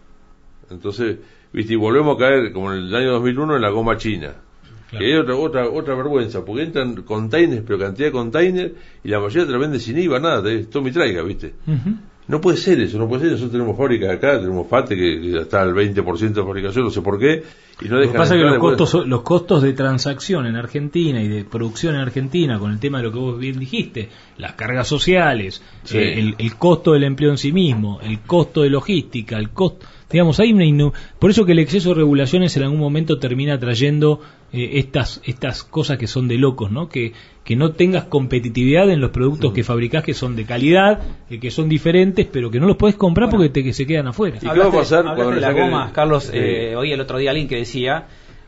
Entonces, 0.70 1.18
viste, 1.52 1.74
y 1.74 1.76
volvemos 1.76 2.16
a 2.16 2.18
caer 2.18 2.52
como 2.52 2.72
en 2.72 2.78
el 2.78 2.94
año 2.94 3.12
2001 3.12 3.56
en 3.56 3.62
la 3.62 3.70
goma 3.70 3.96
china. 3.96 4.34
Claro. 4.88 5.04
Que 5.04 5.12
hay 5.12 5.18
otra, 5.18 5.36
otra, 5.36 5.68
otra 5.70 5.94
vergüenza, 5.94 6.44
porque 6.44 6.62
entran 6.62 7.02
containers, 7.02 7.62
pero 7.66 7.78
cantidad 7.78 8.08
de 8.08 8.12
containers, 8.12 8.72
y 9.04 9.08
la 9.08 9.20
mayoría 9.20 9.46
te 9.46 9.52
la 9.52 9.58
vende 9.58 9.80
sin 9.80 9.98
IVA, 9.98 10.20
nada, 10.20 10.42
te 10.42 10.54
y 10.60 10.90
traiga, 10.90 11.22
viste. 11.22 11.54
Ujú. 11.66 11.96
No 12.28 12.40
puede 12.40 12.56
ser 12.56 12.80
eso, 12.80 12.98
no 12.98 13.08
puede 13.08 13.22
ser. 13.22 13.32
Nosotros 13.32 13.52
tenemos 13.52 13.76
fábricas 13.76 14.10
acá, 14.10 14.38
tenemos 14.38 14.66
FATE 14.68 14.96
que 14.96 15.20
que 15.20 15.38
está 15.40 15.62
al 15.62 15.74
20% 15.74 16.32
de 16.32 16.42
fabricación, 16.42 16.84
no 16.84 16.90
sé 16.90 17.02
por 17.02 17.18
qué, 17.18 17.42
y 17.84 17.88
no 17.88 17.96
Lo 18.00 18.12
que 18.12 18.18
pasa 18.18 18.34
es 18.34 18.40
que 18.42 18.46
los 18.46 18.58
costos, 18.58 19.06
los 19.06 19.22
costos 19.22 19.62
de 19.62 19.72
transacción 19.72 20.46
en 20.46 20.56
Argentina 20.56 21.22
y 21.22 21.28
de 21.28 21.44
producción 21.44 21.94
en 21.94 22.00
Argentina, 22.02 22.58
con 22.58 22.70
el 22.72 22.78
tema 22.78 22.98
de 22.98 23.04
lo 23.04 23.12
que 23.12 23.18
vos 23.18 23.38
bien 23.38 23.58
dijiste, 23.58 24.08
las 24.38 24.52
cargas 24.52 24.86
sociales, 24.88 25.62
Sí. 25.84 25.98
eh, 25.98 26.18
el, 26.18 26.34
el 26.38 26.56
costo 26.56 26.92
del 26.92 27.04
empleo 27.04 27.30
en 27.30 27.38
sí 27.38 27.52
mismo, 27.52 28.00
el 28.02 28.20
costo 28.20 28.62
de 28.62 28.70
logística, 28.70 29.38
el 29.38 29.50
costo, 29.50 29.86
digamos, 30.10 30.38
hay 30.40 30.52
una 30.52 30.64
innu- 30.64 30.92
por 31.18 31.30
eso 31.30 31.44
que 31.46 31.52
el 31.52 31.58
exceso 31.58 31.90
de 31.90 31.94
regulaciones 31.96 32.56
en 32.56 32.64
algún 32.64 32.78
momento 32.80 33.18
termina 33.18 33.58
trayendo 33.58 34.20
eh, 34.52 34.72
estas 34.78 35.22
estas 35.24 35.62
cosas 35.64 35.96
que 35.96 36.06
son 36.06 36.28
de 36.28 36.36
locos, 36.36 36.70
¿no? 36.70 36.88
Que 36.88 37.12
que 37.42 37.56
no 37.56 37.72
tengas 37.72 38.04
competitividad 38.04 38.88
en 38.90 39.00
los 39.00 39.10
productos 39.10 39.52
que 39.52 39.64
fabricás 39.64 40.04
que 40.04 40.14
son 40.14 40.36
de 40.36 40.44
calidad, 40.44 41.00
eh, 41.28 41.40
que 41.40 41.50
son 41.50 41.68
diferentes, 41.68 42.24
pero 42.30 42.50
que 42.52 42.60
no 42.60 42.66
los 42.68 42.76
podés 42.76 42.94
comprar 42.94 43.26
Bueno. 43.30 43.38
porque 43.38 43.48
te, 43.52 43.64
que 43.64 43.72
se 43.72 43.84
quedan 43.84 44.06
afuera. 44.06 44.36
¿Y 44.36 44.40
qué 44.48 44.58
va 44.60 44.66
a 44.66 44.70
pasar 44.70 45.08
hablaste 45.08 45.34
de 45.34 45.40
las 45.40 45.54
gomas, 45.54 45.92
Carlos? 45.92 46.24
Sí. 46.24 46.32
Eh, 46.38 46.76
oí 46.76 46.92
el 46.92 47.00
otro 47.00 47.18
día 47.18 47.30
alguien 47.30 47.48
que 47.48 47.56
decía 47.56 47.71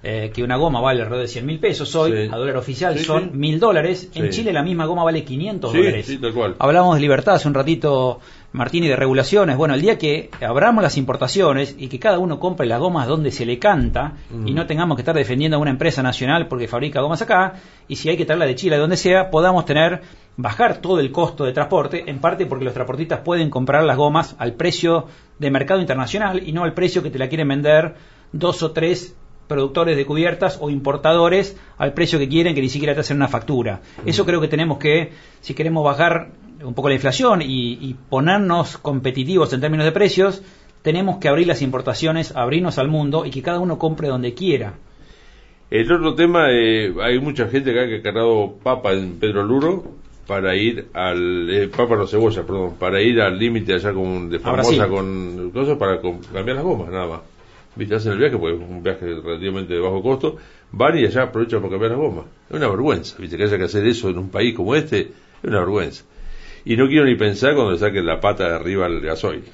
eh, 0.06 0.30
que 0.34 0.42
una 0.42 0.56
goma 0.56 0.82
vale 0.82 1.00
alrededor 1.00 1.22
de 1.26 1.28
100 1.32 1.46
mil 1.46 1.58
pesos. 1.58 1.94
Hoy, 1.96 2.12
Sí. 2.12 2.28
a 2.30 2.36
dólar 2.36 2.58
oficial, 2.58 2.98
Sí, 2.98 3.04
son 3.04 3.22
sí. 3.24 3.30
mil 3.32 3.58
dólares. 3.58 4.10
En. 4.14 4.28
Chile 4.28 4.52
la 4.52 4.62
misma 4.62 4.84
goma 4.84 5.02
vale 5.02 5.24
500 5.24 5.72
Sí, 5.72 5.78
dólares. 5.78 6.18
tal 6.20 6.34
cual. 6.34 6.56
Hablábamos 6.58 6.96
de 6.96 7.00
libertad 7.00 7.36
hace 7.36 7.48
un 7.48 7.54
ratito, 7.54 8.20
Martín, 8.52 8.84
y 8.84 8.88
de 8.88 8.96
regulaciones. 8.96 9.56
Bueno, 9.56 9.72
el 9.72 9.80
día 9.80 9.96
que 9.96 10.28
abramos 10.46 10.82
las 10.82 10.98
importaciones 10.98 11.74
y 11.78 11.88
que 11.88 11.98
cada 11.98 12.18
uno 12.18 12.38
compre 12.38 12.66
las 12.66 12.80
gomas 12.80 13.08
donde 13.08 13.30
se 13.30 13.46
le 13.46 13.58
canta 13.58 14.12
y 14.44 14.52
no 14.52 14.66
tengamos 14.66 14.96
que 14.96 15.00
estar 15.00 15.16
defendiendo 15.16 15.56
a 15.56 15.60
una 15.60 15.70
empresa 15.70 16.02
nacional 16.02 16.48
porque 16.48 16.68
fabrica 16.68 17.00
gomas 17.00 17.22
acá, 17.22 17.54
y 17.88 17.96
si 17.96 18.10
hay 18.10 18.18
que 18.18 18.26
traerla 18.26 18.44
de 18.44 18.54
Chile, 18.56 18.76
de 18.76 18.82
donde 18.82 18.98
sea, 18.98 19.30
podamos 19.30 19.64
tener, 19.64 20.02
bajar 20.36 20.82
todo 20.82 21.00
el 21.00 21.10
costo 21.12 21.44
de 21.44 21.52
transporte, 21.54 22.04
en 22.10 22.18
parte 22.18 22.44
porque 22.44 22.66
los 22.66 22.74
transportistas 22.74 23.20
pueden 23.20 23.48
comprar 23.48 23.82
las 23.84 23.96
gomas 23.96 24.36
al 24.38 24.52
precio 24.52 25.06
de 25.38 25.50
mercado 25.50 25.80
internacional 25.80 26.46
y 26.46 26.52
no 26.52 26.64
al 26.64 26.74
precio 26.74 27.02
que 27.02 27.10
te 27.10 27.18
la 27.18 27.28
quieren 27.28 27.48
vender 27.48 27.94
dos 28.32 28.62
o 28.62 28.72
tres 28.72 29.16
productores 29.46 29.96
de 29.96 30.06
cubiertas 30.06 30.58
o 30.60 30.70
importadores 30.70 31.56
al 31.76 31.92
precio 31.92 32.18
que 32.18 32.28
quieren 32.28 32.54
que 32.54 32.60
ni 32.60 32.68
siquiera 32.68 32.94
te 32.94 33.00
hacen 33.00 33.18
una 33.18 33.28
factura. 33.28 33.82
Eso 34.06 34.24
creo 34.24 34.40
que 34.40 34.48
tenemos 34.48 34.78
que, 34.78 35.12
si 35.40 35.54
queremos 35.54 35.84
bajar 35.84 36.30
un 36.62 36.74
poco 36.74 36.88
la 36.88 36.94
inflación 36.94 37.42
y, 37.42 37.78
y 37.80 37.94
ponernos 38.08 38.78
competitivos 38.78 39.52
en 39.52 39.60
términos 39.60 39.84
de 39.84 39.92
precios, 39.92 40.42
tenemos 40.82 41.18
que 41.18 41.28
abrir 41.28 41.46
las 41.46 41.62
importaciones, 41.62 42.36
abrirnos 42.36 42.78
al 42.78 42.88
mundo 42.88 43.24
y 43.24 43.30
que 43.30 43.42
cada 43.42 43.58
uno 43.58 43.78
compre 43.78 44.08
donde 44.08 44.34
quiera. 44.34 44.74
El 45.70 45.90
otro 45.90 46.14
tema, 46.14 46.50
eh, 46.50 46.94
hay 47.02 47.18
mucha 47.18 47.48
gente 47.48 47.70
acá 47.70 47.88
que 47.88 47.96
ha 47.96 48.02
cargado 48.02 48.54
papa 48.62 48.92
en 48.92 49.18
Pedro 49.18 49.44
Luro 49.44 49.84
para 50.26 50.54
ir 50.54 50.88
al, 50.92 51.50
eh, 51.50 51.68
papa 51.68 51.96
no 51.96 52.06
cebolla, 52.06 52.42
perdón, 52.42 52.74
para 52.78 53.00
ir 53.00 53.20
al 53.20 53.38
límite 53.38 53.74
allá 53.74 53.92
con, 53.92 54.30
de 54.30 54.36
A 54.36 54.40
Formosa 54.40 54.86
Brasil. 54.86 54.94
con 54.94 55.50
cosas 55.50 55.78
para 55.78 56.00
cambiar 56.00 56.56
las 56.56 56.64
gomas, 56.64 56.90
nada 56.90 57.06
más. 57.06 57.20
Viste, 57.76 57.94
hacen 57.94 58.12
el 58.12 58.18
viaje 58.18 58.36
porque 58.38 58.56
es 58.56 58.68
un 58.68 58.82
viaje 58.82 59.06
relativamente 59.06 59.74
de 59.74 59.80
bajo 59.80 60.02
costo, 60.02 60.36
van 60.70 60.98
y 60.98 61.04
allá 61.04 61.22
aprovechan 61.22 61.60
para 61.60 61.72
cambiar 61.72 61.90
las 61.92 62.00
gomas. 62.00 62.24
Es 62.48 62.56
una 62.56 62.68
vergüenza, 62.68 63.16
viste, 63.18 63.36
que 63.36 63.44
haya 63.44 63.58
que 63.58 63.64
hacer 63.64 63.86
eso 63.86 64.08
en 64.10 64.18
un 64.18 64.30
país 64.30 64.54
como 64.54 64.74
este, 64.74 65.00
es 65.00 65.10
una 65.44 65.60
vergüenza. 65.60 66.04
Y 66.64 66.76
no 66.76 66.86
quiero 66.86 67.04
ni 67.04 67.16
pensar 67.16 67.54
cuando 67.54 67.72
le 67.72 67.78
saquen 67.78 68.06
la 68.06 68.20
pata 68.20 68.48
de 68.48 68.54
arriba 68.54 68.86
al 68.86 69.00
gasoil. 69.00 69.44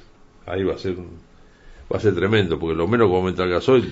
ahí 0.45 0.63
va 0.63 0.75
a 0.75 0.77
ser 0.77 0.95
va 1.91 1.97
a 1.97 1.99
ser 1.99 2.15
tremendo, 2.15 2.57
porque 2.59 2.75
lo 2.75 2.87
menos 2.87 3.09
que 3.09 3.15
aumenta 3.15 3.43
el 3.43 3.49
gasoil 3.49 3.83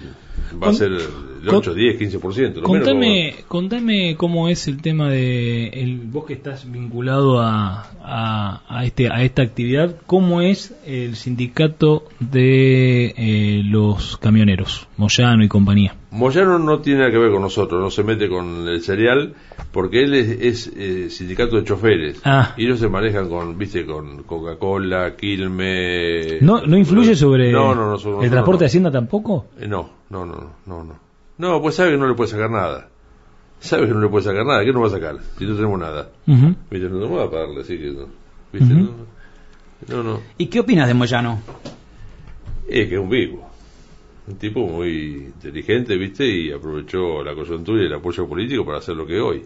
va 0.56 0.60
Con- 0.60 0.70
a 0.70 0.74
ser 0.74 0.92
el 0.94 1.48
con- 1.48 1.56
8, 1.58 1.74
10, 1.74 1.98
15%. 2.00 2.62
Lo 2.62 2.68
menos 2.70 2.88
que 2.88 2.92
Contame, 2.92 3.36
contame 3.48 4.16
cómo 4.16 4.50
es 4.50 4.68
el 4.68 4.82
tema 4.82 5.10
de 5.10 5.68
el, 5.70 5.98
vos 6.00 6.26
que 6.26 6.34
estás 6.34 6.70
vinculado 6.72 7.40
a, 7.42 7.90
a, 8.04 8.62
a 8.68 8.86
este 8.86 9.10
a 9.10 9.24
esta 9.24 9.42
actividad, 9.42 9.96
cómo 10.06 10.42
es 10.42 10.74
el 10.86 11.16
sindicato 11.16 12.06
de 12.20 13.14
eh, 13.18 13.62
los 13.66 14.18
camioneros, 14.18 14.88
Moyano 14.98 15.44
y 15.44 15.48
compañía. 15.48 15.96
Moyano 16.12 16.58
no 16.58 16.80
tiene 16.80 17.00
nada 17.00 17.12
que 17.12 17.20
ver 17.20 17.32
con 17.32 17.42
nosotros, 17.42 17.80
no 17.80 17.92
se 17.92 18.04
mete 18.04 18.28
con 18.28 18.68
el 18.68 18.82
cereal, 18.82 19.36
porque 19.72 20.04
él 20.04 20.16
es, 20.16 20.30
es, 20.30 20.74
eh, 20.76 21.10
sindicato 21.10 21.58
de 21.58 21.64
choferes. 21.64 22.20
Ah. 22.26 22.54
Y 22.58 22.66
ellos 22.66 22.80
se 22.80 22.90
manejan 22.90 23.30
con, 23.30 23.58
viste, 23.58 23.86
con 23.86 24.24
Coca-Cola, 24.24 25.16
Quilme. 25.16 26.40
¿No, 26.42 26.66
no 26.66 26.78
influye 26.78 27.16
sobre 27.16 27.52
No, 27.52 27.76
no, 27.76 27.92
no, 27.92 27.98
sobre 28.00 28.26
el 28.26 28.32
transporte 28.32 28.64
de 28.64 28.66
no. 28.66 28.68
Hacienda 28.68 28.92
tampoco? 28.92 29.46
Eh, 29.60 29.68
no, 29.68 29.90
no, 30.10 30.26
no, 30.26 30.54
no, 30.66 30.84
no. 30.84 31.00
No, 31.38 31.62
pues 31.62 31.76
sabe 31.76 31.92
que 31.92 31.98
no 31.98 32.08
le 32.08 32.16
puede 32.16 32.32
sacar 32.32 32.50
nada. 32.50 32.90
Sabe 33.60 33.88
que 33.88 33.94
no 33.94 34.02
le 34.02 34.10
puede 34.10 34.26
sacar 34.26 34.46
nada. 34.46 34.64
¿Qué 34.66 34.74
nos 34.74 34.84
va 34.84 34.88
a 34.88 34.90
sacar? 34.90 35.18
Si 35.38 35.46
no 35.46 35.56
tenemos 35.56 35.80
nada. 35.80 36.10
Viste, 36.26 36.90
no 36.90 36.98
tenemos 36.98 37.12
nada 37.12 37.30
para 37.30 37.44
darle, 37.44 37.62
así 37.62 37.78
que 37.78 37.92
no. 37.92 38.08
Viste, 38.52 38.74
no, 38.74 38.92
no, 39.88 40.04
no. 40.04 40.20
¿Y 40.38 40.48
qué 40.48 40.62
opinas 40.62 40.88
de 40.88 40.96
Moyano? 40.96 41.40
Es 42.68 42.88
que 42.88 42.96
es 42.96 43.00
un 43.00 43.10
vivo. 43.10 43.49
Un 44.30 44.38
tipo 44.38 44.68
muy 44.68 45.26
inteligente, 45.36 45.98
viste, 45.98 46.26
y 46.28 46.52
aprovechó 46.52 47.24
la 47.24 47.34
coyuntura 47.34 47.82
y 47.82 47.88
el 47.88 47.94
apoyo 47.94 48.28
político 48.28 48.64
para 48.66 48.78
hacer 48.78 48.96
lo 48.96 49.06
que 49.06 49.20
hoy. 49.20 49.42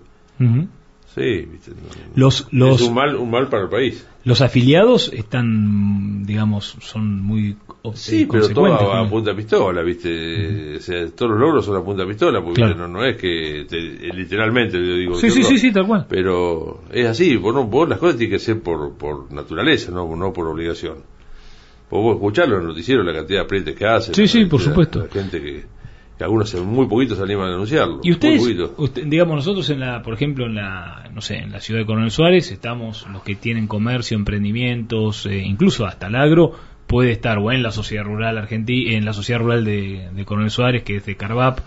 Sí, 1.15 1.46
viste. 1.46 1.72
Los, 2.15 2.48
los, 2.52 2.82
Es 2.82 2.88
un 2.88 2.96
mal, 2.96 3.15
un 3.15 3.30
mal 3.30 3.48
para 3.48 3.63
el 3.63 3.69
país. 3.69 4.06
los 4.24 4.41
afiliados 4.41 5.13
están, 5.13 6.26
digamos, 6.26 6.76
son 6.82 7.22
muy 7.22 7.56
o- 7.84 7.93
Sí, 7.96 8.22
eh, 8.24 8.28
pero 8.32 8.50
todo 8.50 8.74
a, 8.74 9.08
punta 9.08 9.36
pistola, 9.36 9.84
¿viste? 9.84 10.78
O 10.78 10.80
sea, 10.80 11.06
todos 11.12 11.32
los 11.34 11.39
logros 11.39 11.65
son 11.65 11.78
a 11.78 11.84
punta 11.84 12.06
pistola, 12.08 12.41
porque 12.41 12.62
Claro. 12.62 12.76
no, 12.76 12.88
no 12.88 13.06
es 13.06 13.17
que 13.17 13.65
te- 13.69 14.08
eh, 14.08 14.12
literalmente 14.13 14.78
yo 14.78 14.96
digo. 14.96 15.15
Sí, 15.15 15.30
sí, 15.30 15.43
sí, 15.43 15.60
sí, 15.60 15.72
tal 15.72 15.86
cual. 15.86 16.08
Pero 16.10 16.82
es 16.91 17.06
así, 17.06 17.36
vos, 17.38 17.54
no- 17.54 17.65
vos 17.65 17.88
las 17.88 18.00
cosas 18.00 18.17
tienen 18.17 18.36
que 18.38 18.43
ser 18.43 18.60
por, 18.62 18.93
por 18.98 19.32
naturaleza, 19.32 19.91
no, 19.91 20.15
no 20.15 20.34
por 20.34 20.48
obligación. 20.48 20.96
Vos, 21.94 22.02
vos 22.04 22.16
escuchás 22.16 22.48
los 22.50 22.64
noticieros, 22.64 23.06
la 23.06 23.14
cantidad 23.14 23.40
de 23.40 23.46
aprietes 23.46 23.76
que 23.76 23.86
hacen. 23.86 24.16
Sí, 24.16 24.28
sí, 24.28 24.46
por 24.46 24.60
supuesto. 24.62 25.00
La 25.00 25.08
gente 25.22 25.40
que, 25.42 25.64
que 26.18 26.24
algunos 26.24 26.54
muy 26.64 26.88
poquitos 26.88 27.18
se 27.18 27.24
animan 27.24 27.48
a 27.48 27.52
denunciarlo. 27.52 28.00
Y 28.04 28.12
ustedes, 28.12 28.42
usted- 28.78 29.06
digamos, 29.06 29.36
nosotros 29.36 29.70
en 29.70 29.80
la, 29.80 30.02
por 30.02 30.14
ejemplo, 30.16 30.46
en 30.48 30.56
la, 30.56 31.10
no 31.14 31.22
sé, 31.22 31.36
en 31.38 31.52
la 31.52 31.60
ciudad 31.60 31.82
de 31.82 31.86
Coronel 31.86 32.12
Suárez, 32.12 32.52
estamos 32.52 33.08
los 33.12 33.22
que 33.24 33.36
tienen 33.36 33.68
comercio, 33.68 34.18
emprendimientos, 34.18 35.26
eh, 35.26 35.38
incluso 35.46 35.86
hasta 35.86 36.08
el 36.08 36.16
agro, 36.16 36.54
puede 36.88 37.12
estar 37.12 37.38
o 37.40 37.52
en 37.52 37.64
la 37.64 37.72
sociedad 37.72 38.04
rural 38.04 38.38
argentina, 38.38 38.94
en 38.98 39.06
la 39.06 39.14
sociedad 39.14 39.40
rural 39.40 39.64
de, 39.66 40.10
de 40.14 40.26
Coronel 40.26 40.52
Suárez, 40.52 40.84
que 40.84 40.98
es 40.98 41.06
de 41.06 41.16
Carvap, 41.16 41.60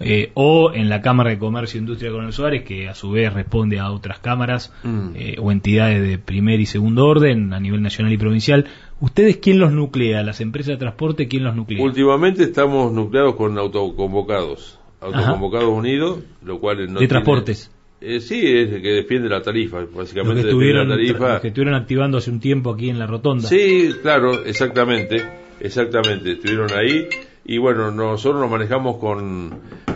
eh, 0.00 0.30
o 0.34 0.72
en 0.72 0.88
la 0.88 1.00
Cámara 1.02 1.30
de 1.30 1.38
Comercio 1.38 1.78
e 1.78 1.80
Industria 1.80 2.08
de 2.10 2.12
Coronel 2.12 2.32
Suárez, 2.32 2.62
que 2.64 2.88
a 2.88 2.94
su 2.94 3.10
vez 3.10 3.32
responde 3.32 3.80
a 3.80 3.90
otras 3.90 4.20
cámaras 4.20 4.72
Mm. 4.84 5.08
eh, 5.16 5.36
o 5.40 5.50
entidades 5.50 6.06
de 6.06 6.18
primer 6.18 6.60
y 6.60 6.66
segundo 6.66 7.06
orden 7.06 7.52
a 7.52 7.58
nivel 7.58 7.82
nacional 7.82 8.12
y 8.12 8.16
provincial. 8.18 8.66
¿Ustedes 9.00 9.36
quién 9.38 9.58
los 9.60 9.72
nuclea? 9.72 10.22
¿Las 10.22 10.40
empresas 10.40 10.72
de 10.72 10.76
transporte 10.78 11.28
quién 11.28 11.44
los 11.44 11.54
nuclea? 11.54 11.82
Últimamente 11.82 12.42
estamos 12.42 12.92
nucleados 12.92 13.36
con 13.36 13.56
autoconvocados. 13.58 14.78
Autoconvocados 15.00 15.68
unidos, 15.68 16.18
lo 16.44 16.58
cual 16.58 16.78
no 16.78 16.82
de 16.84 16.86
tiene- 17.06 17.08
transportes. 17.08 17.70
Eh, 18.00 18.20
sí, 18.20 18.40
es 18.46 18.72
el 18.72 18.80
que 18.82 18.90
defiende 18.90 19.28
la 19.28 19.42
tarifa, 19.42 19.80
Los 19.80 19.92
básicamente 19.92 20.42
que, 20.42 20.48
estuvieron, 20.48 20.88
la 20.88 20.94
tarifa. 20.94 21.32
los 21.34 21.40
que 21.40 21.48
estuvieron 21.48 21.74
activando 21.74 22.18
hace 22.18 22.30
un 22.30 22.38
tiempo 22.40 22.72
aquí 22.72 22.90
en 22.90 22.98
la 22.98 23.06
rotonda. 23.08 23.48
Sí, 23.48 23.90
claro, 24.02 24.44
exactamente, 24.44 25.20
exactamente, 25.60 26.32
estuvieron 26.32 26.68
ahí 26.76 27.08
y 27.44 27.58
bueno, 27.58 27.90
nosotros 27.90 28.40
nos 28.40 28.50
manejamos 28.50 28.98
con 28.98 29.50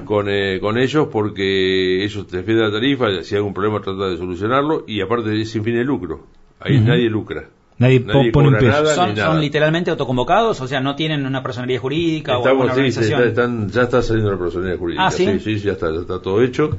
con, 0.04 0.28
eh, 0.28 0.58
con 0.60 0.78
ellos 0.78 1.08
porque 1.12 2.04
ellos 2.04 2.28
defienden 2.28 2.66
la 2.66 2.72
tarifa, 2.72 3.06
si 3.22 3.34
hay 3.34 3.38
algún 3.38 3.54
problema 3.54 3.80
tratan 3.80 4.10
de 4.10 4.16
solucionarlo 4.16 4.82
y 4.86 5.00
aparte 5.00 5.40
es 5.40 5.50
sin 5.50 5.62
fin 5.62 5.74
de 5.76 5.84
lucro, 5.84 6.26
ahí 6.58 6.80
nadie 6.80 7.08
lucra. 7.08 7.48
Nadie, 7.78 8.00
Nadie 8.00 8.30
po- 8.30 8.38
pone 8.40 8.48
un 8.48 8.54
peso. 8.54 8.66
nada. 8.68 8.94
¿Son, 8.94 9.08
ni 9.11 9.14
nada. 9.16 9.30
son 9.32 9.40
literalmente 9.40 9.90
autoconvocados? 9.90 10.61
O 10.61 10.68
sea, 10.68 10.80
no 10.80 10.94
tienen 10.94 11.26
una 11.26 11.42
personalidad 11.42 11.80
jurídica 11.80 12.38
o 12.38 12.42
sí, 12.44 12.48
se 12.48 12.54
organización. 12.62 13.20
está- 13.22 13.28
están- 13.42 13.68
ya 13.70 13.82
está 13.82 14.02
saliendo 14.02 14.30
la 14.32 14.38
personalidad 14.38 14.78
jurídica, 14.78 15.06
Ah, 15.06 15.11
¿sí? 15.11 15.26
sí, 15.40 15.58
sí, 15.58 15.58
ya 15.66 15.72
está, 15.72 15.90
ya 15.90 16.00
está 16.00 16.20
todo 16.20 16.42
hecho. 16.42 16.70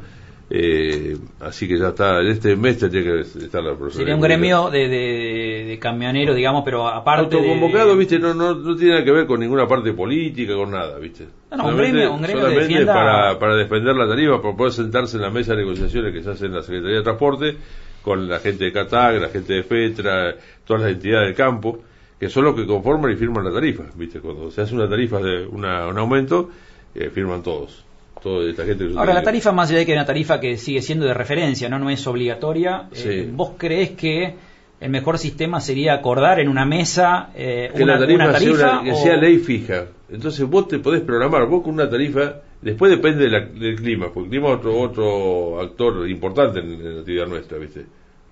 Eh, 0.56 1.18
así 1.40 1.68
que 1.68 1.80
ya 1.80 1.88
está, 1.90 2.20
en 2.22 2.28
este 2.28 2.56
mes 2.56 2.78
tendría 2.78 3.02
que 3.04 3.22
estar 3.22 3.64
la 3.64 3.72
personalidad 3.72 3.94
Sería 3.94 4.16
un 4.16 4.22
gremio 4.22 4.70
de, 4.70 4.88
de, 4.88 5.66
de 5.68 5.80
camioneros, 5.80 6.36
digamos, 6.36 6.62
pero 6.64 6.88
aparte 6.88 7.36
de... 7.38 7.42
Autoconvocado, 7.42 7.98
viste, 7.98 8.20
no, 8.20 8.34
no, 8.36 8.54
no 8.54 8.76
tiene 8.76 8.92
nada 8.94 9.06
que 9.06 9.12
ver 9.14 9.26
con 9.26 9.40
ninguna 9.40 9.68
parte 9.68 9.94
política, 9.94 10.54
con 10.54 10.70
nada, 10.70 11.00
viste. 11.00 11.26
No, 11.52 11.58
no, 11.58 11.64
un 11.64 11.72
Solamente- 11.72 11.98
gremio- 11.98 12.14
un 12.14 12.22
gremio 12.22 12.42
solamente 12.44 12.68
defienda- 12.68 12.94
para, 12.94 13.40
para 13.40 13.56
defender 13.56 13.96
la 13.96 14.08
tarifa, 14.08 14.42
para 14.42 14.56
poder 14.56 14.74
sentarse 14.74 15.16
en 15.18 15.24
la 15.24 15.30
mesa 15.32 15.54
de 15.54 15.60
negociaciones 15.64 16.14
que 16.14 16.22
se 16.22 16.30
hace 16.30 16.46
en 16.46 16.54
la 16.54 16.62
Secretaría 16.62 16.98
de 16.98 17.04
Transporte, 17.04 17.58
con 18.04 18.28
la 18.28 18.40
gente 18.40 18.66
de 18.66 18.72
CATAG, 18.74 19.20
la 19.22 19.30
gente 19.30 19.54
de 19.54 19.64
FETRA, 19.64 20.36
todas 20.66 20.84
las 20.84 20.92
entidades 20.92 21.28
del 21.28 21.36
campo, 21.36 21.80
que 22.20 22.30
son 22.30 22.44
los 22.46 22.56
que 22.56 22.66
conforman 22.66 23.12
y 23.12 23.16
firman 23.16 23.44
la 23.46 23.52
tarifa, 23.54 23.84
viste. 23.96 24.20
Cuando 24.20 24.52
se 24.52 24.62
hace 24.62 24.76
una 24.76 24.90
tarifa 24.90 25.20
de 25.20 25.46
una, 25.48 25.88
un 25.88 25.98
aumento, 25.98 26.50
eh, 26.96 27.10
firman 27.10 27.42
todos. 27.44 27.84
Toda 28.22 28.50
esta 28.50 28.64
gente 28.66 28.88
que 28.88 28.98
Ahora, 28.98 29.14
la 29.14 29.24
tarifa, 29.24 29.52
más 29.52 29.70
allá 29.70 29.80
de 29.80 29.86
que 29.86 29.92
es 29.92 29.98
una 29.98 30.06
tarifa 30.06 30.40
que 30.40 30.56
sigue 30.58 30.82
siendo 30.82 31.06
de 31.06 31.14
referencia, 31.14 31.68
no, 31.68 31.80
no 31.80 31.90
es 31.90 32.06
obligatoria, 32.08 32.88
Sí. 32.94 33.10
eh, 33.10 33.30
¿vos 33.32 33.52
creés 33.58 33.92
que 33.92 34.36
el 34.80 34.90
mejor 34.90 35.18
sistema 35.18 35.60
sería 35.60 35.94
acordar 35.94 36.40
en 36.40 36.48
una 36.50 36.66
mesa 36.66 37.30
eh, 37.36 37.70
que 37.76 37.84
una, 37.84 37.94
la 37.96 38.00
tarifa, 38.00 38.24
una 38.24 38.32
sea, 38.32 38.40
tarifa? 38.40 38.72
una- 38.80 38.84
que 38.84 38.92
o- 38.92 38.96
sea 38.96 39.18
ley 39.18 39.38
fija. 39.40 39.86
Entonces 40.10 40.48
vos 40.48 40.68
te 40.70 40.80
podés 40.80 41.02
programar, 41.02 41.46
vos 41.48 41.64
con 41.64 41.74
una 41.74 41.90
tarifa, 41.90 42.36
después 42.64 42.92
depende 42.92 43.26
de 43.26 43.30
la- 43.30 43.46
del 43.46 43.76
clima, 43.76 44.08
porque 44.14 44.26
el 44.26 44.30
clima 44.30 44.50
es 44.50 44.56
otro, 44.56 44.80
otro 44.80 45.62
actor 45.62 46.10
importante 46.10 46.60
en, 46.60 46.72
en 46.74 46.94
la 46.96 47.00
actividad 47.02 47.28
nuestra, 47.28 47.58
¿viste? 47.58 47.86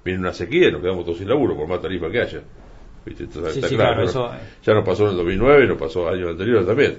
Viene 0.03 0.19
una 0.19 0.33
sequía 0.33 0.69
y 0.69 0.71
nos 0.71 0.81
quedamos 0.81 1.05
todos 1.05 1.17
sin 1.19 1.29
laburo, 1.29 1.55
por 1.55 1.67
más 1.67 1.81
tarifa 1.81 2.09
que 2.09 2.21
haya. 2.21 2.41
¿Viste? 3.05 3.23
Entonces, 3.23 3.53
Sí, 3.53 3.59
está 3.59 3.69
sí, 3.69 3.75
claro, 3.75 4.03
eso- 4.03 4.31
Ya 4.65 4.73
nos 4.73 4.85
pasó 4.85 5.03
en 5.05 5.09
el 5.11 5.15
2009, 5.17 5.67
nos 5.67 5.77
pasó 5.77 6.07
años 6.09 6.29
anteriores 6.31 6.65
también. 6.67 6.97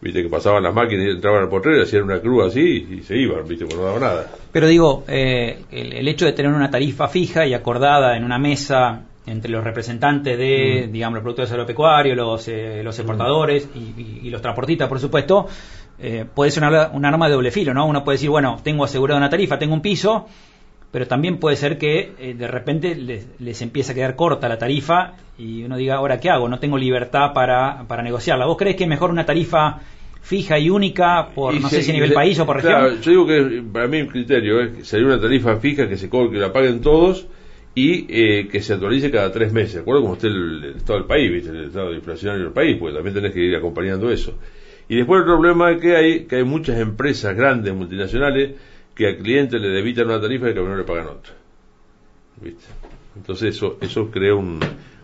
Viste 0.00 0.22
que 0.22 0.28
pasaban 0.30 0.62
las 0.62 0.72
máquinas 0.74 1.06
y 1.06 1.10
entraban 1.10 1.42
al 1.42 1.48
potrero, 1.50 1.82
hacían 1.82 2.04
una 2.04 2.20
cruz 2.20 2.46
así 2.46 2.86
y 2.90 3.02
se 3.02 3.16
iban, 3.18 3.46
viste, 3.46 3.66
pues 3.66 3.76
no 3.76 3.84
daba 3.84 3.98
nada. 4.00 4.30
Pero 4.50 4.66
digo, 4.66 5.04
eh, 5.08 5.58
el, 5.70 5.92
el 5.92 6.08
hecho 6.08 6.24
de 6.24 6.32
tener 6.32 6.50
una 6.52 6.70
tarifa 6.70 7.06
fija 7.08 7.46
y 7.46 7.52
acordada 7.52 8.16
en 8.16 8.24
una 8.24 8.38
mesa 8.38 9.02
entre 9.26 9.50
los 9.50 9.62
representantes 9.62 10.38
de, 10.38 10.86
Mm. 10.88 10.92
digamos, 10.92 11.14
los 11.16 11.22
productores 11.22 11.52
agropecuarios, 11.52 12.16
los, 12.16 12.48
eh, 12.48 12.80
los 12.82 12.98
exportadores 12.98 13.68
y, 13.74 13.78
y- 14.00 14.20
y 14.24 14.30
los 14.30 14.40
transportistas, 14.40 14.88
por 14.88 14.98
supuesto, 14.98 15.46
eh, 16.02 16.24
puede 16.34 16.50
ser 16.50 16.64
una- 16.64 16.88
un 16.88 17.04
arma 17.04 17.28
de 17.28 17.34
doble 17.34 17.50
filo, 17.50 17.74
¿no? 17.74 17.86
Uno 17.86 18.04
puede 18.04 18.16
decir, 18.16 18.30
bueno, 18.30 18.58
tengo 18.62 18.84
asegurada 18.84 19.18
una 19.18 19.30
tarifa, 19.30 19.58
tengo 19.58 19.74
un 19.74 19.82
piso, 19.82 20.26
pero 20.92 21.06
también 21.06 21.38
puede 21.38 21.56
ser 21.56 21.78
que 21.78 22.12
eh, 22.18 22.34
de 22.34 22.48
repente 22.48 22.94
les, 22.96 23.26
les 23.38 23.62
empiece 23.62 23.92
a 23.92 23.94
quedar 23.94 24.16
corta 24.16 24.48
la 24.48 24.58
tarifa 24.58 25.12
y 25.38 25.62
uno 25.62 25.76
diga, 25.76 25.94
ahora, 25.96 26.18
¿qué 26.18 26.30
hago? 26.30 26.48
No 26.48 26.58
tengo 26.58 26.76
libertad 26.78 27.32
para, 27.32 27.84
para 27.86 28.02
negociarla. 28.02 28.46
¿Vos 28.46 28.56
crees 28.56 28.76
que 28.76 28.84
es 28.84 28.88
mejor 28.90 29.10
una 29.10 29.24
tarifa 29.24 29.80
fija 30.22 30.58
y 30.58 30.68
única 30.68 31.28
por, 31.34 31.54
Y 31.54 31.60
no 31.60 31.68
se- 31.68 31.76
sé 31.76 31.82
si 31.84 31.90
a 31.90 31.94
nivel 31.94 32.10
se- 32.10 32.14
país 32.14 32.38
o 32.40 32.44
por 32.46 32.56
región? 32.56 32.72
claro, 32.72 33.00
yo 33.00 33.10
digo 33.10 33.26
que 33.26 33.62
para 33.72 33.86
mí 33.86 33.98
el 33.98 34.08
criterio 34.08 34.60
es 34.60 34.70
que 34.72 34.84
sería 34.84 35.06
una 35.06 35.20
tarifa 35.20 35.56
fija 35.56 35.88
que 35.88 35.96
se 35.96 36.08
cobre, 36.10 36.30
que 36.32 36.38
la 36.38 36.52
paguen 36.52 36.80
todos 36.80 37.26
y 37.74 38.06
eh, 38.10 38.48
que 38.50 38.60
se 38.60 38.72
actualice 38.74 39.10
cada 39.10 39.30
tres 39.32 39.52
meses. 39.52 39.74
¿De 39.76 39.80
acuerdo? 39.80 40.02
Como 40.02 40.14
esté 40.14 40.26
el, 40.26 40.64
el 40.64 40.76
estado 40.76 40.98
del 40.98 41.06
país, 41.08 41.32
¿viste? 41.32 41.50
el 41.50 41.64
estado 41.66 41.94
inflacionario 41.94 42.44
del 42.44 42.52
país, 42.52 42.76
porque 42.78 42.94
también 42.96 43.14
tenés 43.14 43.32
que 43.32 43.40
ir 43.40 43.54
acompañando 43.56 44.10
eso. 44.10 44.34
Y 44.90 44.96
después 44.96 45.20
el 45.20 45.24
problema 45.24 45.78
que 45.78 45.94
hay, 45.94 46.24
que 46.24 46.34
hay 46.34 46.44
muchas 46.44 46.80
empresas 46.80 47.36
grandes, 47.36 47.72
multinacionales, 47.72 48.56
que 48.92 49.06
al 49.06 49.18
cliente 49.18 49.60
le 49.60 49.68
debitan 49.68 50.06
una 50.06 50.20
tarifa 50.20 50.50
y 50.50 50.52
que 50.52 50.60
no 50.60 50.76
le 50.76 50.82
pagan 50.82 51.06
otra. 51.06 51.32
¿Viste? 52.42 52.64
Entonces 53.14 53.54
eso, 53.54 53.78
eso 53.80 54.10
crea 54.10 54.34
un, 54.34 54.58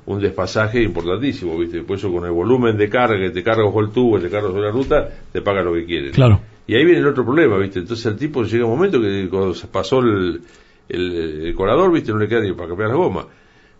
un 0.06 0.20
desfasaje 0.20 0.82
importantísimo, 0.82 1.56
¿viste? 1.56 1.84
Por 1.84 1.98
eso 1.98 2.12
con 2.12 2.24
el 2.24 2.32
volumen 2.32 2.76
de 2.76 2.88
carga 2.88 3.16
que 3.16 3.30
te 3.30 3.44
carga 3.44 3.62
bajo 3.62 3.80
el 3.80 3.90
tubo, 3.90 4.18
te 4.18 4.28
carga 4.28 4.48
sobre 4.48 4.62
la 4.62 4.72
ruta, 4.72 5.08
te 5.32 5.40
paga 5.40 5.62
lo 5.62 5.72
que 5.74 5.84
quieren. 5.84 6.10
Claro. 6.10 6.40
Y 6.66 6.74
ahí 6.74 6.84
viene 6.84 6.98
el 6.98 7.06
otro 7.06 7.24
problema, 7.24 7.56
¿viste? 7.58 7.78
Entonces 7.78 8.04
el 8.06 8.16
tipo 8.16 8.42
llega 8.42 8.64
un 8.64 8.72
momento 8.72 9.00
que 9.00 9.28
cuando 9.30 9.54
se 9.54 9.68
pasó 9.68 10.00
el, 10.00 10.40
el, 10.88 11.46
el 11.46 11.54
colador, 11.54 11.92
¿viste? 11.92 12.10
No 12.10 12.18
le 12.18 12.26
queda 12.26 12.40
ni 12.40 12.52
para 12.54 12.70
cambiar 12.70 12.90
la 12.90 12.96
goma. 12.96 13.26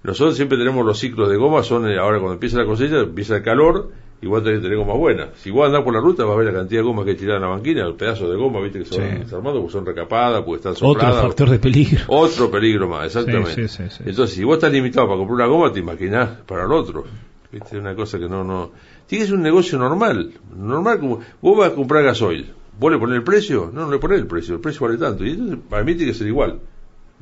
Nosotros 0.04 0.36
siempre 0.36 0.56
tenemos 0.56 0.86
los 0.86 1.00
ciclos 1.00 1.28
de 1.28 1.36
goma, 1.36 1.64
son 1.64 1.90
eh, 1.90 1.98
ahora 1.98 2.20
cuando 2.20 2.34
empieza 2.34 2.58
la 2.58 2.64
cosecha, 2.64 3.00
empieza 3.00 3.38
el 3.38 3.42
calor, 3.42 3.90
igual 4.22 4.42
tenés 4.42 4.59
que 4.59 4.62
tener 4.64 4.79
goma 4.79 4.94
buena. 4.94 5.29
Si 5.37 5.50
vos 5.50 5.66
andás 5.66 5.83
por 5.83 5.92
la 5.94 6.00
ruta, 6.00 6.24
vas 6.24 6.35
a 6.35 6.38
ver 6.38 6.46
la 6.46 6.52
cantidad 6.61 6.81
de 6.81 6.85
goma 6.87 7.05
que 7.05 7.14
tirada 7.14 7.37
en 7.37 7.42
la 7.42 7.48
banquina, 7.48 7.85
los 7.85 7.96
pedazos 7.96 8.31
de 8.31 8.37
goma, 8.37 8.61
¿viste? 8.61 8.79
Que 8.81 8.85
son 8.87 9.02
Sí. 9.05 9.18
desarmados, 9.20 9.59
porque 9.61 9.72
son 9.72 9.87
recapadas, 9.87 10.42
porque 10.42 10.57
están 10.57 10.72
Otro 10.72 10.88
sopladas. 10.88 11.22
factor 11.22 11.50
de 11.50 11.59
peligro. 11.59 12.05
Otro 12.09 12.50
peligro 12.50 12.88
más, 12.88 13.07
exactamente. 13.07 13.68
Sí, 13.68 13.88
sí. 13.88 14.02
Entonces, 14.07 14.37
si 14.37 14.44
vos 14.44 14.57
estás 14.57 14.72
limitado 14.72 15.07
para 15.07 15.18
comprar 15.18 15.35
una 15.37 15.46
goma, 15.46 15.72
te 15.72 15.81
imaginás 15.81 16.29
para 16.46 16.64
el 16.64 16.72
otro. 16.72 17.05
¿Viste? 17.53 17.78
Una 17.78 17.95
cosa 17.95 18.18
que 18.18 18.28
no, 18.28 18.43
no. 18.43 18.72
Tiene 19.07 19.22
que 19.24 19.28
ser 19.28 19.36
un 19.36 19.43
negocio 19.43 19.78
normal. 19.78 20.32
Normal 20.57 20.99
como. 20.99 21.20
Vos 21.40 21.57
vas 21.59 21.70
a 21.70 21.74
comprar 21.74 22.03
gasoil. 22.03 22.53
¿Vos 22.78 22.93
le 22.93 22.99
ponés 22.99 23.16
el 23.16 23.22
precio? 23.22 23.70
No, 23.72 23.86
no 23.86 23.93
le 23.93 23.99
ponés 23.99 24.18
el 24.20 24.26
precio. 24.26 24.55
El 24.57 24.61
precio 24.61 24.86
vale 24.86 24.99
tanto. 24.99 25.24
Y 25.24 25.30
entonces, 25.30 25.59
para 25.70 25.84
mí 25.84 25.95
tiene 25.95 26.12
que 26.12 26.18
ser 26.18 26.26
igual. 26.26 26.59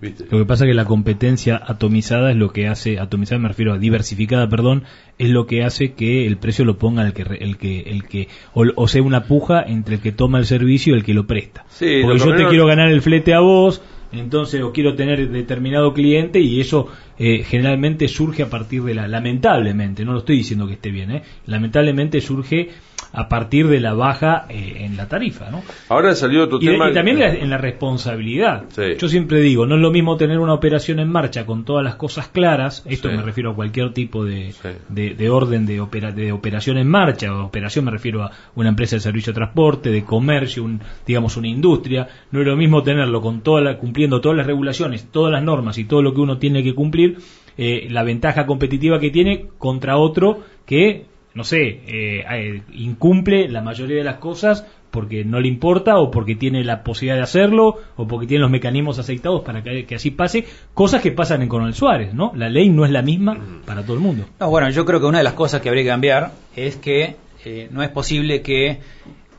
¿Viste? 0.00 0.26
Lo 0.30 0.38
que 0.38 0.44
pasa 0.44 0.64
es 0.64 0.70
que 0.70 0.74
la 0.74 0.84
competencia 0.84 1.60
atomizada 1.64 2.30
es 2.30 2.36
lo 2.36 2.52
que 2.52 2.66
hace, 2.66 2.98
atomizada 2.98 3.40
me 3.40 3.48
refiero 3.48 3.72
a 3.72 3.78
diversificada, 3.78 4.48
perdón, 4.48 4.84
es 5.18 5.30
lo 5.30 5.46
que 5.46 5.62
hace 5.62 5.92
que 5.92 6.26
el 6.26 6.36
precio 6.36 6.64
lo 6.64 6.78
ponga 6.78 7.06
el 7.06 7.12
que, 7.12 7.22
el 7.22 7.56
que, 7.56 7.80
el 7.82 8.04
que, 8.04 8.28
o, 8.54 8.64
o 8.74 8.88
sea, 8.88 9.02
una 9.02 9.24
puja 9.24 9.62
entre 9.62 9.96
el 9.96 10.00
que 10.00 10.12
toma 10.12 10.38
el 10.38 10.46
servicio 10.46 10.94
y 10.94 10.98
el 10.98 11.04
que 11.04 11.14
lo 11.14 11.26
presta. 11.26 11.64
Sí, 11.68 12.00
Porque 12.02 12.18
yo 12.18 12.34
te 12.34 12.46
quiero 12.48 12.66
ganar 12.66 12.90
el 12.90 13.02
flete 13.02 13.34
a 13.34 13.40
vos, 13.40 13.82
entonces 14.12 14.60
o 14.62 14.72
quiero 14.72 14.94
tener 14.94 15.30
determinado 15.30 15.92
cliente 15.92 16.40
y 16.40 16.60
eso 16.60 16.88
eh, 17.18 17.42
generalmente 17.44 18.08
surge 18.08 18.42
a 18.42 18.50
partir 18.50 18.82
de 18.82 18.94
la, 18.94 19.08
lamentablemente, 19.08 20.04
no 20.04 20.12
lo 20.12 20.18
estoy 20.18 20.38
diciendo 20.38 20.66
que 20.66 20.74
esté 20.74 20.90
bien, 20.90 21.10
¿eh? 21.10 21.22
lamentablemente 21.46 22.20
surge 22.20 22.70
a 23.14 23.28
partir 23.28 23.68
de 23.68 23.80
la 23.80 23.94
baja 23.94 24.46
eh, 24.48 24.78
en 24.80 24.96
la 24.96 25.08
tarifa, 25.08 25.48
¿no? 25.50 25.62
Ahora 25.88 26.14
salió 26.14 26.44
otro 26.44 26.58
Y, 26.60 26.66
tema. 26.66 26.90
y 26.90 26.94
también 26.94 27.20
la- 27.20 27.32
en 27.34 27.48
la 27.48 27.58
responsabilidad. 27.58 28.64
Sí. 28.70 28.82
Yo 28.98 29.08
siempre 29.08 29.40
digo, 29.40 29.66
no 29.66 29.76
es 29.76 29.80
lo 29.80 29.90
mismo 29.92 30.16
tener 30.16 30.38
una 30.40 30.52
operación 30.54 30.98
en 30.98 31.08
marcha 31.08 31.46
con 31.46 31.64
todas 31.64 31.84
las 31.84 31.94
cosas 31.94 32.28
claras, 32.28 32.84
esto 32.88 33.08
Sí. 33.08 33.16
me 33.16 33.22
refiero 33.22 33.52
a 33.52 33.54
cualquier 33.54 33.92
tipo 33.92 34.24
de, 34.24 34.52
Sí. 34.52 34.68
de, 34.88 35.14
de 35.14 35.30
orden 35.30 35.64
de, 35.64 35.80
opera- 35.80 36.10
de 36.12 36.32
operación 36.32 36.76
en 36.78 36.88
marcha, 36.88 37.32
o 37.32 37.44
operación 37.46 37.84
me 37.84 37.90
refiero 37.92 38.22
a 38.24 38.32
una 38.56 38.68
empresa 38.70 38.96
de 38.96 39.00
servicio 39.00 39.32
de 39.32 39.36
transporte, 39.36 39.90
de 39.90 40.02
comercio, 40.04 40.64
un, 40.64 40.80
digamos 41.06 41.36
una 41.36 41.48
industria, 41.48 42.08
no 42.32 42.40
es 42.40 42.46
lo 42.46 42.56
mismo 42.56 42.82
tenerlo 42.82 43.20
con 43.20 43.42
toda 43.42 43.60
la, 43.60 43.78
cumpliendo 43.78 44.20
todas 44.20 44.36
las 44.36 44.46
regulaciones, 44.46 45.10
todas 45.12 45.32
las 45.32 45.42
normas 45.42 45.78
y 45.78 45.84
todo 45.84 46.02
lo 46.02 46.12
que 46.14 46.20
uno 46.20 46.38
tiene 46.38 46.62
que 46.62 46.74
cumplir, 46.74 47.18
eh, 47.56 47.86
la 47.90 48.02
ventaja 48.02 48.46
competitiva 48.46 48.98
que 48.98 49.10
tiene 49.10 49.46
contra 49.58 49.96
otro 49.98 50.40
que 50.66 51.06
no 51.34 51.44
sé, 51.44 51.80
eh, 51.86 52.24
eh, 52.30 52.62
incumple 52.72 53.48
la 53.48 53.60
mayoría 53.60 53.96
de 53.96 54.04
las 54.04 54.18
cosas 54.18 54.66
porque 54.90 55.24
no 55.24 55.40
le 55.40 55.48
importa 55.48 55.98
o 55.98 56.10
porque 56.10 56.36
tiene 56.36 56.62
la 56.62 56.84
posibilidad 56.84 57.16
de 57.16 57.24
hacerlo 57.24 57.78
o 57.96 58.06
porque 58.06 58.28
tiene 58.28 58.42
los 58.42 58.50
mecanismos 58.50 59.00
aceitados 59.00 59.42
para 59.42 59.62
que, 59.62 59.94
así 59.94 60.12
pase, 60.12 60.44
cosas 60.72 61.02
que 61.02 61.10
pasan 61.10 61.42
en 61.42 61.48
Coronel 61.48 61.74
Suárez, 61.74 62.14
¿no? 62.14 62.30
La 62.36 62.48
ley 62.48 62.68
no 62.68 62.84
es 62.84 62.92
la 62.92 63.02
misma 63.02 63.36
para 63.66 63.82
todo 63.82 63.94
el 63.94 64.00
mundo. 64.00 64.26
No, 64.38 64.50
bueno, 64.50 64.70
yo 64.70 64.84
creo 64.84 65.00
que 65.00 65.06
una 65.06 65.18
de 65.18 65.24
las 65.24 65.32
cosas 65.32 65.60
que 65.60 65.68
habría 65.68 65.82
que 65.82 65.90
cambiar 65.90 66.30
es 66.54 66.76
que 66.76 67.16
eh, 67.44 67.68
no 67.72 67.82
es 67.82 67.90
posible 67.90 68.40
que 68.40 68.78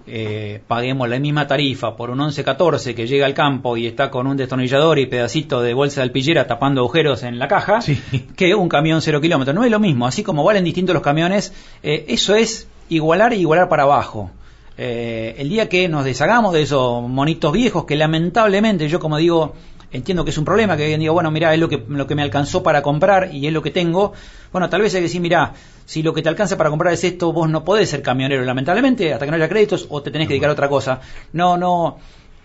eh, 0.07 0.61
paguemos 0.67 1.09
la 1.09 1.19
misma 1.19 1.47
tarifa 1.47 1.95
por 1.95 2.09
un 2.11 2.19
1114 2.19 2.93
que 2.93 3.07
llega 3.07 3.25
al 3.25 3.33
campo 3.33 3.75
y 3.77 3.87
está 3.87 4.11
con 4.11 4.27
un 4.27 4.37
destornillador 4.37 4.99
y 4.99 5.07
pedacito 5.07 5.61
de 5.61 5.73
bolsa 5.73 6.01
de 6.01 6.03
alpillera 6.03 6.45
tapando 6.47 6.81
agujeros 6.81 7.23
en 7.23 7.39
la 7.39 7.47
caja 7.47 7.81
Sí. 7.81 7.99
que 8.35 8.53
un 8.55 8.69
camión 8.69 9.01
cero 9.01 9.19
kilómetros. 9.21 9.55
No 9.55 9.63
es 9.63 9.71
lo 9.71 9.79
mismo, 9.79 10.05
así 10.07 10.23
como 10.23 10.43
valen 10.43 10.63
distintos 10.63 10.93
los 10.93 11.03
camiones, 11.03 11.53
eh, 11.83 12.05
eso 12.09 12.35
es 12.35 12.67
igualar 12.89 13.33
y 13.33 13.37
igualar 13.37 13.67
para 13.67 13.83
abajo. 13.83 14.29
Eh, 14.77 15.35
el 15.37 15.49
día 15.49 15.69
que 15.69 15.87
nos 15.87 16.03
deshagamos 16.03 16.53
de 16.53 16.61
esos 16.63 17.07
monitos 17.07 17.53
viejos 17.53 17.85
que 17.85 17.95
lamentablemente 17.95 18.89
yo 18.89 18.99
como 18.99 19.17
digo 19.17 19.55
entiendo 19.95 20.23
que 20.23 20.31
es 20.31 20.37
un 20.37 20.45
problema 20.45 20.75
que 20.77 20.83
alguien 20.83 20.99
diga 20.99 21.11
bueno 21.11 21.31
mira 21.31 21.53
es 21.53 21.59
lo 21.59 21.69
que 21.69 21.83
lo 21.87 22.05
que 22.05 22.15
me 22.15 22.21
alcanzó 22.21 22.61
para 22.63 22.81
comprar 22.81 23.33
y 23.33 23.47
es 23.47 23.53
lo 23.53 23.61
que 23.61 23.71
tengo. 23.71 24.13
Bueno 24.51 24.69
tal 24.69 24.81
vez 24.81 24.93
hay 24.93 24.99
que 24.99 25.03
decir 25.07 25.21
mira 25.21 25.53
si 25.85 26.03
lo 26.03 26.13
que 26.13 26.21
te 26.21 26.29
alcanza 26.29 26.57
para 26.57 26.69
comprar 26.69 26.93
es 26.93 27.03
esto 27.03 27.31
vos 27.31 27.49
no 27.49 27.63
podés 27.63 27.89
ser 27.89 28.01
camionero 28.01 28.43
lamentablemente 28.43 29.13
hasta 29.13 29.25
que 29.25 29.31
no 29.31 29.37
haya 29.37 29.49
créditos 29.49 29.87
o 29.89 30.01
te 30.01 30.11
tenés 30.11 30.27
que 30.27 30.33
dedicar 30.33 30.49
a 30.49 30.53
otra 30.53 30.69
cosa. 30.69 30.99
No 31.33 31.57
no 31.57 31.97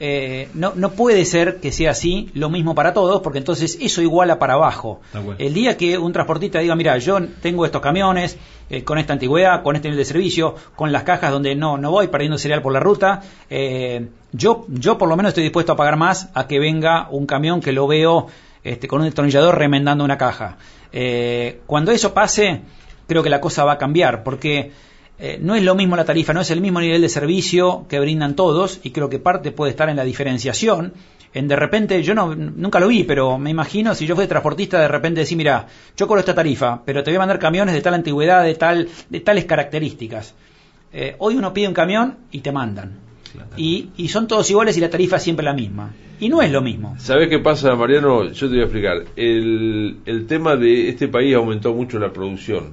eh, 0.03 0.48
no, 0.55 0.72
no 0.74 0.92
puede 0.92 1.26
ser 1.26 1.61
que 1.61 1.72
sea 1.72 1.90
así 1.90 2.30
lo 2.32 2.48
mismo 2.48 2.74
para 2.74 2.94
todos, 2.94 3.20
porque 3.20 3.38
entonces 3.38 3.76
eso 3.80 4.01
iguala 4.01 4.38
para 4.38 4.55
abajo. 4.55 5.03
Bueno. 5.12 5.34
El 5.38 5.53
día 5.53 5.76
que 5.76 5.98
un 5.98 6.12
transportista 6.12 6.59
diga, 6.59 6.74
mira, 6.74 6.96
yo 6.96 7.18
tengo 7.42 7.66
estos 7.66 7.82
camiones 7.82 8.38
eh, 8.70 8.82
con 8.82 8.96
esta 8.98 9.12
antigüedad, 9.12 9.62
con 9.62 9.76
este 9.76 9.88
nivel 9.88 9.98
de 9.98 10.05
servicio, 10.07 10.55
con 10.74 10.90
las 10.90 11.03
cajas 11.03 11.30
donde 11.30 11.55
no, 11.55 11.76
no 11.76 11.90
voy 11.90 12.09
perdiendo 12.09 12.38
cereal 12.38 12.62
por 12.62 12.72
la 12.72 12.80
ruta, 12.80 13.22
eh, 13.51 14.09
yo, 14.32 14.64
yo 14.68 14.96
por 14.96 15.09
lo 15.09 15.16
menos 15.16 15.30
estoy 15.30 15.42
dispuesto 15.42 15.72
a 15.72 15.76
pagar 15.76 15.96
más 15.96 16.30
a 16.32 16.46
que 16.46 16.59
venga 16.59 17.09
un 17.11 17.26
camión 17.26 17.61
que 17.61 17.72
lo 17.72 17.86
veo 17.86 18.28
este, 18.64 18.88
con 18.88 19.01
un 19.01 19.07
destornillador 19.07 19.59
remendando 19.59 20.03
una 20.03 20.16
caja. 20.16 20.57
Eh, 20.92 21.61
cuando 21.66 21.92
eso 21.92 22.14
pase, 22.14 22.62
creo 23.07 23.22
que 23.22 23.30
la 23.30 23.40
cosa 23.40 23.64
va 23.64 23.72
a 23.72 23.78
cambiar, 23.78 24.22
porque 24.22 24.72
eh, 25.23 25.39
no 25.39 25.55
es 25.55 25.62
lo 25.62 25.75
mismo 25.75 25.97
la 25.97 26.07
tarifa, 26.07 26.33
no 26.33 26.41
es 26.41 26.51
el 26.51 26.62
mismo 26.62 26.81
nivel 26.81 27.03
de 27.03 27.09
servicio 27.11 27.85
que 27.91 28.01
brindan 28.01 28.35
todos 28.35 28.81
y 28.83 28.91
creo 28.91 29.11
que 29.11 29.18
parte 29.18 29.53
puede 29.53 29.73
estar 29.73 29.91
en 29.91 29.97
la 29.97 30.05
diferenciación. 30.05 30.95
En 31.35 31.47
de 31.47 31.57
repente, 31.57 32.03
yo 32.03 32.14
no, 32.14 32.35
nunca 32.35 32.81
lo 32.81 32.89
vi, 32.89 33.05
pero 33.05 33.37
me 33.39 33.51
imagino 33.51 33.95
si 33.95 34.07
yo 34.07 34.14
fuera 34.14 34.29
transportista, 34.29 34.81
de 34.81 34.89
repente 34.89 35.21
decir, 35.21 35.37
mira, 35.37 35.66
yo 35.95 36.09
cobro 36.09 36.21
esta 36.21 36.35
tarifa, 36.35 36.83
pero 36.87 37.03
te 37.05 37.11
voy 37.11 37.16
a 37.16 37.18
mandar 37.21 37.39
camiones 37.39 37.75
de 37.75 37.83
tal 37.83 37.95
antigüedad, 37.95 38.45
de, 38.45 38.55
tal, 38.55 38.89
de 39.11 39.21
tales 39.21 39.45
características. 39.45 40.35
Eh, 40.93 41.14
hoy 41.18 41.37
uno 41.37 41.53
pide 41.53 41.68
un 41.68 41.75
camión 41.75 42.16
y 42.33 42.41
te 42.41 42.51
mandan. 42.51 42.99
Y, 43.57 43.91
y 43.99 44.09
son 44.09 44.27
todos 44.27 44.51
iguales 44.51 44.77
y 44.77 44.81
la 44.81 44.91
tarifa 44.91 45.16
es 45.16 45.23
siempre 45.23 45.45
la 45.45 45.53
misma. 45.53 45.93
Y 46.18 46.31
no 46.31 46.41
es 46.43 46.51
lo 46.51 46.62
mismo. 46.62 46.97
¿Sabes 46.99 47.29
qué 47.29 47.39
pasa, 47.39 47.77
Mariano? 47.77 48.33
Yo 48.33 48.49
te 48.49 48.55
voy 48.55 48.61
a 48.61 48.64
explicar. 48.64 49.05
El, 49.16 49.99
el 50.07 50.27
tema 50.27 50.57
de 50.57 50.89
este 50.89 51.09
país 51.09 51.35
aumentó 51.37 51.75
mucho 51.75 51.99
la 51.99 52.12
producción. 52.12 52.73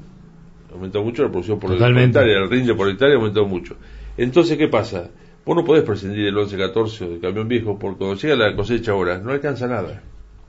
Aumentó 0.77 1.03
mucho 1.03 1.23
la 1.23 1.29
producción 1.29 1.59
por 1.59 1.71
Totalmente. 1.71 2.19
el 2.19 2.29
el 2.29 2.49
rinde 2.49 2.75
por 2.75 2.87
hectárea 2.87 3.15
aumentó 3.15 3.45
mucho. 3.45 3.75
Entonces, 4.15 4.57
¿qué 4.57 4.67
pasa? 4.67 5.09
Vos 5.45 5.55
no 5.55 5.65
podés 5.65 5.83
prescindir 5.83 6.25
del 6.25 6.35
11-14 6.35 7.01
o 7.01 7.09
del 7.09 7.19
camión 7.19 7.47
viejo 7.47 7.77
porque 7.79 7.97
cuando 7.97 8.15
llega 8.15 8.35
la 8.35 8.55
cosecha 8.55 8.91
ahora 8.91 9.17
no 9.17 9.31
alcanza 9.31 9.67
nada. 9.67 10.01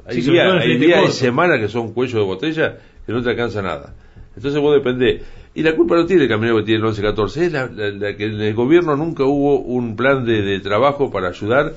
Hay 0.06 0.16
Sí, 0.16 0.22
sobre 0.22 0.38
días, 0.38 0.52
hay 0.54 0.60
flete 0.68 0.86
días 0.86 0.98
y 0.98 1.02
corto. 1.02 1.14
semanas 1.16 1.60
que 1.60 1.68
son 1.68 1.92
cuello 1.92 2.18
de 2.18 2.24
botella 2.24 2.78
que 3.06 3.12
no 3.12 3.22
te 3.22 3.30
alcanza 3.30 3.62
nada. 3.62 3.94
Entonces 4.36 4.60
vos 4.60 4.74
dependés. 4.74 5.22
Y 5.54 5.62
la 5.62 5.74
culpa 5.74 5.96
no 5.96 6.04
tiene 6.06 6.22
el 6.24 6.28
camionero 6.28 6.58
que 6.58 6.64
tiene 6.64 6.86
el 6.86 6.92
11-14, 6.92 7.36
es 7.42 7.52
la, 7.52 7.66
la- 7.66 7.90
la 7.90 8.16
que 8.16 8.24
en 8.26 8.40
el 8.40 8.54
gobierno 8.54 8.96
nunca 8.96 9.24
hubo 9.24 9.58
un 9.60 9.96
plan 9.96 10.24
de, 10.24 10.42
de 10.42 10.60
trabajo 10.60 11.10
para 11.10 11.28
ayudar, 11.28 11.72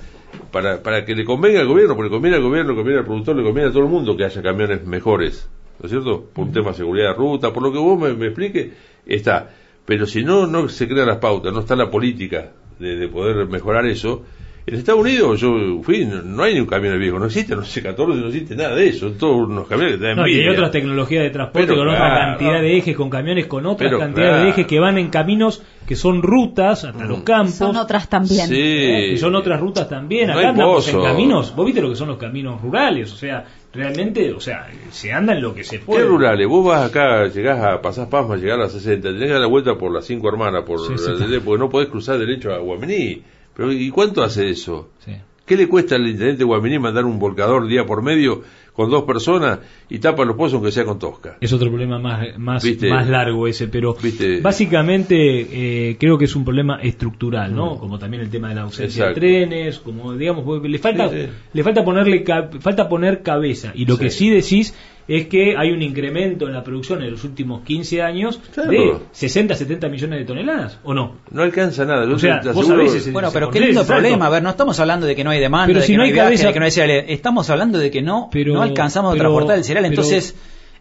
para, 0.52 0.84
para 0.84 1.04
que 1.06 1.16
le 1.16 1.24
convenga 1.26 1.62
al 1.62 1.68
gobierno, 1.68 1.96
porque 1.96 2.10
le 2.10 2.14
conviene 2.16 2.38
al 2.38 2.44
gobierno, 2.44 2.72
le 2.72 2.76
conviene 2.78 3.00
al 3.00 3.06
productor, 3.06 3.36
le 3.38 3.44
conviene 3.44 3.70
a 3.70 3.72
todo 3.72 3.84
el 3.84 3.90
mundo 3.90 4.16
que 4.18 4.26
haya 4.26 4.42
camiones 4.42 4.86
mejores, 4.86 5.50
¿no 5.82 5.86
es 5.86 5.92
cierto? 5.92 6.24
Por 6.34 6.46
un 6.46 6.54
tema 6.54 6.70
de 6.70 6.76
seguridad 6.78 7.10
de 7.10 7.14
ruta, 7.16 7.52
por 7.52 7.64
lo 7.64 7.72
que 7.72 7.80
vos 7.80 8.00
me, 8.00 8.14
me 8.14 8.28
explique, 8.28 8.72
está. 9.06 9.50
Pero 9.86 10.06
si 10.06 10.24
no, 10.24 10.46
no 10.46 10.70
se 10.70 10.88
crean 10.88 11.08
las 11.08 11.18
pautas, 11.18 11.52
no 11.52 11.62
está 11.62 11.76
la 11.76 11.90
política 11.90 12.52
de, 12.80 12.96
de 12.96 13.08
poder 13.08 13.48
mejorar 13.48 13.86
eso. 13.88 14.24
En 14.68 14.76
Estados 14.76 15.02
Unidos 15.02 15.42
yo 15.42 15.82
fui, 15.82 16.06
no, 16.06 16.22
no 16.22 16.44
hay 16.44 16.54
ni 16.54 16.60
un 16.60 16.68
camión 16.68 16.98
viejo, 17.00 17.18
no 17.18 17.26
existe, 17.26 17.56
no 17.56 17.64
sé, 17.64 17.82
14, 17.82 18.22
no 18.22 18.28
existe 18.28 18.56
nada 18.56 18.76
de 18.76 18.90
eso, 18.90 19.12
todos 19.14 19.50
unos 19.50 19.68
camiones 19.68 19.98
que 19.98 20.14
No, 20.14 20.28
y 20.28 20.40
hay 20.40 20.50
otras 20.50 20.70
tecnologías 20.70 21.24
de 21.24 21.32
transporte 21.32 21.68
Pero 21.68 21.80
con 21.80 21.88
otra 21.90 22.28
cantidad 22.28 22.54
no. 22.54 22.62
de 22.62 22.78
ejes, 22.78 22.96
con 22.96 23.10
camiones 23.10 23.48
con 23.48 23.66
otra 23.66 23.88
Pero 23.88 23.98
cantidad 23.98 24.28
claro. 24.28 24.44
de 24.44 24.50
ejes 24.50 24.68
que 24.68 24.80
van 24.80 25.00
en 25.00 25.10
caminos 25.10 25.64
que 25.88 25.96
son 25.96 26.22
rutas 26.22 26.86
hasta 26.86 27.06
los 27.06 27.24
campos. 27.24 27.56
Son 27.56 27.76
otras 27.76 28.08
también. 28.08 28.48
Sí. 28.48 28.56
¿eh? 28.56 29.12
Y 29.14 29.18
son 29.18 29.36
otras 29.36 29.60
rutas 29.60 29.90
también. 29.90 30.28
No 30.28 30.38
Acá 30.38 30.50
andamos 30.50 30.88
en 30.88 31.02
caminos. 31.02 31.56
Vos 31.56 31.66
viste 31.66 31.82
lo 31.82 31.90
que 31.90 31.96
son 31.96 32.08
los 32.08 32.18
caminos 32.18 32.62
rurales. 32.62 33.12
O 33.12 33.18
sea, 33.18 33.44
realmente, 33.74 34.34
o 34.34 34.40
sea, 34.40 34.70
se 34.92 35.14
anda 35.14 35.34
en 35.34 35.42
lo 35.42 35.54
que 35.54 35.64
se 35.64 35.80
puede. 35.80 36.02
¿Qué 36.02 36.08
rurales? 36.08 36.48
Vos 36.48 36.66
vas 36.66 36.90
acá, 36.90 37.28
llegás 37.28 37.64
a, 37.64 37.82
pasás 37.82 38.08
Pasma, 38.08 38.36
llegás 38.36 38.58
a 38.58 38.62
las 38.62 38.72
60, 38.74 39.10
tenés 39.10 39.24
que 39.24 39.32
dar 39.32 39.42
la 39.42 39.48
vuelta 39.48 39.78
por 39.78 39.92
las 39.92 40.06
cinco 40.06 40.30
hermanas, 40.30 40.64
por, 40.64 40.80
Sí, 40.80 41.40
porque 41.44 41.60
no 41.60 41.70
podés 41.70 41.90
cruzar 41.90 42.18
derecho 42.20 42.54
a 42.54 42.60
Guaminí. 42.60 43.24
Pero 43.56 43.72
¿y 43.72 43.90
cuánto 43.90 44.24
hace 44.24 44.50
eso? 44.50 44.90
Sí. 45.00 45.14
¿Qué 45.46 45.58
le 45.58 45.68
cuesta 45.68 45.96
al 45.96 46.08
intendente 46.08 46.40
de 46.40 46.44
Guaminí 46.46 46.80
mandar 46.80 47.06
un 47.06 47.20
volcador 47.20 47.68
día 47.68 47.86
por 47.86 48.02
medio 48.02 48.42
con 48.74 48.90
dos 48.90 49.04
personas 49.04 49.60
y 49.90 50.00
tapa 50.00 50.24
los 50.24 50.38
pozos 50.38 50.54
aunque 50.54 50.72
sea 50.72 50.86
con 50.86 50.98
tosca? 51.00 51.38
Es 51.42 51.52
otro 51.52 51.68
problema 51.70 52.00
más, 52.00 52.38
más, 52.38 52.64
¿Viste? 52.64 52.90
más 52.90 53.08
largo 53.10 53.48
ese, 53.48 53.68
pero 53.68 53.94
¿Viste? 54.02 54.40
básicamente 54.40 55.90
eh, 55.90 55.98
creo 56.00 56.18
que 56.18 56.26
es 56.26 56.36
un 56.36 56.46
problema 56.46 56.80
estructural, 56.82 57.54
¿no? 57.54 57.78
Como 57.78 58.00
también 58.00 58.24
el 58.24 58.30
tema 58.30 58.50
de 58.50 58.56
la 58.56 58.62
ausencia 58.62 59.06
Exacto. 59.10 59.20
de 59.20 59.28
trenes, 59.46 59.80
como 59.80 60.14
digamos, 60.14 60.64
le 60.64 60.78
falta, 60.80 61.10
Sí, 61.10 61.16
sí. 61.24 61.28
le 61.54 61.64
falta 61.64 61.84
ponerle 61.84 62.24
falta 62.60 62.88
poner 62.88 63.22
cabeza. 63.22 63.72
Y 63.76 63.86
lo 63.86 63.96
Sí. 63.98 64.04
que 64.04 64.10
sí 64.10 64.30
decís 64.30 64.74
es 65.18 65.28
que 65.28 65.56
hay 65.58 65.72
un 65.72 65.82
incremento 65.82 66.48
en 66.48 66.54
la 66.54 66.64
producción 66.64 67.02
en 67.04 67.12
los 67.12 67.24
últimos 67.24 67.62
15 67.64 68.02
años 68.02 68.40
Claro. 68.54 68.72
de 68.72 68.94
60, 69.12 69.56
70 69.56 69.90
millones 69.90 70.20
de 70.20 70.26
toneladas, 70.26 70.80
¿o 70.84 70.94
no? 70.94 71.18
No 71.32 71.42
alcanza 71.42 71.86
nada. 71.86 72.12
O 72.14 72.18
sea, 72.20 72.40
te 72.40 72.50
vos 72.50 72.58
aseguro- 72.66 72.86
sabés 72.88 72.94
ese- 73.02 73.12
Bueno, 73.12 73.30
pero 73.34 73.50
qué 73.50 73.60
lindo 73.60 73.86
problema. 73.86 74.28
A 74.28 74.30
ver, 74.30 74.44
no 74.44 74.50
estamos 74.50 74.80
hablando 74.80 75.06
de 75.08 75.16
que 75.16 75.24
no 75.24 75.30
hay 75.32 75.40
demanda, 75.40 75.68
Pero 75.68 75.80
de 75.80 75.86
si 75.86 75.94
que 75.94 75.98
no 75.98 76.04
hay 76.04 76.12
viaje, 76.12 76.28
cabeza- 76.30 76.48
de 76.48 76.54
que 76.54 76.60
no 76.60 76.66
hay 76.66 76.72
cereal. 76.72 77.06
Estamos 77.08 77.50
hablando 77.50 77.78
de 77.78 77.92
que 77.92 78.02
no, 78.02 78.30
Pero- 78.32 78.54
no 78.54 78.62
alcanzamos 78.62 79.14
a 79.16 79.18
transportar 79.18 79.58
el 79.58 79.64
cereal. 79.64 79.84
pero- 79.84 80.02
Entonces, 80.02 80.36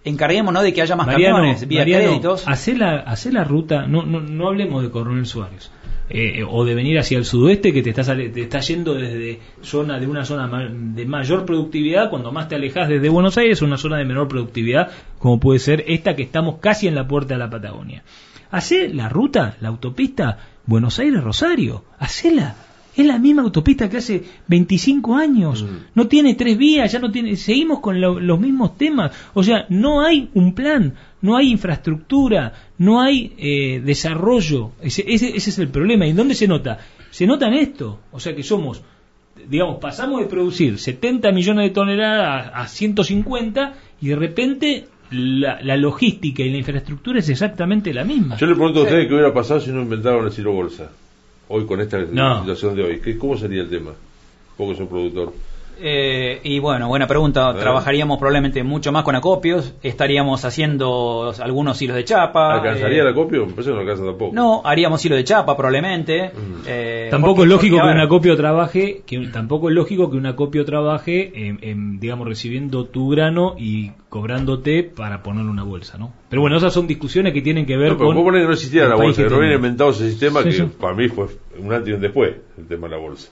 encarguémonos 0.04 0.62
de 0.62 0.72
que 0.72 0.82
haya 0.82 0.96
más 0.96 1.06
Mariano, 1.06 1.36
camiones, 1.36 1.68
vía 1.68 1.80
Mariano, 1.80 2.04
créditos. 2.06 2.44
hacé 2.46 2.74
la, 2.76 3.00
hacé 3.00 3.32
la 3.32 3.44
ruta, 3.44 3.86
no, 3.86 4.02
no, 4.04 4.20
no 4.20 4.48
hablemos 4.48 4.82
de 4.82 4.90
Coronel 4.90 5.26
Suárez, 5.26 5.70
eh, 6.10 6.44
o 6.48 6.64
de 6.64 6.74
venir 6.74 6.98
hacia 6.98 7.16
el 7.18 7.24
sudoeste 7.24 7.72
que 7.72 7.82
te 7.82 7.90
está, 7.90 8.04
sale- 8.04 8.28
te 8.30 8.42
está 8.42 8.60
yendo 8.60 8.94
desde 8.94 9.38
zona 9.62 9.98
de 9.98 10.06
una 10.06 10.24
zona 10.24 10.48
de 10.70 11.06
mayor 11.06 11.44
productividad, 11.46 12.10
cuando 12.10 12.32
más 12.32 12.48
te 12.48 12.56
alejas 12.56 12.88
desde 12.88 13.08
Buenos 13.08 13.38
Aires, 13.38 13.62
una 13.62 13.76
zona 13.78 13.96
de 13.98 14.04
menor 14.04 14.28
productividad, 14.28 14.90
como 15.18 15.38
puede 15.40 15.58
ser 15.60 15.84
esta 15.86 16.16
que 16.16 16.22
estamos 16.24 16.56
casi 16.60 16.88
en 16.88 16.94
la 16.94 17.06
puerta 17.08 17.34
de 17.34 17.38
la 17.40 17.48
Patagonia. 17.50 18.02
Hacé 18.50 18.88
la 18.92 19.08
ruta, 19.08 19.56
la 19.60 19.68
autopista 19.68 20.38
Buenos 20.66 20.98
Aires-Rosario, 20.98 21.84
hacela. 21.98 22.56
Es 22.96 23.06
la 23.06 23.18
misma 23.20 23.42
autopista 23.42 23.88
que 23.88 23.98
hace 23.98 24.24
25 24.48 25.14
años. 25.14 25.64
No 25.94 26.08
tiene 26.08 26.34
tres 26.34 26.58
vías, 26.58 26.90
ya 26.90 26.98
no 26.98 27.12
tiene. 27.12 27.36
Seguimos 27.36 27.78
con 27.78 28.00
lo- 28.00 28.18
los 28.18 28.40
mismos 28.40 28.76
temas. 28.76 29.12
O 29.32 29.44
sea, 29.44 29.64
no 29.68 30.00
hay 30.00 30.28
un 30.34 30.54
plan, 30.54 30.94
no 31.22 31.36
hay 31.36 31.50
infraestructura, 31.50 32.52
no 32.78 33.00
hay 33.00 33.32
eh, 33.38 33.80
desarrollo. 33.84 34.72
Ese, 34.82 35.04
ese, 35.06 35.36
ese 35.36 35.50
es 35.50 35.58
el 35.58 35.68
problema. 35.68 36.06
¿Y 36.06 36.12
dónde 36.12 36.34
se 36.34 36.48
nota? 36.48 36.78
Se 37.10 37.26
nota 37.26 37.46
en 37.48 37.54
esto. 37.54 38.00
O 38.12 38.20
sea, 38.20 38.34
que 38.34 38.42
somos 38.42 38.82
digamos, 39.48 39.78
pasamos 39.80 40.20
de 40.20 40.26
producir 40.26 40.78
70 40.78 41.32
millones 41.32 41.64
de 41.68 41.70
toneladas 41.74 42.48
a, 42.52 42.60
a 42.62 42.68
150 42.68 43.72
y 44.02 44.08
de 44.08 44.16
repente 44.16 44.88
la, 45.10 45.60
la 45.62 45.76
logística 45.78 46.42
y 46.42 46.50
la 46.50 46.58
infraestructura 46.58 47.20
es 47.20 47.28
exactamente 47.30 47.94
la 47.94 48.04
misma. 48.04 48.36
Yo 48.36 48.46
le 48.46 48.54
pregunto 48.54 48.80
a 48.80 48.82
ustedes 48.82 49.08
qué 49.08 49.14
hubiera 49.14 49.32
pasado 49.32 49.60
si 49.60 49.70
no 49.70 49.80
inventaron 49.80 50.26
el 50.26 50.32
silo 50.32 50.52
bolsa. 50.52 50.90
Hoy 51.48 51.64
con 51.64 51.80
esta 51.80 51.98
No. 51.98 52.40
situación 52.40 52.76
de 52.76 52.82
hoy. 52.84 53.00
¿Qué, 53.00 53.16
¿Cómo 53.16 53.36
sería 53.36 53.62
el 53.62 53.70
tema? 53.70 53.92
Vos 54.58 54.70
que 54.72 54.76
sos 54.76 54.88
productor. 54.88 55.32
Eh, 55.82 56.40
y 56.44 56.58
bueno, 56.58 56.88
buena 56.88 57.06
pregunta. 57.06 57.54
Trabajaríamos 57.54 58.18
probablemente 58.18 58.62
mucho 58.62 58.92
más 58.92 59.02
con 59.04 59.16
acopios. 59.16 59.74
Estaríamos 59.82 60.44
haciendo 60.44 61.32
algunos 61.40 61.80
hilos 61.80 61.96
de 61.96 62.04
chapa. 62.04 62.54
¿Alcanzaría 62.54 62.98
eh, 62.98 63.00
el 63.02 63.08
acopio? 63.08 63.46
Me 63.46 63.52
parece 63.52 63.70
que 63.70 63.74
no 63.74 63.80
alcanza 63.80 64.04
tampoco. 64.04 64.34
No, 64.34 64.62
haríamos 64.64 65.04
hilo 65.04 65.16
de 65.16 65.24
chapa 65.24 65.56
probablemente. 65.56 66.28
Mm. 66.28 66.62
eh, 66.66 67.08
Tampoco 67.10 67.36
porque- 67.36 67.44
es 67.44 67.48
lógico 67.50 67.76
porque, 67.78 67.88
que 67.88 67.94
un 67.94 68.00
acopio 68.00 68.36
trabaje, 68.36 69.02
que 69.06 69.18
tampoco 69.28 69.68
es 69.70 69.74
lógico 69.74 70.10
que 70.10 70.16
un 70.16 70.26
acopio 70.26 70.64
trabaje, 70.64 71.48
en, 71.48 71.58
en, 71.62 72.00
digamos, 72.00 72.26
recibiendo 72.28 72.84
tu 72.86 73.08
grano 73.10 73.54
y 73.58 73.92
cobrándote 74.08 74.82
para 74.84 75.22
ponerle 75.22 75.50
una 75.50 75.62
bolsa, 75.62 75.96
¿no? 75.98 76.12
Pero 76.28 76.42
bueno, 76.42 76.56
esas 76.56 76.72
son 76.72 76.86
discusiones 76.86 77.32
que 77.32 77.42
tienen 77.42 77.64
que 77.66 77.76
ver 77.76 77.92
No, 77.92 77.96
pero 77.96 78.06
con. 78.08 78.16
vos 78.16 78.24
ponés 78.24 78.42
que 78.42 78.46
no 78.46 78.52
existía 78.52 78.84
la 78.86 78.96
bolsa, 78.96 79.22
que 79.22 79.30
no 79.30 79.36
habían 79.36 79.54
inventado 79.54 79.90
ese 79.90 80.08
sistema 80.10 80.40
Sí, 80.42 80.48
que 80.50 80.52
sí. 80.54 80.62
para 80.80 80.94
mí 80.94 81.08
fue 81.08 81.26
un 81.58 81.72
antes 81.72 81.88
y 81.88 81.92
un 81.92 82.00
después, 82.00 82.34
el 82.58 82.66
tema 82.66 82.88
de 82.88 82.94
la 82.96 83.00
bolsa. 83.00 83.30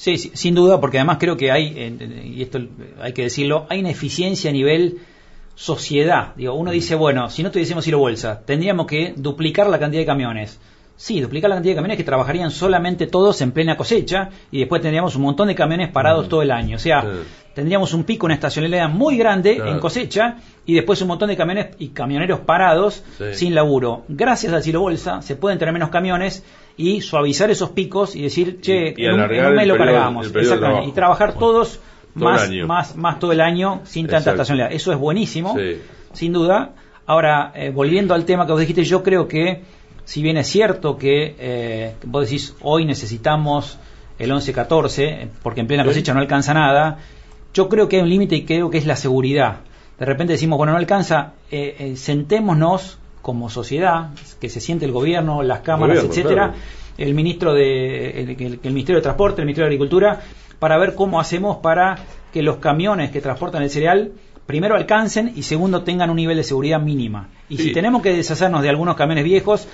Sí, 0.00 0.16
sí, 0.16 0.30
sin 0.32 0.54
duda, 0.54 0.80
porque 0.80 0.96
además 0.96 1.18
creo 1.20 1.36
que 1.36 1.50
hay, 1.50 1.94
y 2.24 2.40
esto 2.40 2.58
hay 3.02 3.12
que 3.12 3.24
decirlo, 3.24 3.66
hay 3.68 3.80
una 3.80 3.90
eficiencia 3.90 4.48
a 4.48 4.52
nivel 4.54 5.00
sociedad. 5.54 6.34
Digo, 6.36 6.54
uno 6.54 6.70
dice, 6.70 6.94
bueno, 6.94 7.28
si 7.28 7.42
no 7.42 7.50
tuviésemos 7.50 7.86
hilo 7.86 7.98
bolsa, 7.98 8.40
tendríamos 8.46 8.86
que 8.86 9.12
duplicar 9.14 9.68
la 9.68 9.78
cantidad 9.78 10.00
de 10.00 10.06
camiones. 10.06 10.58
Sí, 10.96 11.20
duplicar 11.20 11.50
la 11.50 11.56
cantidad 11.56 11.72
de 11.72 11.76
camiones 11.76 11.96
que 11.98 12.04
trabajarían 12.04 12.50
solamente 12.50 13.08
todos 13.08 13.42
en 13.42 13.52
plena 13.52 13.76
cosecha 13.76 14.30
y 14.50 14.60
después 14.60 14.80
tendríamos 14.80 15.16
un 15.16 15.22
montón 15.22 15.48
de 15.48 15.54
camiones 15.54 15.90
parados 15.90 16.30
todo 16.30 16.40
el 16.40 16.50
año. 16.50 16.76
O 16.76 16.78
sea, 16.78 17.04
tendríamos 17.54 17.92
un 17.92 18.04
pico, 18.04 18.24
una 18.24 18.34
estacionalidad 18.34 18.88
muy 18.88 19.18
grande 19.18 19.60
en 19.62 19.80
cosecha 19.80 20.36
y 20.64 20.74
después 20.74 21.02
un 21.02 21.08
montón 21.08 21.28
de 21.28 21.36
camiones 21.36 21.76
y 21.78 21.88
camioneros 21.88 22.40
parados 22.40 23.04
sin 23.32 23.54
laburo. 23.54 24.04
Gracias 24.08 24.52
al 24.54 24.62
silo 24.62 24.80
bolsa 24.80 25.20
se 25.20 25.36
pueden 25.36 25.58
tener 25.58 25.74
menos 25.74 25.90
camiones 25.90 26.42
y 26.80 27.00
suavizar 27.00 27.50
esos 27.50 27.70
picos 27.70 28.16
y 28.16 28.22
decir, 28.22 28.60
che, 28.60 28.94
Y- 28.96 29.02
y 29.02 29.06
en, 29.06 29.12
un, 29.14 29.20
en 29.20 29.24
alargar 29.24 29.50
un 29.50 29.56
mes 29.56 29.66
lo 29.68 29.74
periodo- 29.76 29.86
cargamos. 29.94 30.26
Exactamente. 30.34 30.88
Y 30.88 30.92
trabajar 30.92 31.34
todos 31.34 31.80
Todo 32.14 32.24
más, 32.30 32.50
más, 32.66 32.96
más 32.96 33.18
todo 33.18 33.32
el 33.32 33.40
año 33.40 33.80
sin 33.84 34.06
tanta 34.08 34.30
estacionalidad. 34.32 34.72
Eso 34.72 34.92
es 34.92 34.98
buenísimo, 34.98 35.54
Sí. 35.56 35.80
sin 36.12 36.32
duda. 36.32 36.72
Ahora, 37.06 37.52
eh, 37.54 37.70
volviendo 37.70 38.14
al 38.14 38.24
tema 38.24 38.46
que 38.46 38.52
vos 38.52 38.60
dijiste, 38.60 38.84
yo 38.84 39.02
creo 39.02 39.28
que, 39.28 39.62
si 40.04 40.22
bien 40.22 40.36
es 40.36 40.46
cierto 40.48 40.96
que 40.96 41.36
eh, 41.38 41.94
vos 42.04 42.24
decís 42.24 42.54
hoy 42.62 42.84
necesitamos 42.84 43.78
el 44.18 44.30
11-14, 44.32 44.98
eh, 45.04 45.28
porque 45.42 45.60
en 45.60 45.66
plena 45.66 45.84
cosecha 45.84 46.12
no 46.14 46.20
alcanza 46.20 46.52
nada, 46.54 46.98
yo 47.54 47.68
creo 47.68 47.88
que 47.88 47.96
hay 47.96 48.02
un 48.02 48.08
límite 48.10 48.36
y 48.36 48.44
creo 48.44 48.70
que 48.70 48.78
es 48.78 48.86
la 48.86 48.96
seguridad. 48.96 49.58
De 49.98 50.06
repente 50.06 50.32
decimos, 50.34 50.56
bueno, 50.56 50.72
no 50.72 50.78
alcanza, 50.78 51.32
eh, 51.50 51.76
eh, 51.78 51.96
sentémonos 51.96 52.98
como 53.22 53.50
sociedad, 53.50 54.10
que 54.40 54.48
se 54.48 54.60
siente 54.60 54.84
el 54.86 54.92
gobierno, 54.92 55.42
las 55.42 55.60
cámaras, 55.60 55.96
Gobierno, 55.96 56.10
etcétera, 56.10 56.46
claro. 56.52 56.62
el 56.98 57.14
ministro 57.14 57.54
de 57.54 58.20
el, 58.22 58.30
el- 58.30 58.60
el 58.62 58.72
Ministerio 58.72 58.96
de 58.96 59.02
Transporte, 59.02 59.40
el 59.42 59.46
Ministerio 59.46 59.64
de 59.68 59.74
Agricultura, 59.74 60.20
para 60.58 60.78
ver 60.78 60.94
cómo 60.94 61.20
hacemos 61.20 61.58
para 61.58 61.96
que 62.32 62.42
los 62.42 62.56
camiones 62.56 63.10
que 63.10 63.20
transportan 63.20 63.62
el 63.62 63.70
cereal 63.70 64.12
primero 64.46 64.74
alcancen 64.74 65.32
y 65.36 65.42
segundo 65.42 65.82
tengan 65.82 66.10
un 66.10 66.16
nivel 66.16 66.36
de 66.36 66.42
seguridad 66.44 66.80
mínima. 66.80 67.28
Y 67.48 67.56
Sí. 67.56 67.62
si 67.64 67.72
tenemos 67.72 68.02
que 68.02 68.12
deshacernos 68.14 68.62
de 68.62 68.68
algunos 68.68 68.96
camiones 68.96 69.24
viejos 69.24 69.68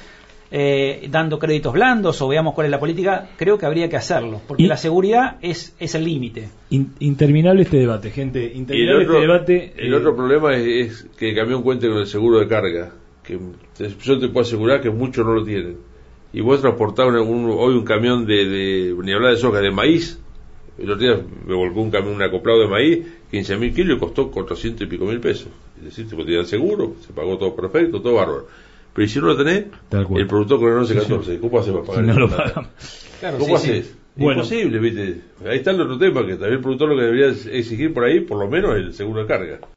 eh, 0.50 1.08
dando 1.10 1.40
créditos 1.40 1.72
blandos 1.72 2.22
o 2.22 2.28
veamos 2.28 2.54
cuál 2.54 2.66
es 2.66 2.70
la 2.70 2.78
política, 2.78 3.30
creo 3.36 3.58
que 3.58 3.66
habría 3.66 3.88
que 3.88 3.96
hacerlo, 3.96 4.40
porque 4.46 4.62
Y- 4.62 4.66
la 4.68 4.76
seguridad 4.76 5.38
es, 5.42 5.74
es 5.80 5.94
el 5.96 6.04
límite. 6.04 6.48
In- 6.70 6.92
interminable 7.00 7.62
este 7.62 7.78
debate, 7.78 8.10
gente. 8.12 8.52
El 8.52 8.58
Interminable 8.58 9.04
otro, 9.06 9.14
este 9.14 9.26
debate. 9.26 9.72
el 9.76 9.92
eh, 9.92 9.96
otro 9.96 10.14
problema 10.14 10.54
es, 10.54 10.66
es 10.66 11.06
que 11.18 11.30
el 11.30 11.34
camión 11.36 11.62
cuente 11.62 11.88
con 11.88 11.98
el 11.98 12.06
seguro 12.06 12.38
de 12.38 12.46
carga, 12.46 12.92
que 13.26 13.38
te- 13.76 13.88
yo 14.02 14.18
te 14.18 14.28
puedo 14.28 14.46
asegurar 14.46 14.80
que 14.80 14.90
muchos 14.90 15.24
no 15.26 15.32
lo 15.34 15.44
tienen. 15.44 15.76
Y 16.32 16.40
vos 16.40 16.60
transportás 16.60 17.06
un- 17.06 17.50
hoy 17.56 17.74
un 17.74 17.84
camión 17.84 18.26
de, 18.26 18.44
de, 18.46 18.94
ni 19.02 19.12
hablar 19.12 19.32
de 19.32 19.38
soja, 19.38 19.60
de 19.60 19.70
maíz, 19.70 20.18
el 20.78 20.90
otro 20.90 21.02
día 21.06 21.20
me 21.46 21.54
volcó 21.54 21.80
un 21.80 21.90
camión, 21.90 22.14
un 22.14 22.22
acoplado 22.22 22.60
de 22.60 22.68
maíz, 22.68 23.06
15 23.30 23.56
mil 23.56 23.72
kilos 23.74 23.96
y 23.96 24.00
costó 24.00 24.30
400 24.30 24.82
y 24.82 24.86
pico 24.86 25.04
mil 25.06 25.20
pesos. 25.20 25.48
Es 25.78 25.84
decir, 25.84 26.08
te 26.08 26.16
tenían 26.16 26.46
seguro, 26.46 26.94
se 27.06 27.12
pagó 27.12 27.38
todo 27.38 27.54
perfecto, 27.56 28.00
todo 28.02 28.14
bárbaro. 28.14 28.46
Pero 28.94 29.08
si 29.08 29.18
no 29.18 29.26
lo 29.26 29.36
tenés, 29.36 29.64
el 30.20 30.26
productor 30.26 30.58
con 30.60 30.68
el 30.72 30.78
11-14, 30.78 31.40
¿cómo 31.40 31.58
haces 31.58 31.72
para 31.72 31.84
pagar 31.84 32.04
no 32.04 32.18
lo 32.18 32.28
pagamos. 32.30 32.70
¿Cómo 33.38 33.56
haces? 33.56 33.94
Bueno. 34.16 34.42
Imposible, 34.42 34.78
¿viste? 34.78 35.20
Ahí 35.46 35.58
está 35.58 35.72
el 35.72 35.80
otro 35.82 35.98
tema, 35.98 36.22
que 36.24 36.32
también 36.32 36.54
el 36.54 36.60
productor 36.60 36.88
lo 36.88 36.96
que 36.96 37.02
debería 37.02 37.26
exigir 37.26 37.92
por 37.92 38.04
ahí, 38.04 38.20
por 38.20 38.38
lo 38.38 38.48
menos 38.48 38.74
el 38.74 38.94
seguro 38.94 39.20
de 39.22 39.26
carga. 39.26 39.58